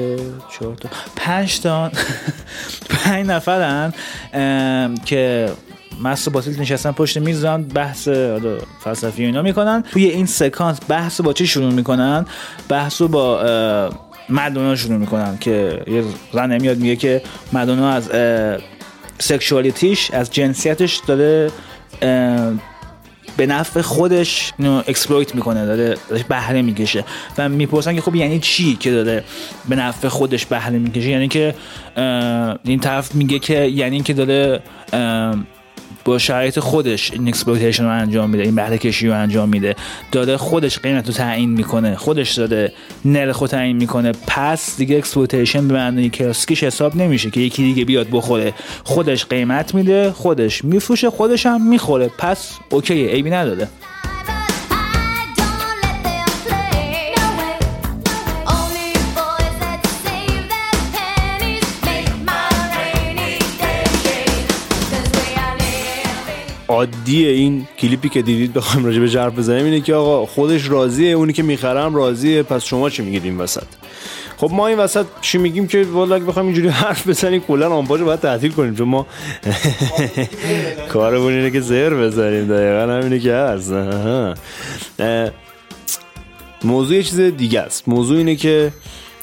چهار 0.59 0.75
تا 0.75 0.89
پنج 1.17 1.61
تا 1.61 1.91
پنج 2.91 3.27
نفرن 3.27 3.93
که 5.05 5.49
مست 6.03 6.29
و 6.29 6.31
باطل 6.31 6.61
نشستن 6.61 6.93
پشت 6.93 7.19
میز 7.19 7.41
دارن 7.41 7.63
بحث 7.63 8.09
فلسفی 8.85 9.25
اینا 9.25 9.43
می‌کنن. 9.43 9.85
توی 9.93 10.05
این 10.07 10.27
سکانس 10.27 10.79
بحث 10.89 11.21
با 11.21 11.33
چی 11.33 11.47
شروع 11.47 11.73
می‌کنن؟ 11.73 12.27
بحث 12.69 13.03
با 13.03 13.41
مدونا 14.29 14.77
شروع 14.77 14.97
می‌کنن 14.97 15.39
که 15.39 15.83
یه 15.87 16.05
زن 16.33 16.61
میاد 16.61 16.79
میگه 16.79 16.97
که 16.97 17.23
مدونا 17.53 17.91
از 17.91 18.11
سکشوالیتیش 19.19 20.11
از 20.11 20.31
جنسیتش 20.31 21.01
داره 21.07 21.51
به 23.39 23.47
نفع 23.47 23.81
خودش 23.81 24.53
exploit 24.87 25.35
می‌کنه 25.35 25.67
داره 25.67 25.97
بهره 26.29 26.63
می‌کشه. 26.63 27.05
و 27.39 27.49
می‌پرسن 27.49 27.95
که 27.95 28.01
خب 28.01 28.15
یعنی 28.15 28.39
چی 28.39 28.77
که 28.77 28.91
داره 28.91 29.25
به 29.69 29.77
نفع 29.77 30.09
خودش 30.09 30.47
بهره 30.47 30.79
می‌کشه؟ 30.79 31.09
یعنی 31.09 31.29
که 31.29 31.55
این 32.65 32.81
طرف 32.81 33.15
میگه 33.15 33.39
که 33.39 33.65
یعنی 33.65 34.01
که 34.01 34.13
داره 34.13 34.61
با 36.05 36.19
شرایط 36.19 36.59
خودش 36.59 37.13
این 37.13 37.29
exploitation 37.29 37.85
رو 37.85 37.91
انجام 37.91 38.31
میده 38.31 38.43
این 38.43 38.55
بهره 38.55 38.79
کشی 38.79 39.09
رو 39.09 39.15
انجام 39.15 39.49
میده. 39.49 39.77
داره 40.13 40.37
خودش 40.37 40.79
قیمت 40.79 41.07
رو 41.07 41.13
تعیین 41.13 41.51
می‌کنه 41.51 41.97
خودش 41.97 42.33
داره 42.33 42.73
نرخ 43.05 43.39
رو 43.39 43.47
تعیین 43.47 43.77
می‌کنه. 43.77 44.13
پس 44.27 44.77
دیگه 44.77 44.97
exploitation 44.97 45.69
به 45.69 45.75
معنی 45.75 46.11
کلاسیکش 46.11 46.63
حساب 46.65 46.97
نمیشه 46.97 47.31
که 47.31 47.41
یکی 47.41 47.63
دیگه 47.63 47.85
بیاد 47.85 48.07
بخوره. 48.13 48.53
خودش 48.85 49.27
قیمت 49.27 49.75
میده 49.75 50.13
خودش 50.13 50.65
میفروشه 50.65 51.11
خودش 51.11 51.47
هم 51.47 51.69
می‌خوره. 51.69 52.11
پس 52.19 52.51
اوکی 52.71 53.07
عیبی 53.07 53.31
نداره. 53.31 53.69
عادیه 66.79 67.31
این 67.31 67.69
کلیپی 67.79 68.09
که 68.09 68.23
دیدید 68.23 68.53
بخوایم 68.53 68.87
راجع 68.87 69.01
به 69.01 69.09
حرف 69.09 69.39
بزنیم 69.39 69.65
اینه 69.65 69.81
که 69.81 69.95
آقا 69.95 70.27
خودش 70.27 70.69
راضیه 70.69 71.11
اونی 71.13 71.33
که 71.33 71.43
می‌خرم 71.43 71.95
راضیه. 71.95 72.43
پس 72.43 72.65
شما 72.65 72.91
چی 72.91 73.03
میگید 73.03 73.25
این 73.25 73.39
وسط؟ 73.39 73.67
خب 74.37 74.51
ما 74.53 74.67
این 74.67 74.79
وسط 74.79 75.07
چی 75.21 75.39
میگیم 75.39 75.67
که 75.67 75.87
والا 75.93 76.15
اگه 76.15 76.25
بخوایم 76.25 76.47
اینجوری 76.47 76.69
حرف 76.69 77.09
بزنیم 77.09 77.41
کلا 77.41 77.71
آنپاژ 77.71 78.01
رو 78.01 78.07
باید 78.07 78.21
تعطیل 78.21 78.53
کنیم 78.53 78.75
چون 78.75 78.89
ما 78.89 79.07
کارمون 80.93 81.33
اینه 81.33 81.51
که 81.51 81.61
زهر 81.61 81.95
بزنیم. 81.95 82.47
دقیقا 82.47 82.93
همینه 82.93 83.19
که 83.19 83.35
هست. 83.35 83.73
موضوع 86.65 86.97
یه 86.97 87.03
چیز 87.03 87.21
دیگه 87.21 87.61
است. 87.61 87.89
موضوع 87.89 88.19
اینه 88.19 88.37
که 88.37 88.73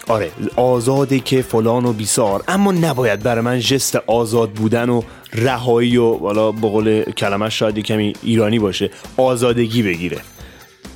آره 0.08 0.32
آزاده 0.56 1.20
که 1.20 1.42
فلان 1.42 1.86
و 1.86 1.94
بیسار. 1.94 2.44
اما 2.48 2.72
نباید 2.72 3.24
برای 3.24 3.42
من 3.42 3.60
جست 3.60 3.96
آزاد 3.96 4.50
بودن 4.50 4.90
و 4.90 5.02
رهایی 5.34 5.98
و 5.98 6.04
والا 6.04 6.52
به 6.52 6.70
قول 6.70 7.04
کلمه 7.04 7.50
شاید 7.50 7.80
کمی 7.80 8.14
ایرانی 8.24 8.60
باشه 8.60 8.90
آزادگی 9.18 9.84
بگیره. 9.84 10.18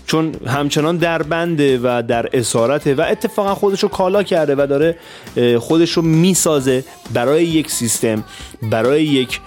چون 0.08 0.36
همچنان 0.48 0.98
در 0.98 1.24
بنده 1.24 1.80
و 1.84 2.04
در 2.08 2.30
اسارته 2.34 2.96
و 2.96 3.06
اتفاقا 3.10 3.56
خودش 3.56 3.84
رو 3.84 3.90
کالا 3.90 4.24
کرده 4.24 4.56
و 4.56 4.68
داره 4.68 4.96
اه، 5.38 5.58
خودش 5.58 5.92
رو 5.92 6.02
می‌سازه 6.02 6.84
برای 7.14 7.46
یک 7.46 7.72
سیستم 7.72 8.24
برای 8.62 9.06
یک 9.06 9.40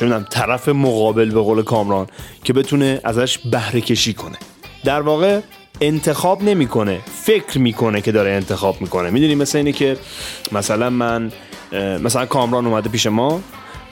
می‌دونم 0.00 0.26
طرف 0.30 0.68
مقابل 0.68 1.30
به 1.30 1.40
قول 1.40 1.62
کامران 1.62 2.06
که 2.44 2.52
بتونه 2.52 3.00
ازش 3.04 3.38
بهره 3.38 3.80
کشی 3.80 4.14
کنه. 4.14 4.36
در 4.84 5.00
واقع 5.00 5.40
انتخاب 5.82 6.42
نمی‌کنه 6.42 7.00
فکر 7.22 7.58
می‌کنه 7.58 8.00
که 8.00 8.12
داره 8.12 8.30
انتخاب 8.30 8.80
می‌کنه. 8.80 9.10
می‌دونی 9.10 9.34
مثل 9.34 9.58
اینه 9.58 9.72
که 9.72 9.96
مثلا 10.52 10.90
من 10.90 11.32
مثلا 11.76 12.26
کامران 12.26 12.66
اومده 12.66 12.88
پیش 12.88 13.06
ما 13.06 13.40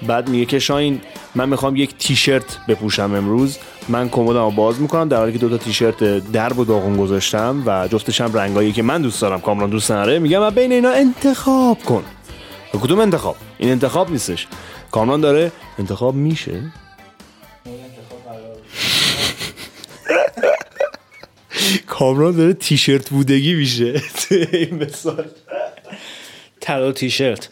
بعد 0.07 0.29
میگه 0.29 0.45
که 0.45 0.59
شاین 0.59 1.01
من 1.35 1.49
می‌خوام 1.49 1.77
یک 1.77 1.99
تیشرت 1.99 2.59
بپوشم 2.69 3.15
امروز. 3.15 3.59
من 3.89 4.09
کمدم 4.09 4.45
رو 4.45 4.51
باز 4.51 4.81
می‌کنم 4.81 5.09
در 5.09 5.17
حالی 5.17 5.33
که 5.33 5.39
دو 5.39 5.49
تا 5.49 5.57
تیشرت 5.57 6.05
درب 6.33 6.59
و 6.59 6.65
داغون 6.65 6.97
گذاشتم 6.97 7.63
و 7.67 7.89
جفتش 7.89 8.21
رنگایی 8.21 8.73
که 8.73 8.83
من 8.83 9.03
دوست 9.03 9.23
دارم. 9.23 9.41
کامران 9.41 9.71
دوست 9.71 9.93
نداره. 9.93 10.19
میگم 10.19 10.41
من 10.41 10.51
بین 10.51 10.73
اینا 10.73 10.91
انتخاب 10.91 11.79
کن. 11.83 12.03
کدوم 12.73 13.01
انتخاب؟ 13.01 13.37
این 13.59 13.71
انتخاب 13.71 14.11
نیستش. 14.11 14.47
کامران 14.91 15.21
داره 15.21 15.53
انتخاب 15.79 16.15
میشه. 16.15 16.63
کامران 21.87 22.37
داره 22.37 22.53
تیشرت 22.53 23.11
بودگی 23.11 23.55
میشه. 23.55 24.03
این 24.53 24.75
مثال. 24.75 25.25
طلا 26.61 26.93
تیشرت. 26.93 27.49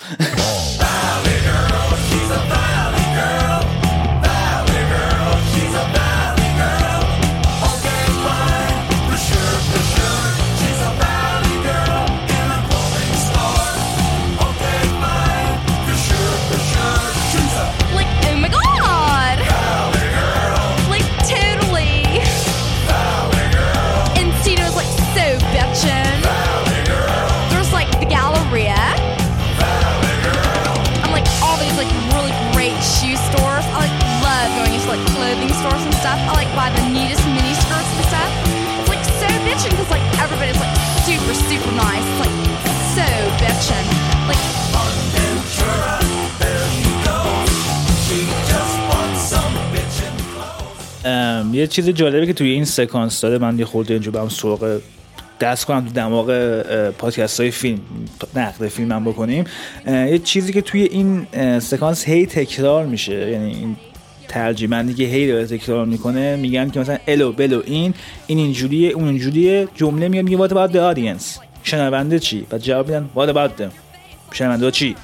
یه 51.59 51.67
چیز 51.67 51.89
جالبی 51.89 52.27
که 52.27 52.33
توی 52.33 52.51
این 52.51 52.65
سکانس 52.65 53.21
داره 53.21 53.39
من 53.39 53.59
یه 53.59 53.65
خورده 53.65 53.95
اینجا 53.95 54.11
برم 54.11 54.29
سراغ 54.29 54.81
دست 55.41 55.65
کنم 55.65 55.85
تو 55.85 55.93
دماغ 55.93 56.61
پادکست 56.91 57.41
های 57.41 57.51
فیلم 57.51 57.81
نقد 58.37 58.69
فیلم 58.69 58.93
هم 58.93 59.05
بکنیم 59.05 59.45
یه 59.87 60.19
چیزی 60.19 60.53
که 60.53 60.63
توی 60.63 60.83
این 60.83 61.27
سکانس 61.61 62.09
هی 62.09 62.27
تکرار 62.27 62.87
میشه 62.87 63.31
یعنی 63.31 63.55
این 63.55 63.77
ترجمندی 64.29 64.95
که 64.95 65.05
هی 65.05 65.29
داره 65.29 65.47
تکرار 65.47 65.87
می‌کنه 65.87 66.37
میگن 66.37 66.71
که 66.71 66.81
مثلا 66.81 66.99
الو 67.09 67.33
بلو 67.33 67.63
این 67.67 67.95
این 68.27 68.39
اینجوریه 68.39 68.91
اون 68.91 69.09
اینجوریه 69.09 69.69
جمله 69.75 70.09
میگه 70.09 70.23
میگه 70.23 70.49
what 70.49 70.51
about 70.51 70.73
the 70.73 70.97
audience 70.97 71.41
شنونده 71.63 72.19
چی؟ 72.19 72.47
بعد 72.51 72.61
جواب 72.61 72.87
میدن 72.87 73.11
what 73.17 73.29
about 73.29 73.61
them 73.61 73.71
شنونده 74.33 74.71
چی؟ 74.71 74.97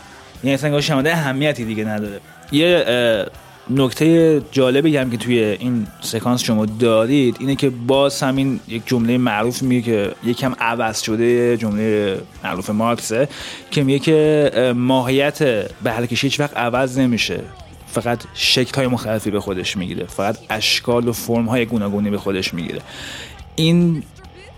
یعنی 0.44 0.54
اصلا 0.54 0.80
شنونده 0.80 1.12
اهمیتی 1.12 1.64
دیگه 1.64 1.84
نداره. 1.84 2.20
یه 2.52 2.84
نکته 3.70 4.42
جالبی 4.52 4.96
هم 4.96 5.10
که 5.10 5.16
توی 5.16 5.38
این 5.38 5.86
سکانس 6.00 6.42
شما 6.42 6.66
دارید 6.66 7.36
اینه 7.40 7.56
که 7.56 7.70
باز 7.70 8.22
همین 8.22 8.60
یک 8.68 8.82
جمله 8.86 9.18
معروف 9.18 9.62
میگه 9.62 9.82
که 9.82 10.12
یکم 10.24 10.54
عوض 10.60 11.02
شده 11.02 11.56
جمله 11.56 12.18
معروف 12.44 12.70
مارکسه 12.70 13.28
که 13.70 13.82
میگه 13.82 13.98
که 13.98 14.50
اه، 14.54 14.72
ماهیت 14.72 15.38
بهره 15.82 16.06
کشی 16.06 16.26
هیچ 16.26 16.40
وقت 16.40 16.56
عوض 16.56 16.98
نمیشه. 16.98 17.40
فقط 17.86 18.24
شکل 18.34 18.74
های 18.74 18.86
مختلفی 18.86 19.30
به 19.30 19.40
خودش 19.40 19.76
می‌گیره. 19.76 20.06
فقط 20.06 20.38
اشکال 20.50 21.08
و 21.08 21.12
فرم 21.12 21.46
های 21.46 21.66
گوناگونی 21.66 22.10
به 22.10 22.18
خودش 22.18 22.54
می‌گیره. 22.54 22.80
این 23.56 24.02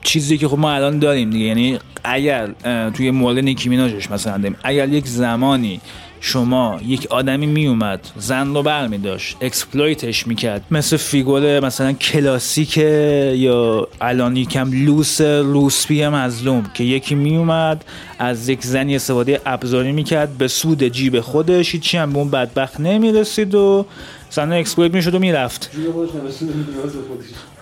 چیزی 0.03 0.39
که 0.39 0.49
خب 0.49 0.59
ما 0.59 0.73
الان 0.73 0.99
داریم 0.99 1.31
دیگه. 1.31 1.45
یعنی 1.45 1.79
اگر 2.05 2.51
توی 2.91 3.11
مورد 3.11 3.39
نیکی 3.39 3.69
مثلا 4.11 4.39
داریم. 4.39 4.57
اگر 4.63 4.89
یک 4.89 5.07
زمانی 5.07 5.81
شما 6.27 6.81
یک 6.87 7.07
آدمی 7.11 7.47
میومد 7.47 8.01
زن 8.17 8.55
رو 8.55 8.63
بر 8.63 8.87
می 8.87 8.99
داشت 8.99 9.37
exploit 9.41 10.08
ش 10.08 10.27
می‌کرد. 10.27 10.63
مثل 10.71 10.97
فیگور 10.97 11.61
مثلا 11.61 11.93
کلاسیک 11.93 12.77
یا 12.77 13.89
الان 14.01 14.37
یکم 14.37 14.87
لوس 14.87 15.21
روسپی 15.21 16.09
مظلوم 16.09 16.71
که 16.75 16.85
یکی 16.85 17.15
میومد 17.15 17.85
از 18.19 18.49
یک 18.49 18.63
زنی 18.63 18.97
استفاده 18.97 19.41
ابزاری 19.47 19.93
می‌کرد 19.93 20.39
به 20.39 20.49
سود 20.49 20.89
جیب 20.89 21.21
خودش 21.21 21.73
هیچی 21.73 21.97
هم 21.97 22.13
به 22.13 22.19
اون 22.19 22.31
بدبخت 22.31 22.81
نمی‌رسید 22.81 23.55
و 23.55 23.87
زن 24.31 24.53
exploit 24.53 24.95
می‌شد 24.95 25.15
و 25.15 25.19
می‌رفت. 25.19 25.71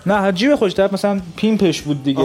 نه 0.06 0.32
جیب 0.32 0.54
خود 0.54 0.74
طرف 0.74 0.92
مثلا 0.92 1.20
pimp 1.36 1.67
ش 1.67 1.82
بود 1.82 2.04
دیگه. 2.04 2.24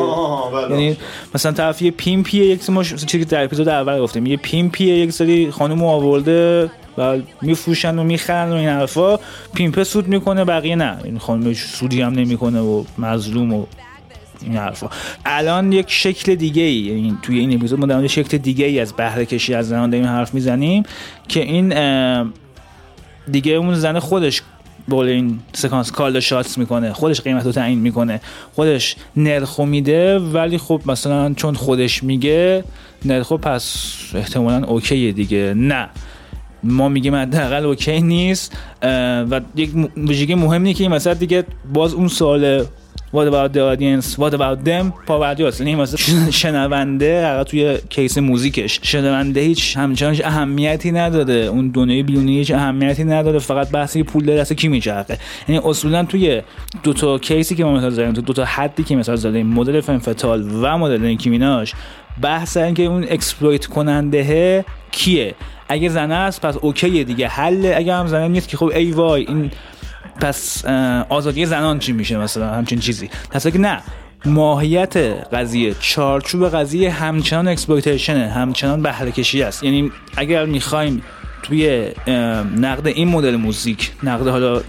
یعنی 0.70 0.98
مثلا 1.36 1.52
طرف 1.52 1.82
یه 1.82 1.92
پیمپیه 1.92 2.46
یک 2.46 2.64
سری 2.64 2.76
ما 2.76 2.84
ش- 2.84 2.96
چیزی 2.96 3.20
که 3.20 3.26
در 3.26 3.44
اپیزود 3.44 3.70
اول 3.70 4.00
گفتیم 4.00 4.26
یه 4.26 4.38
پیمپیه 4.38 4.96
یک 4.98 5.12
سری 5.12 5.52
خانم 5.52 5.84
آورده 5.84 6.72
و 6.98 7.18
میفروشن 7.42 8.00
و 8.00 8.04
می‌خرن 8.04 8.50
و 8.50 8.54
این 8.54 8.70
حرفا 8.70 9.20
پیمپه 9.54 9.84
سود 9.84 10.08
می‌کنه 10.08 10.46
بقیه 10.46 10.76
نه. 10.76 10.98
این 11.04 11.18
خانم 11.20 11.54
سودی 11.54 12.02
هم 12.02 12.14
نمی‌کنه 12.14 12.60
و 12.60 12.84
مظلوم 12.98 13.54
و 13.54 13.66
این 14.42 14.58
حرفا. 14.58 14.90
الان 15.26 15.72
یک 15.72 15.86
شکل 15.92 16.36
دیگه 16.36 16.64
ای 16.64 16.74
یعنی 16.76 17.18
توی 17.22 17.40
این 17.40 17.54
اپیزود 17.54 17.80
ما 17.80 17.86
در 17.86 18.08
شکل 18.08 18.38
دیگه 18.38 18.66
ای 18.66 18.80
از 18.80 18.94
بهره 18.94 19.26
کشی 19.26 19.54
از 19.54 19.68
زنان 19.70 19.90
داریم 19.90 20.06
حرف 20.06 20.34
می‌زنیم 20.34 20.84
که 21.28 21.40
این 21.40 21.74
دیگه 23.32 23.52
اون 23.52 23.76
زن 23.76 24.00
خودش 24.00 24.42
بول 24.90 25.08
این 25.08 25.40
سکانس 25.54 25.92
کال 25.92 26.20
شاتس 26.20 26.58
می‌کنه 26.58 26.94
خودش 26.94 27.22
قیمت 27.22 27.46
رو 27.46 27.52
تعیین 27.52 27.80
می‌کنه 27.80 28.22
خودش 28.56 28.96
نرخو 29.18 29.66
میده 29.66 30.20
ولی 30.20 30.58
خب 30.58 30.82
مثلا 30.86 31.34
چون 31.34 31.54
خودش 31.54 32.04
میگه 32.04 32.64
نرخو 33.06 33.38
پس 33.38 33.96
احتمالا 34.16 34.68
okay 34.68 35.03
ه 35.03 35.12
دیگه. 35.12 35.54
نه. 35.58 35.90
ما 36.64 36.90
میگیم 36.90 37.16
حداقل 37.16 37.66
okay 37.66 38.02
نیست 38.02 38.58
و 38.82 39.42
یک 39.56 39.72
ویژگی 39.98 40.36
مهم 40.36 40.74
که 40.74 40.84
این 40.84 40.92
مثلا 40.92 41.14
دیگه 41.14 41.44
باز 41.74 41.94
اون 41.94 42.08
سوال 42.08 42.66
What 43.12 43.28
about 43.28 43.54
the 43.54 43.62
audience? 43.72 44.18
What 44.18 44.34
about 44.34 44.66
them? 44.66 45.06
پاوردی 45.06 45.44
هست 45.44 45.62
یعنی 45.62 45.76
مثلا 45.76 46.32
شنونده 46.32 47.26
حقیقت 47.26 47.48
توی 47.48 47.78
case 47.90 48.18
موزیکش. 48.18 48.80
شنونده 48.84 49.42
هیچ 49.42 49.78
همچنان 49.78 50.16
اهمیتی 50.24 50.92
نداره. 50.92 51.34
اون 51.34 51.68
دنیای 51.70 52.04
بیرونی 52.04 52.38
هیچ 52.38 52.52
اهمیتی 52.52 53.04
نداره. 53.04 53.40
فقط 53.40 53.72
بحثی 53.72 54.04
پول 54.04 54.26
داره 54.26 54.40
دست 54.40 54.54
کی 54.54 54.68
میچرخه. 54.68 55.18
یعنی 55.48 55.62
اصولا 55.66 56.04
توی 56.04 56.42
دو 56.84 56.94
تا 56.94 57.18
case 57.20 57.48
ی 57.48 57.56
که 57.56 57.64
ما 57.64 57.74
مثلا 57.74 57.90
زدیم 57.90 58.14
تو 58.14 58.22
دو 58.22 58.34
تا 58.34 58.46
حدی 58.46 58.84
که 58.84 58.96
مثلا 58.96 59.16
زدیم 59.16 59.48
مدل 59.48 59.82
femme 59.82 60.13
fatale 60.13 60.50
و 60.62 60.78
مدل 60.78 61.02
نیکی 61.02 61.30
میناژ 61.30 61.74
بحث 62.22 62.58
این 62.58 62.74
که 62.74 62.84
اون 62.84 63.04
exploit 63.04 63.66
کننده 63.66 64.66
کیه؟ 64.92 65.36
اگه 65.70 65.90
زنه 65.90 66.16
است 66.16 66.42
پس 66.42 66.58
okay 66.58 66.94
ه 66.94 67.04
دیگه. 67.04 67.28
حله 67.28 67.74
اگه 67.76 67.94
هم 67.94 68.08
زنه 68.08 68.28
نیست 68.28 68.50
که 68.50 68.58
خب 68.58 68.72
ای 68.76 68.92
وای 68.92 69.26
این 69.28 69.52
پس 70.22 70.66
آزادی 71.10 71.46
زنان 71.46 71.80
چی 71.80 71.92
میشه 71.92 72.18
مثلا؟ 72.18 72.50
همچین 72.50 72.80
چیزی. 72.80 73.10
پس 73.32 73.48
که 73.48 73.60
نه 73.60 73.82
ماهیت 74.26 74.98
قضیه 75.34 75.76
چارچوب 75.80 76.50
قضیه 76.50 76.92
همچنان 76.92 77.48
exploitation 77.48 78.23
ه 78.23 78.30
همچنان 78.30 78.82
بهره 78.82 79.12
کشی 79.12 79.44
است. 79.44 79.64
یعنی 79.64 79.92
اگر 80.18 80.46
می‌خوایم 80.46 81.02
توی 81.44 81.88
نقد 82.58 82.88
این 82.88 83.08
مدل 83.08 83.36
موزیک 83.36 83.92
نقد 84.04 84.28
حالا 84.28 84.62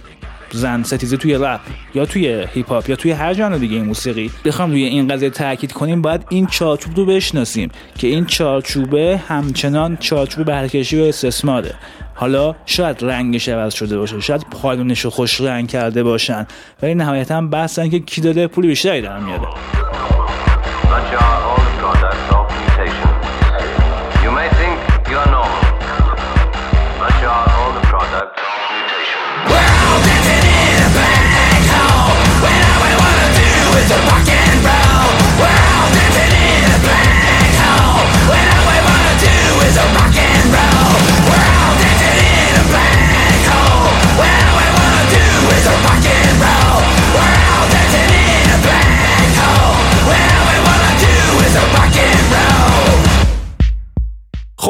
زن 0.52 0.82
ستیزه 0.82 1.16
توی 1.16 1.34
رپ 1.34 1.60
یا 1.94 2.06
توی 2.06 2.46
هیپ 2.54 2.68
هاپ 2.68 2.90
یا 2.90 2.96
توی 2.96 3.10
هر 3.10 3.34
ژانر 3.34 3.56
دیگه 3.56 3.76
این 3.76 3.84
موسیقی 3.84 4.30
بخوام 4.44 4.70
روی 4.70 4.84
این 4.84 5.08
قضیه 5.08 5.30
تاکید 5.30 5.72
کنیم 5.72 6.02
باید 6.02 6.26
این 6.28 6.46
چارچوب 6.46 6.96
رو 6.96 7.06
بشناسیم 7.06 7.70
که 7.98 8.06
این 8.06 8.26
چارچوبه 8.26 9.20
همچنان 9.28 9.96
چارچوب 9.96 10.44
بهرهکشی 10.44 11.00
و 11.00 11.04
استثماره. 11.04 11.74
حالا 12.20 12.54
شاید 12.66 13.04
رنگش 13.04 13.48
عوض 13.48 13.74
شده 13.74 13.98
باشه 13.98 14.20
شاید 14.20 14.46
پالونش 14.62 15.00
رو 15.00 15.10
خوش 15.10 15.40
رنگ 15.40 15.68
کرده 15.68 16.02
باشن 16.02 16.46
ولی 16.82 16.94
نهایتا 16.94 17.40
بحث 17.40 17.78
اینه 17.78 17.90
که 17.90 18.04
کی 18.04 18.20
داره 18.20 18.46
پول 18.46 18.66
بیشتری 18.66 19.02
در 19.02 19.18
میاره. 19.18 19.48
The 33.90 34.29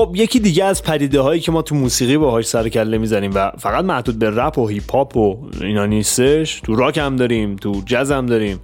خب 0.01 0.13
یکی 0.15 0.41
دیگه 0.41 0.65
از 0.65 0.83
پدیده 0.83 1.21
هایی 1.21 1.41
که 1.41 1.53
ما 1.53 1.63
تو 1.63 1.75
موسیقی 1.75 2.17
باهاش 2.17 2.47
سر 2.47 2.69
کله 2.69 2.99
می‌زنیم 2.99 3.31
و 3.35 3.51
فقط 3.59 3.85
محدود 3.85 4.19
به 4.19 4.31
رپ 4.31 4.59
و 4.59 4.69
هیپ 4.69 4.93
هاپ 4.93 5.17
و 5.17 5.51
اینا 5.61 5.87
نیستش 5.87 6.61
تو 6.61 6.75
راک 6.75 6.99
هم 6.99 7.17
داریم 7.17 7.57
تو 7.57 7.83
جز 7.87 8.11
هم 8.11 8.27
داریم. 8.27 8.61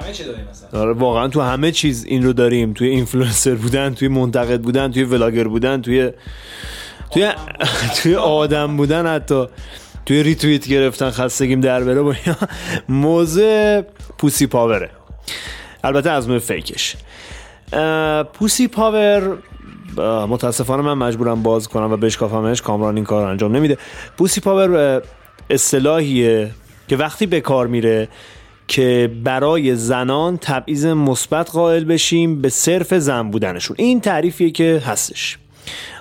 همه 0.00 0.12
چی 0.12 0.24
داریم 0.24 0.44
مثلا. 0.50 0.80
آره 0.80 0.92
واقعا 0.92 1.28
تو 1.28 1.40
همه 1.40 1.72
چیز 1.72 2.04
این 2.04 2.22
رو 2.22 2.32
داریم. 2.32 2.72
توی 2.72 2.88
اینفلوئنسر 2.88 3.54
بودن 3.54 3.94
توی 3.94 4.08
منتقد 4.08 4.60
بودن 4.60 4.92
توی 4.92 5.04
vlogger 5.04 5.48
بودن 5.48 5.82
توی 5.82 6.10
توی 7.10 7.32
توی 8.02 8.14
آدم 8.14 8.76
بودن 8.76 9.06
حتی. 9.06 9.46
توی 10.06 10.22
ریتویت 10.22 10.68
گرفتن 10.68 11.10
خستگیم 11.10 11.60
در 11.60 11.84
بره 11.84 12.02
با. 12.02 12.14
موضوع 12.88 13.80
pussy 14.18 14.46
power 14.46 14.77
ه. 14.77 14.90
البته 15.84 16.10
از 16.10 16.28
نوع 16.28 16.38
fake 16.38 16.71
ش. 16.71 16.96
pussy 18.32 18.68
power 18.68 19.38
متاسفانه 20.28 20.82
من 20.82 20.94
مجبورم 20.94 21.42
باز 21.42 21.68
کنم 21.68 21.92
و 21.92 21.96
بشکافمش 21.96 22.62
کامران 22.62 22.96
این 22.96 23.04
کار 23.04 23.26
انجام 23.26 23.56
نمیده. 23.56 23.78
pussy 24.18 24.40
power 24.40 25.02
اصطلاحیه 25.50 26.50
که 26.88 26.96
وقتی 26.96 27.26
به 27.26 27.40
کار 27.40 27.66
میره 27.66 28.08
که 28.68 29.12
برای 29.24 29.76
زنان 29.76 30.36
تبعیض 30.36 30.86
مثبت 30.86 31.50
قائل 31.50 31.84
بشیم 31.84 32.42
به 32.42 32.48
صرف 32.48 32.94
زن 32.94 33.30
بودنشون. 33.30 33.76
این 33.78 34.00
تعریفیه 34.00 34.50
که 34.50 34.82
هستش. 34.86 35.38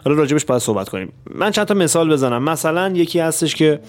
حالا 0.06 0.18
راجبش 0.18 0.46
باید 0.46 0.62
صحبت 0.62 0.90
کنیم. 0.90 1.14
من 1.36 1.52
چند 1.52 1.66
تا 1.66 1.74
مثال 1.74 2.10
بزنم. 2.10 2.44
مثلا 2.44 2.90
یکی 2.96 3.20
هستش 3.20 3.56
که 3.56 3.80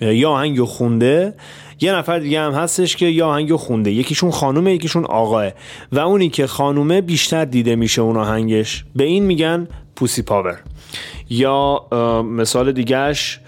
یه 0.00 0.26
آهنگو 0.26 0.66
خونده 0.66 1.34
یه 1.80 1.92
نفر 1.92 2.18
دیگه 2.18 2.40
هم 2.40 2.52
هستش 2.52 2.96
که 2.96 3.06
یه 3.06 3.24
آهنگو 3.24 3.56
خونده. 3.56 3.90
یکیشون 3.90 4.30
خانومه 4.30 4.74
یکیشون 4.74 5.04
آقاه. 5.04 5.50
و 5.92 5.98
اونی 5.98 6.28
که 6.28 6.46
خانومه 6.46 7.00
بیشتر 7.00 7.44
دیده 7.44 7.76
میشه 7.76 8.02
اون 8.02 8.16
آهنگش. 8.16 8.84
به 8.96 9.04
این 9.04 9.24
میگن 9.24 9.68
پوسی 9.96 10.22
پاور. 10.22 10.58
یا 11.30 11.86
مثال 12.22 12.72
دیگهش 12.72 13.40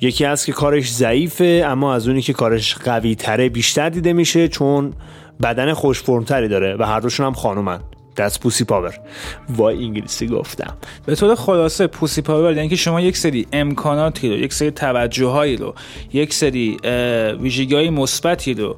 یکی 0.00 0.24
هست 0.24 0.46
که 0.46 0.52
کارش 0.52 0.92
ضعیفه 0.92 1.64
اما 1.66 1.94
از 1.94 2.08
اونی 2.08 2.22
که 2.22 2.32
کارش 2.32 2.74
قوی 2.74 3.14
تره 3.14 3.48
بیشتر 3.48 3.88
دیده 3.88 4.12
میشه 4.12 4.48
چون 4.48 4.92
بدن 5.42 5.72
خوش 5.72 6.02
فرمتری 6.02 6.48
داره 6.48 6.76
و 6.78 6.82
هر 6.82 7.00
دوشون 7.00 7.26
هم 7.26 7.32
خانومن. 7.32 7.80
That's 8.20 8.36
pussy 8.36 8.64
power 8.64 8.98
وای 9.48 9.84
انگلیسی 9.84 10.26
گفتم. 10.26 10.76
به 11.06 11.14
طور 11.14 11.34
خلاصه 11.34 11.86
پوسی 11.86 12.22
پاور 12.22 12.56
یعنی 12.56 12.68
که 12.68 12.76
شما 12.76 13.00
یک 13.00 13.16
سری 13.16 13.46
امکاناتی 13.52 14.28
رو 14.28 14.36
یک 14.36 14.52
سری 14.52 14.70
توجههایی 14.70 15.56
رو 15.56 15.74
یک 16.12 16.34
سری 16.34 16.76
ویژگی 17.40 17.90
مثبتی 17.90 18.54
رو 18.54 18.76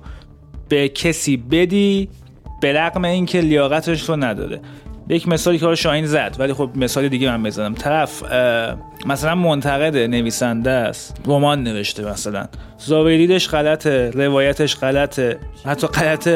به 0.68 0.88
کسی 0.88 1.36
بدی 1.36 2.09
به 2.61 2.72
رغم 2.72 3.05
اینکه 3.05 3.40
لیاقتش 3.40 4.09
رو 4.09 4.16
نداره. 4.16 4.61
یک 5.09 5.29
مثالی 5.29 5.59
که 5.59 5.75
شاهین 5.75 6.07
زد 6.07 6.37
ولی 6.39 6.53
خب 6.53 6.71
مثال 6.75 7.09
دیگه 7.09 7.37
من 7.37 7.43
بزنم. 7.43 7.75
طرف 7.75 8.23
مثلا 9.07 9.35
منتقد 9.35 9.97
نویسنده 9.97 10.71
است. 10.71 11.17
رمان 11.27 11.63
نوشته 11.63 12.11
مثلا. 12.11 12.47
زاویریدش 12.79 13.49
غلطه 13.49 14.11
روایتش 14.11 14.77
غلطه 14.77 15.39
حتی 15.65 15.87
غلط 15.87 16.29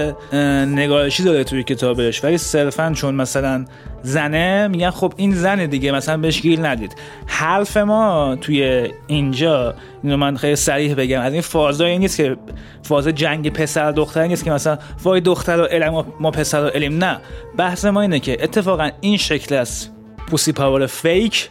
نگارشی 0.75 1.23
داره 1.25 1.45
توی 1.45 1.63
کتابش. 1.63 2.25
ولی 2.25 2.39
صرفا 2.39 2.93
چون 2.97 3.15
مثلا 3.15 3.65
زنه 4.07 4.69
میگن 4.69 4.91
خب 4.91 5.13
این 5.17 5.35
زنه 5.35 5.67
دیگه 5.67 5.93
مثلا 5.93 6.17
بهش 6.17 6.41
گیر 6.41 6.69
ندید. 6.69 6.97
حرف 7.27 7.77
ما 7.77 8.37
توی 8.41 8.91
اینجا 9.07 9.75
اینو 10.03 10.17
من 10.17 10.37
خیلی 10.37 10.57
صریح 10.57 10.95
بگم 10.95 11.21
از 11.21 11.33
این 11.33 11.43
فازایی 11.43 11.99
نیست 11.99 12.17
که 12.17 12.37
فاز 12.83 13.09
جنگ 13.09 13.53
پسر 13.53 13.93
دختر 13.93 14.27
نیست 14.27 14.45
که 14.45 14.51
مثلا 14.51 14.79
وای 15.03 15.21
دختر 15.21 15.61
و 15.61 15.65
علم 15.65 16.05
ما 16.21 16.31
پسر 16.31 16.65
و 16.65 16.67
علم 16.67 17.05
نه 17.05 17.19
بحث 17.57 17.85
ما 17.85 18.01
اینه 18.01 18.21
که 18.21 18.45
اتفاقا 18.45 18.91
این 19.01 19.17
شکل 19.17 19.55
از 19.55 19.89
پوسی 20.31 20.53
پاور 20.53 20.87
فیک 20.87 21.49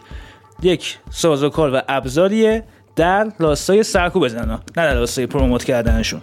یک 0.62 0.98
سازوکار 1.10 1.74
و 1.74 1.82
ابزاریه 1.88 2.64
در 2.96 3.32
راستای 3.40 3.84
سرکوب 3.84 4.28
زنها 4.28 4.56
نه 4.56 4.60
در 4.76 4.96
راستای 4.96 5.26
پروموت 5.26 5.64
کردنشون. 5.64 6.22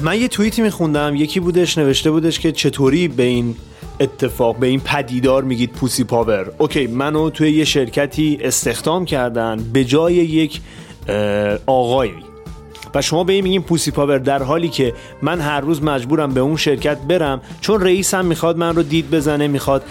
من 0.00 0.20
یه 0.20 0.28
توییتی 0.28 0.62
میخوندم 0.62 1.16
یکی 1.16 1.40
بودش 1.40 1.78
نوشته 1.78 2.10
بودش 2.10 2.40
که 2.40 2.52
چطوری 2.52 3.08
به 3.08 3.22
این 3.22 3.56
اتفاق 4.00 4.56
به 4.56 4.66
این 4.66 4.80
پدیدار 4.80 5.44
میگید 5.44 5.72
pussy 5.72 6.04
power. 6.04 6.52
Okay 6.58 6.86
منو 6.86 7.30
توی 7.30 7.50
یه 7.50 7.64
شرکتی 7.64 8.38
استخدام 8.40 9.04
کردن 9.04 9.64
به 9.72 9.84
جای 9.84 10.14
یک 10.14 10.60
آقایی. 11.66 12.31
و 12.94 13.02
شما 13.02 13.24
به 13.24 13.32
این 13.32 13.44
میگین 13.44 13.62
pussy 13.62 13.90
power 13.90 14.18
در 14.18 14.42
حالی 14.42 14.68
که 14.68 14.94
من 15.22 15.40
هر 15.40 15.60
روز 15.60 15.82
مجبورم 15.82 16.34
به 16.34 16.40
اون 16.40 16.56
شرکت 16.56 16.98
برم 16.98 17.40
چون 17.60 17.80
رئیسم 17.80 18.24
می‌خواد 18.24 18.56
من 18.56 18.76
رو 18.76 18.82
دید 18.82 19.10
بزنه 19.10 19.48
می‌خواد 19.48 19.82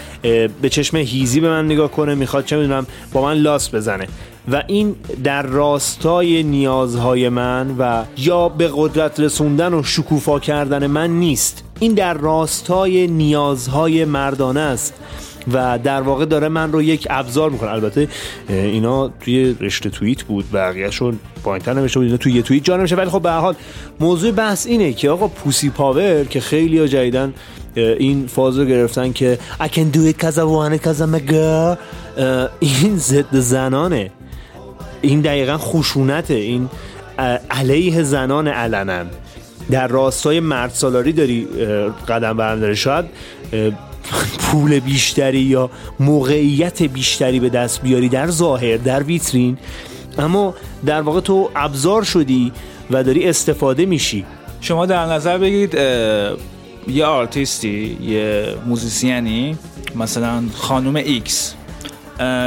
به 0.62 0.68
چشم 0.70 0.96
هیزی 0.96 1.40
به 1.40 1.48
من 1.48 1.64
نگاه 1.64 1.90
کنه 1.90 2.14
می‌خواد 2.14 2.44
چه 2.44 2.56
می‌دونم 2.56 2.86
با 3.12 3.22
من 3.22 3.34
لاس 3.34 3.74
بزنه. 3.74 4.08
و 4.52 4.62
این 4.66 4.96
در 5.24 5.42
راستای 5.42 6.42
نیازهای 6.42 7.28
من 7.28 7.74
و 7.78 8.04
یا 8.16 8.48
به 8.48 8.70
قدرت 8.76 9.20
رسوندن 9.20 9.74
و 9.74 9.82
شکوفا 9.82 10.38
کردن 10.38 10.86
من 10.86 11.10
نیست. 11.10 11.64
این 11.80 11.94
در 11.94 12.14
راستای 12.14 13.06
نیازهای 13.06 14.04
مردانه 14.04 14.60
است. 14.60 14.94
و 15.52 15.78
در 15.78 16.02
واقع 16.02 16.24
داره 16.24 16.48
من 16.48 16.72
رو 16.72 16.82
یک 16.82 17.06
ابزار 17.10 17.50
می‌کنه. 17.50 17.70
البته 17.70 18.08
اینا 18.48 19.08
توی 19.08 19.56
رشته 19.60 19.90
توییت 19.90 20.22
بود 20.22 20.44
بقیهشون 20.52 21.18
پایینتر 21.44 21.74
نوشته 21.74 21.98
بود 21.98 22.06
اینا 22.06 22.16
توی 22.16 22.32
یه 22.32 22.42
توییت 22.42 22.64
جا 22.64 22.76
نمیشه 22.76 22.96
ولی 22.96 23.10
خب 23.10 23.22
به 23.22 23.30
حال 23.30 23.54
موضوع 24.00 24.32
بحث 24.32 24.66
اینه 24.66 24.92
که 24.92 25.10
آقا 25.10 25.28
پوسی 25.28 25.70
پاور 25.70 26.24
که 26.24 26.40
خیلی 26.40 26.78
ها 26.78 26.86
جدیدن 26.86 27.34
این 27.74 28.26
فاز 28.26 28.58
رو 28.58 28.64
گرفتن 28.64 29.12
که 29.12 29.38
I 29.60 29.66
can 29.66 29.96
do 29.96 30.12
it 30.12 30.22
cause 30.22 30.38
I 30.38 30.44
want 30.44 30.78
it 30.78 30.82
cause 30.84 31.00
I'm 31.00 31.14
a 31.14 31.32
girl. 31.32 31.78
این 32.60 32.96
ضد 32.96 33.36
زنانه. 33.36 34.10
این 35.02 35.20
دقیقا 35.20 35.58
خشونته. 35.58 36.34
این 36.34 36.68
علیه 37.50 38.02
زنان 38.02 38.48
علنا 38.48 39.04
در 39.70 39.88
راستای 39.88 40.40
مرد 40.40 40.70
سالاری 40.70 41.12
داری 41.12 41.48
قدم 42.08 42.36
برمیداری. 42.36 42.76
شاید 42.76 43.04
اه، 43.52 43.70
پول 44.42 44.80
بیشتری 44.80 45.40
یا 45.40 45.70
موقعیت 46.00 46.82
بیشتری 46.82 47.40
به 47.40 47.48
دست 47.48 47.82
بیاری 47.82 48.08
در 48.08 48.30
ظاهر 48.30 48.76
در 48.76 49.02
ویترین. 49.02 49.58
اما 50.18 50.54
در 50.86 51.00
واقع 51.00 51.20
تو 51.20 51.50
ابزار 51.56 52.02
شدی 52.02 52.52
و 52.90 53.04
داری 53.04 53.28
استفاده 53.28 53.86
میشی. 53.86 54.24
شما 54.60 54.86
در 54.86 55.06
نظر 55.06 55.38
بگیرید 55.38 55.74
یه 56.88 57.04
آرتیستی 57.04 57.98
یه 58.02 58.54
موزیسیانی 58.66 59.56
مثلا 59.94 60.42
خانم 60.54 60.96
X. 60.96 61.54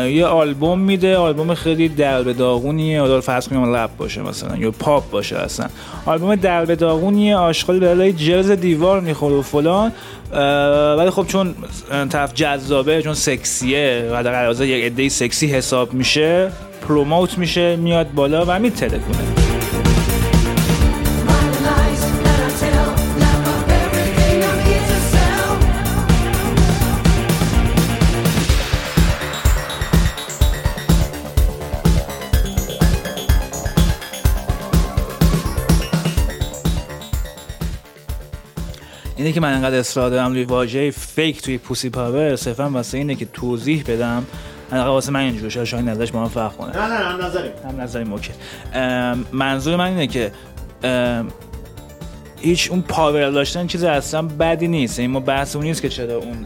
یه 0.10 0.26
آلبوم 0.26 0.80
میده 0.80 1.18
آلبوم 1.18 1.54
خیلی 1.54 1.90
درب 1.90 2.24
و 2.24 2.34
داغونیه. 2.34 3.02
حالا 3.02 3.22
فرض 3.22 3.48
کنیم 3.48 3.76
رپ 3.76 3.98
باشه 3.98 4.22
مثلا 4.22 4.58
یا 4.58 4.72
پاپ 4.72 5.10
باشه 5.10 5.38
اصلا. 5.38 5.68
آلبوم 6.06 6.76
داغونیه 6.76 7.36
آشغال 7.36 7.80
به 7.80 8.14
جرز 8.14 8.52
دیوار 8.52 9.00
می‌خوره 9.00 9.36
و 9.36 9.42
فلان. 9.42 9.92
ولی 10.98 11.10
خب 11.10 11.28
چون 11.28 11.56
طرف 12.10 12.34
جذابه 12.34 13.02
چون 13.02 13.14
سکسیه 13.14 14.10
و 14.12 14.24
در 14.24 14.32
قرازه 14.32 14.68
یک 14.68 14.86
عده 14.86 15.10
سکسی 15.10 15.48
حساب 15.48 15.94
میشه 15.94 16.52
promote 16.88 17.38
میشه 17.38 17.76
میاد 17.76 18.12
بالا 18.14 18.46
و 18.48 18.60
میترکونه. 18.60 19.55
اینه 39.26 39.34
که 39.34 39.42
من 39.42 39.54
انقدر 39.54 39.80
اصرار 39.80 40.10
دارم 40.10 40.32
روی 40.32 40.44
واژه 40.44 40.92
fake 40.92 41.42
توی 41.42 41.58
pussy 41.58 41.90
power 41.90 42.36
صرفا 42.36 42.70
واسه 42.70 42.98
اینه 42.98 43.16
که 43.16 43.26
توضیح 43.26 43.84
بدم. 43.88 44.26
حداقل 44.72 44.90
واسه 44.90 45.12
من 45.12 45.20
اینجوری 45.20 45.52
شاید 45.52 45.66
شاید 45.66 45.90
نظرش 45.90 46.12
با 46.12 46.20
من 46.20 46.28
فرق 46.28 46.58
کنه. 46.58 46.78
نه 46.78 46.88
نه 46.88 46.96
هم 46.96 47.26
نظریم. 47.26 47.52
هم 47.70 47.82
نظریم 47.82 48.14
okay. 48.14 48.32
منظور 49.32 49.76
من 49.76 49.86
اینه 49.86 50.08
که 50.08 50.32
هیچ 52.40 52.72
اون 52.72 52.82
power 52.82 53.30
داشتن 53.30 53.68
چیز 53.68 53.84
اصلا 53.84 54.22
بدی 54.22 54.68
نیست. 54.68 55.00
این 55.00 55.12
ما 55.12 55.20
بحث 55.20 55.56
اون 55.56 55.66
نیست 55.66 55.82
که 55.82 55.90
چرا 55.90 56.16
اون 56.16 56.46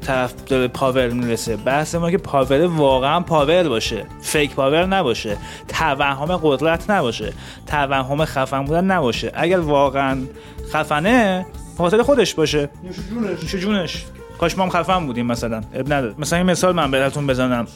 طرف 0.00 0.34
داره 0.46 0.68
power 0.68 1.08
می‌رسه. 1.08 1.56
بحث 1.56 1.94
ما 1.94 2.10
که 2.10 2.18
power 2.18 2.66
واقعا 2.66 3.20
power 3.20 3.68
باشه. 3.68 4.04
Fake 4.22 4.54
power 4.54 4.86
نباشه. 4.86 5.36
توهم 5.68 6.36
قدرت 6.42 6.90
نباشه. 6.90 7.32
توهم 7.66 8.24
خفن 8.24 8.64
بودن 8.64 8.84
نباشه. 8.84 9.30
اگر 9.34 9.58
واقعا 9.58 10.18
خفنه 10.72 11.46
خاطر 11.84 12.02
خودش 12.02 12.34
باشه. 12.34 12.68
نوش 13.42 13.56
جونش. 13.56 14.04
کاش 14.38 14.58
ما 14.58 14.64
هم 14.64 14.70
خفن 14.70 15.06
بودیم 15.06 15.26
مثلا. 15.26 15.60
اب 15.74 15.92
نداره. 15.92 16.14
مثلا 16.18 16.38
این 16.38 16.46
مثال 16.46 16.74
من 16.74 16.90
براتون 16.90 17.26
بزنم. 17.26 17.66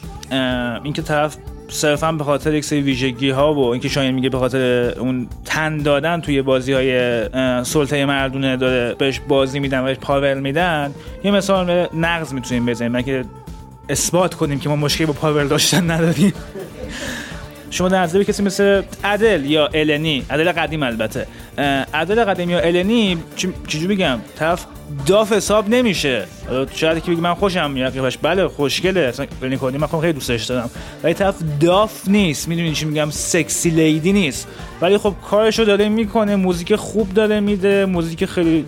اینکه 0.83 1.01
طرف 1.01 1.37
صرفا 1.69 2.11
به 2.11 2.23
خاطر 2.23 2.53
یک 2.53 2.65
سری 2.65 2.81
ویژگی 2.81 3.29
ها 3.29 3.53
و 3.53 3.71
اینکه 3.71 3.89
شاید 3.89 4.15
میگه 4.15 4.29
به 4.29 4.37
خاطر 4.37 4.93
اون 4.99 5.27
تن 5.45 5.77
دادن 5.77 6.21
توی 6.21 6.41
بازی 6.41 6.73
های 6.73 7.23
سلطه 7.63 8.05
مردونه 8.05 8.57
داره 8.57 8.95
بهش 8.95 9.19
بازی 9.27 9.59
میدن 9.59 9.83
بهش 9.83 9.97
پاور 9.97 10.33
میدن 10.33 10.91
یه 11.23 11.31
مثال 11.31 11.87
نقض 11.93 12.33
می‌تونیم 12.33 12.65
بزنیم. 12.65 13.01
که 13.01 13.25
اثبات 13.89 14.33
کنیم 14.33 14.59
که 14.59 14.69
ما 14.69 14.75
مشکلی 14.75 15.07
با 15.07 15.13
پاور 15.13 15.43
داشتن 15.43 15.91
نداریم. 15.91 16.33
شما 17.73 17.89
در 17.89 18.01
نظر 18.01 18.23
کسی 18.23 18.43
مثل 18.43 18.81
عدل 19.03 19.45
یا 19.45 19.69
النی 19.73 20.25
عدل 20.29 20.51
قدیم 20.51 20.83
البته 20.83 21.27
عدل 21.93 22.23
قدیم 22.23 22.49
یا 22.49 22.59
النی 22.59 23.17
چجوری 23.67 23.95
بگم؟ 23.95 24.19
طرف 24.35 24.65
داف 25.05 25.33
حساب 25.33 25.69
نمیشه. 25.69 26.25
شاید 26.75 27.03
که 27.03 27.11
بگی 27.11 27.21
من 27.21 27.33
خوشم 27.33 27.71
میاد 27.71 27.93
قیافش 27.93 28.17
بله 28.17 28.47
خوشگله. 28.47 28.99
اصلا 28.99 29.25
کردی 29.25 29.77
من 29.77 29.87
خیلی 29.87 30.13
دوستش 30.13 30.45
دارم. 30.45 30.69
ولی 31.03 31.13
طرف 31.13 31.35
داف 31.59 32.07
نیست. 32.07 32.47
می‌دونی 32.47 32.71
چی 32.71 32.85
میگم؟ 32.85 33.09
سکسی 33.09 33.69
لیدی 33.69 34.13
نیست. 34.13 34.47
ولی 34.81 34.97
خب 34.97 35.13
کارشو 35.29 35.63
داره 35.63 35.89
می‌کنه 35.89 36.35
موزیک 36.35 36.75
خوب 36.75 37.13
داره 37.13 37.39
میده 37.39 37.85
موزیک 37.85 38.25
خیلی 38.25 38.65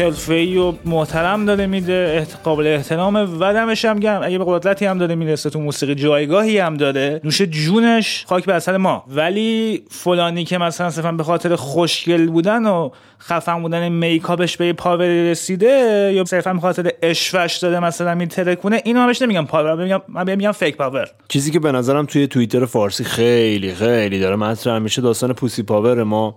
حرفه‌ای 0.00 0.58
و 0.58 0.72
محترم 0.84 1.44
داره 1.44 1.66
میده 1.66 2.26
قابل 2.44 2.66
احترامه 2.66 3.24
و 3.24 3.52
دمش 3.52 3.84
هم 3.84 4.00
گرم. 4.00 4.22
اگه 4.22 4.38
به 4.38 4.44
قدرتی 4.46 4.86
هم 4.86 4.98
داره 4.98 5.14
می‌رسه 5.14 5.50
تو 5.50 5.60
موسیقی 5.60 5.94
جایگاهی 5.94 6.58
هم 6.58 6.76
داره. 6.76 7.20
نوش 7.24 7.42
جونش 7.42 8.24
خاک 8.28 8.44
بر 8.44 8.58
سر 8.58 8.76
ما. 8.76 9.04
ولی 9.08 9.82
فلانی 9.90 10.44
که 10.44 10.58
مثلا 10.58 10.90
صرفا 10.90 11.12
به 11.12 11.24
خاطر 11.24 11.56
خوشگل 11.56 12.26
بودن 12.26 12.66
و 12.66 12.90
خفن 13.20 13.62
بودن 13.62 13.88
makeup 13.88 14.39
ش 14.39 14.56
به 14.56 14.66
یه 14.66 14.72
power 14.72 15.20
ی 15.20 15.30
رسیده 15.30 16.12
یا 16.14 16.24
صرفا 16.24 16.52
به 16.52 16.60
خاطر 16.60 16.92
عشوه‌ش 17.02 17.56
داره 17.56 17.80
مثلا 17.80 18.14
میترکونه 18.14 18.82
اینو 18.84 19.06
بهش 19.06 19.22
نمیگم 19.22 19.46
power 19.46 19.84
میگم 19.84 20.00
من 20.08 20.36
میگم 20.36 20.52
fake 20.52 20.76
power 20.76 21.08
چیزی 21.28 21.50
که 21.50 21.58
به 21.58 21.72
نظرم 21.72 22.06
توی 22.06 22.26
توییتر 22.26 22.66
فارسی 22.66 23.04
خیلی 23.04 23.74
خیلی 23.74 24.20
داره 24.20 24.36
مطرح 24.36 24.78
میشه 24.78 25.02
داستان 25.02 25.32
pussy 25.32 25.62
power 25.62 26.02
ما. 26.02 26.36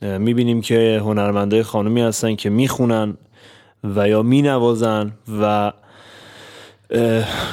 می‌بینیم 0.00 0.60
که 0.60 1.00
هنرمنده 1.04 1.62
خانومی 1.62 2.00
هستن 2.00 2.36
که 2.36 2.50
می‌خونن 2.50 3.16
و 3.84 4.08
یا 4.08 4.22
مینوازن 4.22 5.12
و 5.40 5.72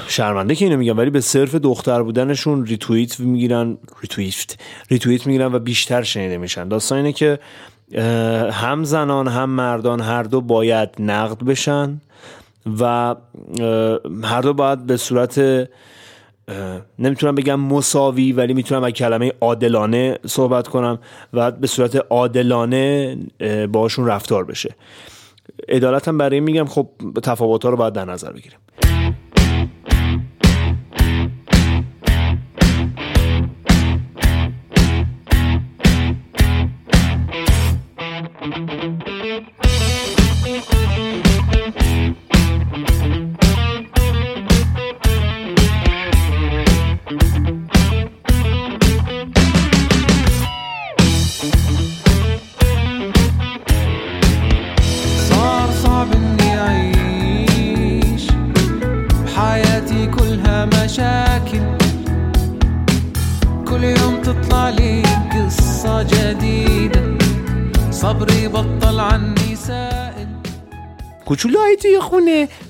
شرمنده 0.08 0.56
که 0.56 0.66
اینو 0.66 0.78
میگم 0.78 0.98
ولی 0.98 1.10
به 1.10 1.22
صرف 1.22 1.56
دختر 1.56 2.04
بودنشون 2.04 2.66
ریتوییت 2.66 3.20
می‌گیرن 3.20 3.78
ریتوییت 4.02 4.58
ریتوییت 4.91 5.28
می‌گیرن 5.28 5.56
و 5.56 5.60
بیشتر 5.60 6.04
شنیده 6.04 6.38
میشن. 6.38 6.68
داستان 6.68 6.98
اینه 6.98 7.14
که 7.14 7.39
هم 8.52 8.84
زنان 8.84 9.28
هم 9.28 9.50
مردان 9.50 10.02
هر 10.02 10.24
دو 10.24 10.41
باید 10.41 10.89
نقد 11.00 11.43
بشن 11.43 12.02
و 12.80 13.16
هر 14.24 14.41
دو 14.41 14.54
باید 14.54 14.86
به 14.86 14.98
صورت 14.98 15.70
نمی‌تونم 17.00 17.36
بگم 17.36 17.60
مساوی 17.60 18.32
ولی 18.32 18.54
می‌تونم 18.54 18.84
از 18.84 18.91
کلمه 18.91 19.34
عادلانه 19.41 20.20
صحبت 20.26 20.68
کنم 20.68 21.00
و 21.34 21.52
به 21.52 21.68
صورت 21.68 22.06
عادلانه 22.10 23.18
باشون 23.72 24.06
رفتار 24.06 24.46
بشه. 24.46 24.76
عدالت 25.70 26.08
هم 26.08 26.18
برای 26.18 26.39
میگم 26.39 26.66
خب 26.66 26.89
تفاوت 27.24 27.64
ها 27.64 27.70
رو 27.70 27.78
باید 27.78 27.93
در 27.93 28.06
نظر 28.06 28.32
بگیریم. 28.32 28.60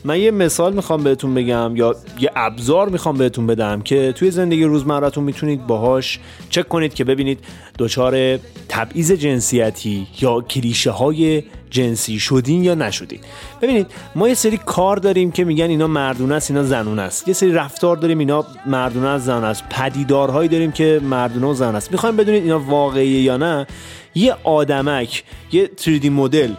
من 0.05 0.19
یه 0.19 0.31
مثال 0.31 0.73
می‌خوام 0.73 1.03
بهتون 1.03 1.33
بگم 1.33 1.75
یا 1.75 1.95
یه 2.19 2.31
ابزار 2.35 2.89
می‌خوام 2.89 3.17
بهتون 3.17 3.47
بدم 3.47 3.81
که 3.81 4.13
توی 4.15 4.31
زندگی 4.31 4.63
روزمرتون 4.63 5.23
می‌تونید 5.23 5.67
باهاش 5.67 6.19
چک 6.49 6.67
کنید 6.67 6.93
که 6.93 7.03
ببینید 7.03 7.39
دچار 7.79 8.37
تبعیض 8.69 9.11
جنسیتی 9.11 10.07
یا 10.21 10.41
کلیشه 10.41 10.91
های 10.91 11.43
جنسی 11.69 12.19
شدین 12.19 12.63
یا 12.63 12.75
نشدین. 12.75 13.19
ببینید 13.61 13.87
ما 14.15 14.27
یه 14.27 14.33
سری 14.33 14.57
کار 14.57 14.97
داریم 14.97 15.31
که 15.31 15.43
میگن 15.43 15.69
اینا 15.69 15.87
مردونه 15.87 16.35
است 16.35 16.51
اینا 16.51 16.63
زنونه 16.63 17.01
است. 17.01 17.27
یه 17.27 17.33
سری 17.33 17.53
رفتار 17.53 17.97
داریم 17.97 18.19
اینا 18.19 18.45
مردونه 18.65 19.07
است 19.07 19.25
زنونه 19.25 19.47
است. 19.47 19.63
پدیدارهایی 19.69 20.49
داریم 20.49 20.71
که 20.71 21.01
مردونه 21.03 21.47
و 21.47 21.53
زن 21.53 21.75
است. 21.75 21.91
می‌خوایم 21.91 22.15
بدونید 22.15 22.43
اینا 22.43 22.59
واقعیه 22.59 23.21
یا 23.21 23.37
نه؟ 23.37 23.67
یه 24.15 24.35
آدمک 24.43 25.23
یه 25.51 25.69
3D 25.77 26.05
مدل 26.05 26.51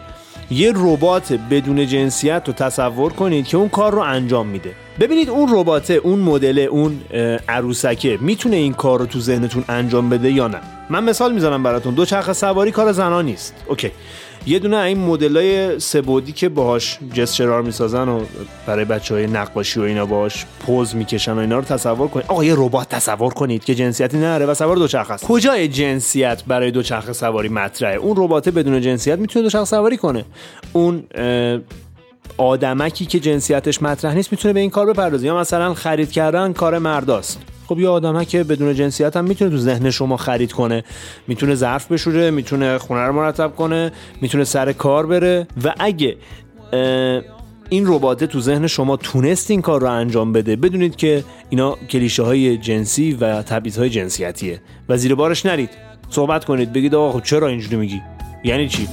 یه 0.51 0.73
ربات 0.75 1.33
بدون 1.51 1.87
جنسیت 1.87 2.43
رو 2.47 2.53
تصور 2.53 3.13
کنید 3.13 3.47
که 3.47 3.57
اون 3.57 3.69
کار 3.69 3.91
رو 3.91 3.99
انجام 3.99 4.47
میده. 4.47 4.71
ببینید 4.99 5.29
اون 5.29 5.49
رباته 5.55 5.93
اون 5.93 6.19
مدل 6.19 6.59
اون 6.59 7.01
عروسکه 7.49 8.17
می‌تونه 8.21 8.55
این 8.55 8.73
کار 8.73 8.99
رو 8.99 9.05
تو 9.05 9.19
ذهنتون 9.19 9.63
انجام 9.69 10.09
بده 10.09 10.31
یا 10.31 10.47
نه؟ 10.47 10.59
من 10.89 11.03
مثال 11.03 11.33
می‌زنم 11.33 11.63
براتون. 11.63 11.93
دو 11.93 12.05
چرخ 12.05 12.33
سواری 12.33 12.71
کار 12.71 12.91
زنان 12.91 13.25
نیست. 13.25 13.53
اوکی. 13.65 13.91
یه 14.47 14.59
دونه 14.59 14.77
این 14.77 14.97
مدلای 14.97 15.79
سبودی 15.79 16.31
که 16.31 16.49
باهاش 16.49 16.99
جسچرار 17.13 17.61
می‌سازن 17.61 18.09
و 18.09 18.21
برای 18.67 18.85
بچه 18.85 19.15
های 19.15 19.27
نقاشی 19.27 19.79
و 19.79 19.83
اینا 19.83 20.05
باهاش 20.05 20.45
پوز 20.59 20.95
می‌کشن 20.95 21.33
و 21.33 21.37
اینا 21.37 21.59
رو 21.59 21.65
تصور 21.65 22.07
کنید. 22.07 22.25
آقا 22.27 22.43
یه 22.43 22.53
ربات 22.57 22.89
تصور 22.89 23.33
کنید 23.33 23.65
که 23.65 23.75
جنسیتی 23.75 24.17
نداره 24.17 24.45
و 24.45 24.53
سوار 24.53 24.75
دوچرخه 24.75 25.13
است. 25.13 25.25
کجای 25.25 25.67
جنسیت 25.67 26.43
برای 26.47 26.71
دوچرخه 26.71 27.13
سواری 27.13 27.49
مطرحه؟ 27.49 27.95
اون 27.95 28.15
ربات 28.17 28.49
بدون 28.49 28.81
جنسیت 28.81 29.19
می‌تونه 29.19 29.43
دوچرخه 29.43 29.65
سواری 29.65 29.97
کنه. 29.97 30.25
اون 30.73 31.03
آدمکی 32.37 33.05
که 33.05 33.19
جنسیتش 33.19 33.81
مطرح 33.81 34.13
نیست 34.13 34.31
می‌تونه 34.31 34.53
به 34.53 34.59
این 34.59 34.69
کار 34.69 34.85
بپردازه. 34.85 35.27
یا 35.27 35.37
مثلا 35.37 35.73
خرید 35.73 36.11
کردن 36.11 36.53
کار 36.53 36.77
مرداست. 36.77 37.41
خب 37.67 37.79
یه 37.79 37.89
آدمه 37.89 38.25
که 38.25 38.43
بدون 38.43 38.73
جنسیت 38.73 39.17
هم 39.17 39.25
می‌تونه 39.25 39.51
تو 39.51 39.57
ذهن 39.57 39.89
شما 39.89 40.17
خرید 40.17 40.51
کنه. 40.51 40.83
می‌تونه 41.27 41.55
ظرف 41.55 41.91
بشوره 41.91 42.31
می‌تونه 42.31 42.77
خونه 42.77 43.01
رو 43.01 43.13
مرتب 43.13 43.55
کنه 43.55 43.91
می‌تونه 44.21 44.43
سر 44.43 44.73
کار 44.73 45.05
بره. 45.05 45.47
و 45.63 45.73
اگه 45.79 46.17
این 47.69 47.87
رباته 47.87 48.27
تو 48.27 48.41
ذهن 48.41 48.67
شما 48.67 48.97
تونست 48.97 49.51
این 49.51 49.61
کار 49.61 49.81
رو 49.81 49.91
انجام 49.91 50.33
بده 50.33 50.55
بدونید 50.55 50.95
که 50.95 51.23
اینا 51.49 51.77
کلیشه 51.89 52.23
های 52.23 52.57
جنسی 52.57 53.11
و 53.11 53.41
تبعیض 53.41 53.77
های 53.79 53.89
جنسیتیه. 53.89 54.61
و 54.89 54.97
زیر 54.97 55.15
بارش 55.15 55.45
نرید. 55.45 55.69
صحبت 56.09 56.45
کنید. 56.45 56.73
بگید 56.73 56.95
آقا 56.95 57.19
خب 57.19 57.23
چرا 57.23 57.47
اینجوری 57.47 57.75
میگی؟ 57.75 58.01
یعنی 58.43 58.67
چی؟ 58.67 58.87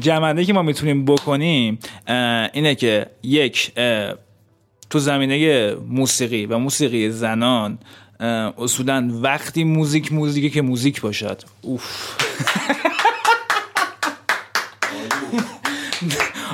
جمعنده 0.00 0.44
که 0.44 0.52
ما 0.52 0.62
می‌تونیم 0.62 1.04
بکنیم 1.04 1.78
اینه 2.52 2.74
که 2.74 3.06
یک 3.22 3.72
تو 4.90 4.98
زمینه 4.98 5.74
موسیقی 5.74 6.46
و 6.46 6.58
موسیقی 6.58 7.10
زنان 7.10 7.78
اصولا 8.58 9.10
وقتی 9.22 9.64
موزیک 9.64 10.12
موزیکی 10.12 10.50
که 10.50 10.62
موزیک 10.62 11.00
باشد. 11.00 11.42
اوف. 11.62 11.84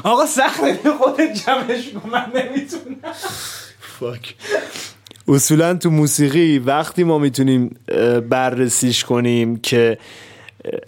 آقا 0.04 0.26
سخته 0.26 0.78
خودت 0.98 1.44
جمعش 1.46 1.88
کن 1.88 2.10
من 2.10 2.32
نمی‌تونم 2.34 2.96
فاک 3.80 4.34
اصولا 5.28 5.74
تو 5.74 5.90
موسیقی 5.90 6.58
وقتی 6.58 7.04
ما 7.04 7.18
می‌تونیم 7.18 7.76
بررسیش 8.30 9.04
کنیم 9.04 9.56
که 9.56 9.98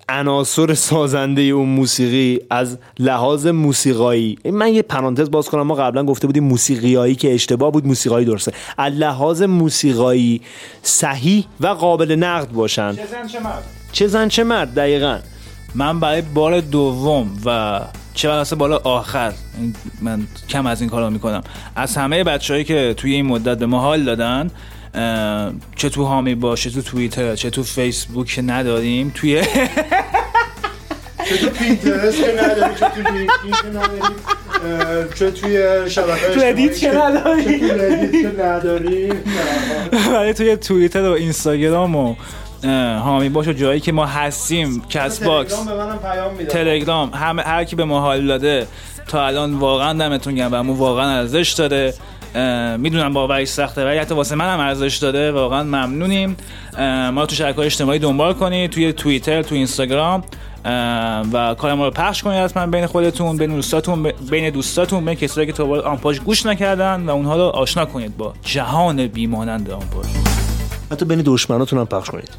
عناصر 0.08 0.74
سازنده 0.74 1.42
اون 1.42 1.68
موسیقی 1.68 2.40
از 2.50 2.78
لحاظ 2.98 3.46
موسیقایی. 3.46 4.38
من 4.52 4.74
یه 4.74 4.82
پرانتز 4.82 5.30
باز 5.30 5.48
کنم. 5.48 5.62
ما 5.62 5.74
قبلا 5.74 6.04
گفته 6.04 6.26
بودیم 6.26 6.44
موسیقیایی 6.44 7.14
که 7.14 7.34
اشتباه 7.34 7.72
بود 7.72 7.86
موسیقایی 7.86 8.26
درسته. 8.26 8.52
از 8.78 8.92
لحاظ 8.92 9.42
موسیقایی 9.42 10.40
صحیح 10.82 11.44
و 11.60 11.66
قابل 11.66 12.12
نقد 12.12 12.52
باشن. 12.52 12.92
چه 13.92 14.06
زن 14.06 14.28
چه 14.28 14.44
مرد؟ 14.44 14.74
دقیقا. 14.74 15.18
من 15.74 16.00
برای 16.00 16.22
بار 16.22 16.60
دوم 16.60 17.30
و 17.44 17.80
چه 18.14 18.28
واسه 18.28 18.56
بالا 18.56 18.76
آخر 18.76 19.32
من 20.02 20.26
کم 20.48 20.66
از 20.66 20.80
این 20.80 20.90
کارا 20.90 21.10
می‌کنم. 21.10 21.42
از 21.76 21.96
همه 21.96 22.24
بچههایی 22.24 22.64
که 22.64 22.94
توی 22.96 23.14
این 23.14 23.26
مدت 23.26 23.58
به 23.58 23.66
ما 23.66 23.80
حال 23.80 24.04
دادن 24.04 24.50
چه 25.76 25.88
تو 25.88 26.04
حامی 26.04 26.34
باش 26.34 26.64
چه 26.64 26.70
تو 26.70 26.82
توییتر 26.82 27.36
چه 27.36 27.50
تو 27.50 27.62
فیسبوک 27.62 28.26
که 28.26 28.42
نداریم 28.42 29.12
توی 29.14 29.42
چه 31.28 31.36
تو 31.36 31.50
پینترست 31.50 32.18
که 32.24 32.32
نداری 32.42 32.74
چه 32.74 32.88
تو 32.88 33.12
لینکدین 33.12 33.52
که 33.62 33.68
نداری 33.68 34.00
اه، 34.64 35.14
چه 35.14 35.30
توی 35.30 35.90
شبکه 35.90 36.34
تو 36.34 36.40
ردیت 36.42 36.78
که 36.78 36.90
نداری. 36.90 37.60
چه 37.60 37.68
تو 37.68 37.84
ردیت 37.84 38.12
که 38.12 38.42
نداری 38.44 39.12
ولی 40.12 40.32
توی 40.34 40.56
توییتر 40.56 41.02
و 41.08 41.12
اینستاگرام 41.12 41.96
و 41.96 42.14
اه، 42.64 42.96
حامی 42.96 43.28
باش 43.28 43.48
و 43.48 43.52
جایی 43.52 43.80
که 43.80 43.92
ما 43.92 44.06
هستیم 44.06 44.82
کست 44.90 45.22
باکس 45.22 45.54
تلگرام 46.48 47.10
همه 47.10 47.42
هر 47.42 47.64
کی 47.64 47.76
به 47.76 47.84
ما 47.84 48.00
حال 48.00 48.26
داده 48.26 48.66
تا 49.08 49.26
الان 49.26 49.54
واقعا 49.54 49.92
دمتون 49.92 50.34
گرم 50.34 50.70
و 50.70 50.74
واقعا 50.74 51.18
ارزش 51.18 51.52
داره. 51.52 51.94
می‌دونم 52.78 53.12
باورش 53.12 53.48
سخته 53.48 53.84
ولی 53.84 53.98
حتی 53.98 54.14
واسه 54.14 54.34
منم 54.34 54.60
ارزش 54.60 54.96
داره 54.96 55.32
واقعا 55.32 55.62
ممنونیم. 55.62 56.36
ما 57.12 57.20
رو 57.20 57.26
تو 57.26 57.34
شبکه‌های 57.34 57.66
اجتماعی 57.66 57.98
دنبال 57.98 58.34
کنید 58.34 58.70
توی 58.70 58.92
توییتر 58.92 59.42
تو 59.42 59.54
اینستاگرام. 59.54 60.24
و 61.32 61.54
کار 61.58 61.74
ما 61.74 61.84
رو 61.84 61.90
پخش 61.90 62.22
کنید 62.22 62.38
حتما 62.38 62.66
بین 62.66 62.86
خودتون 62.86 63.36
بین 63.36 63.54
دوستاتون 63.54 64.12
بین 64.30 64.50
دوستاتون 64.50 65.04
بین 65.04 65.14
کسایی 65.14 65.46
که 65.46 65.52
تا 65.52 65.80
آنپاژ 65.80 66.20
گوش 66.20 66.46
نکردن 66.46 67.02
و 67.06 67.10
اونها 67.10 67.36
رو 67.36 67.42
آشنا 67.42 67.84
کنید 67.84 68.16
با 68.16 68.34
جهان 68.42 69.06
بیمانند 69.06 69.70
آنپاژ 69.70 70.06
حتی 70.92 71.04
بین 71.04 71.22
دشمناتون 71.24 71.78
هم 71.78 71.86
پخش 71.86 72.10
کنید. 72.10 72.30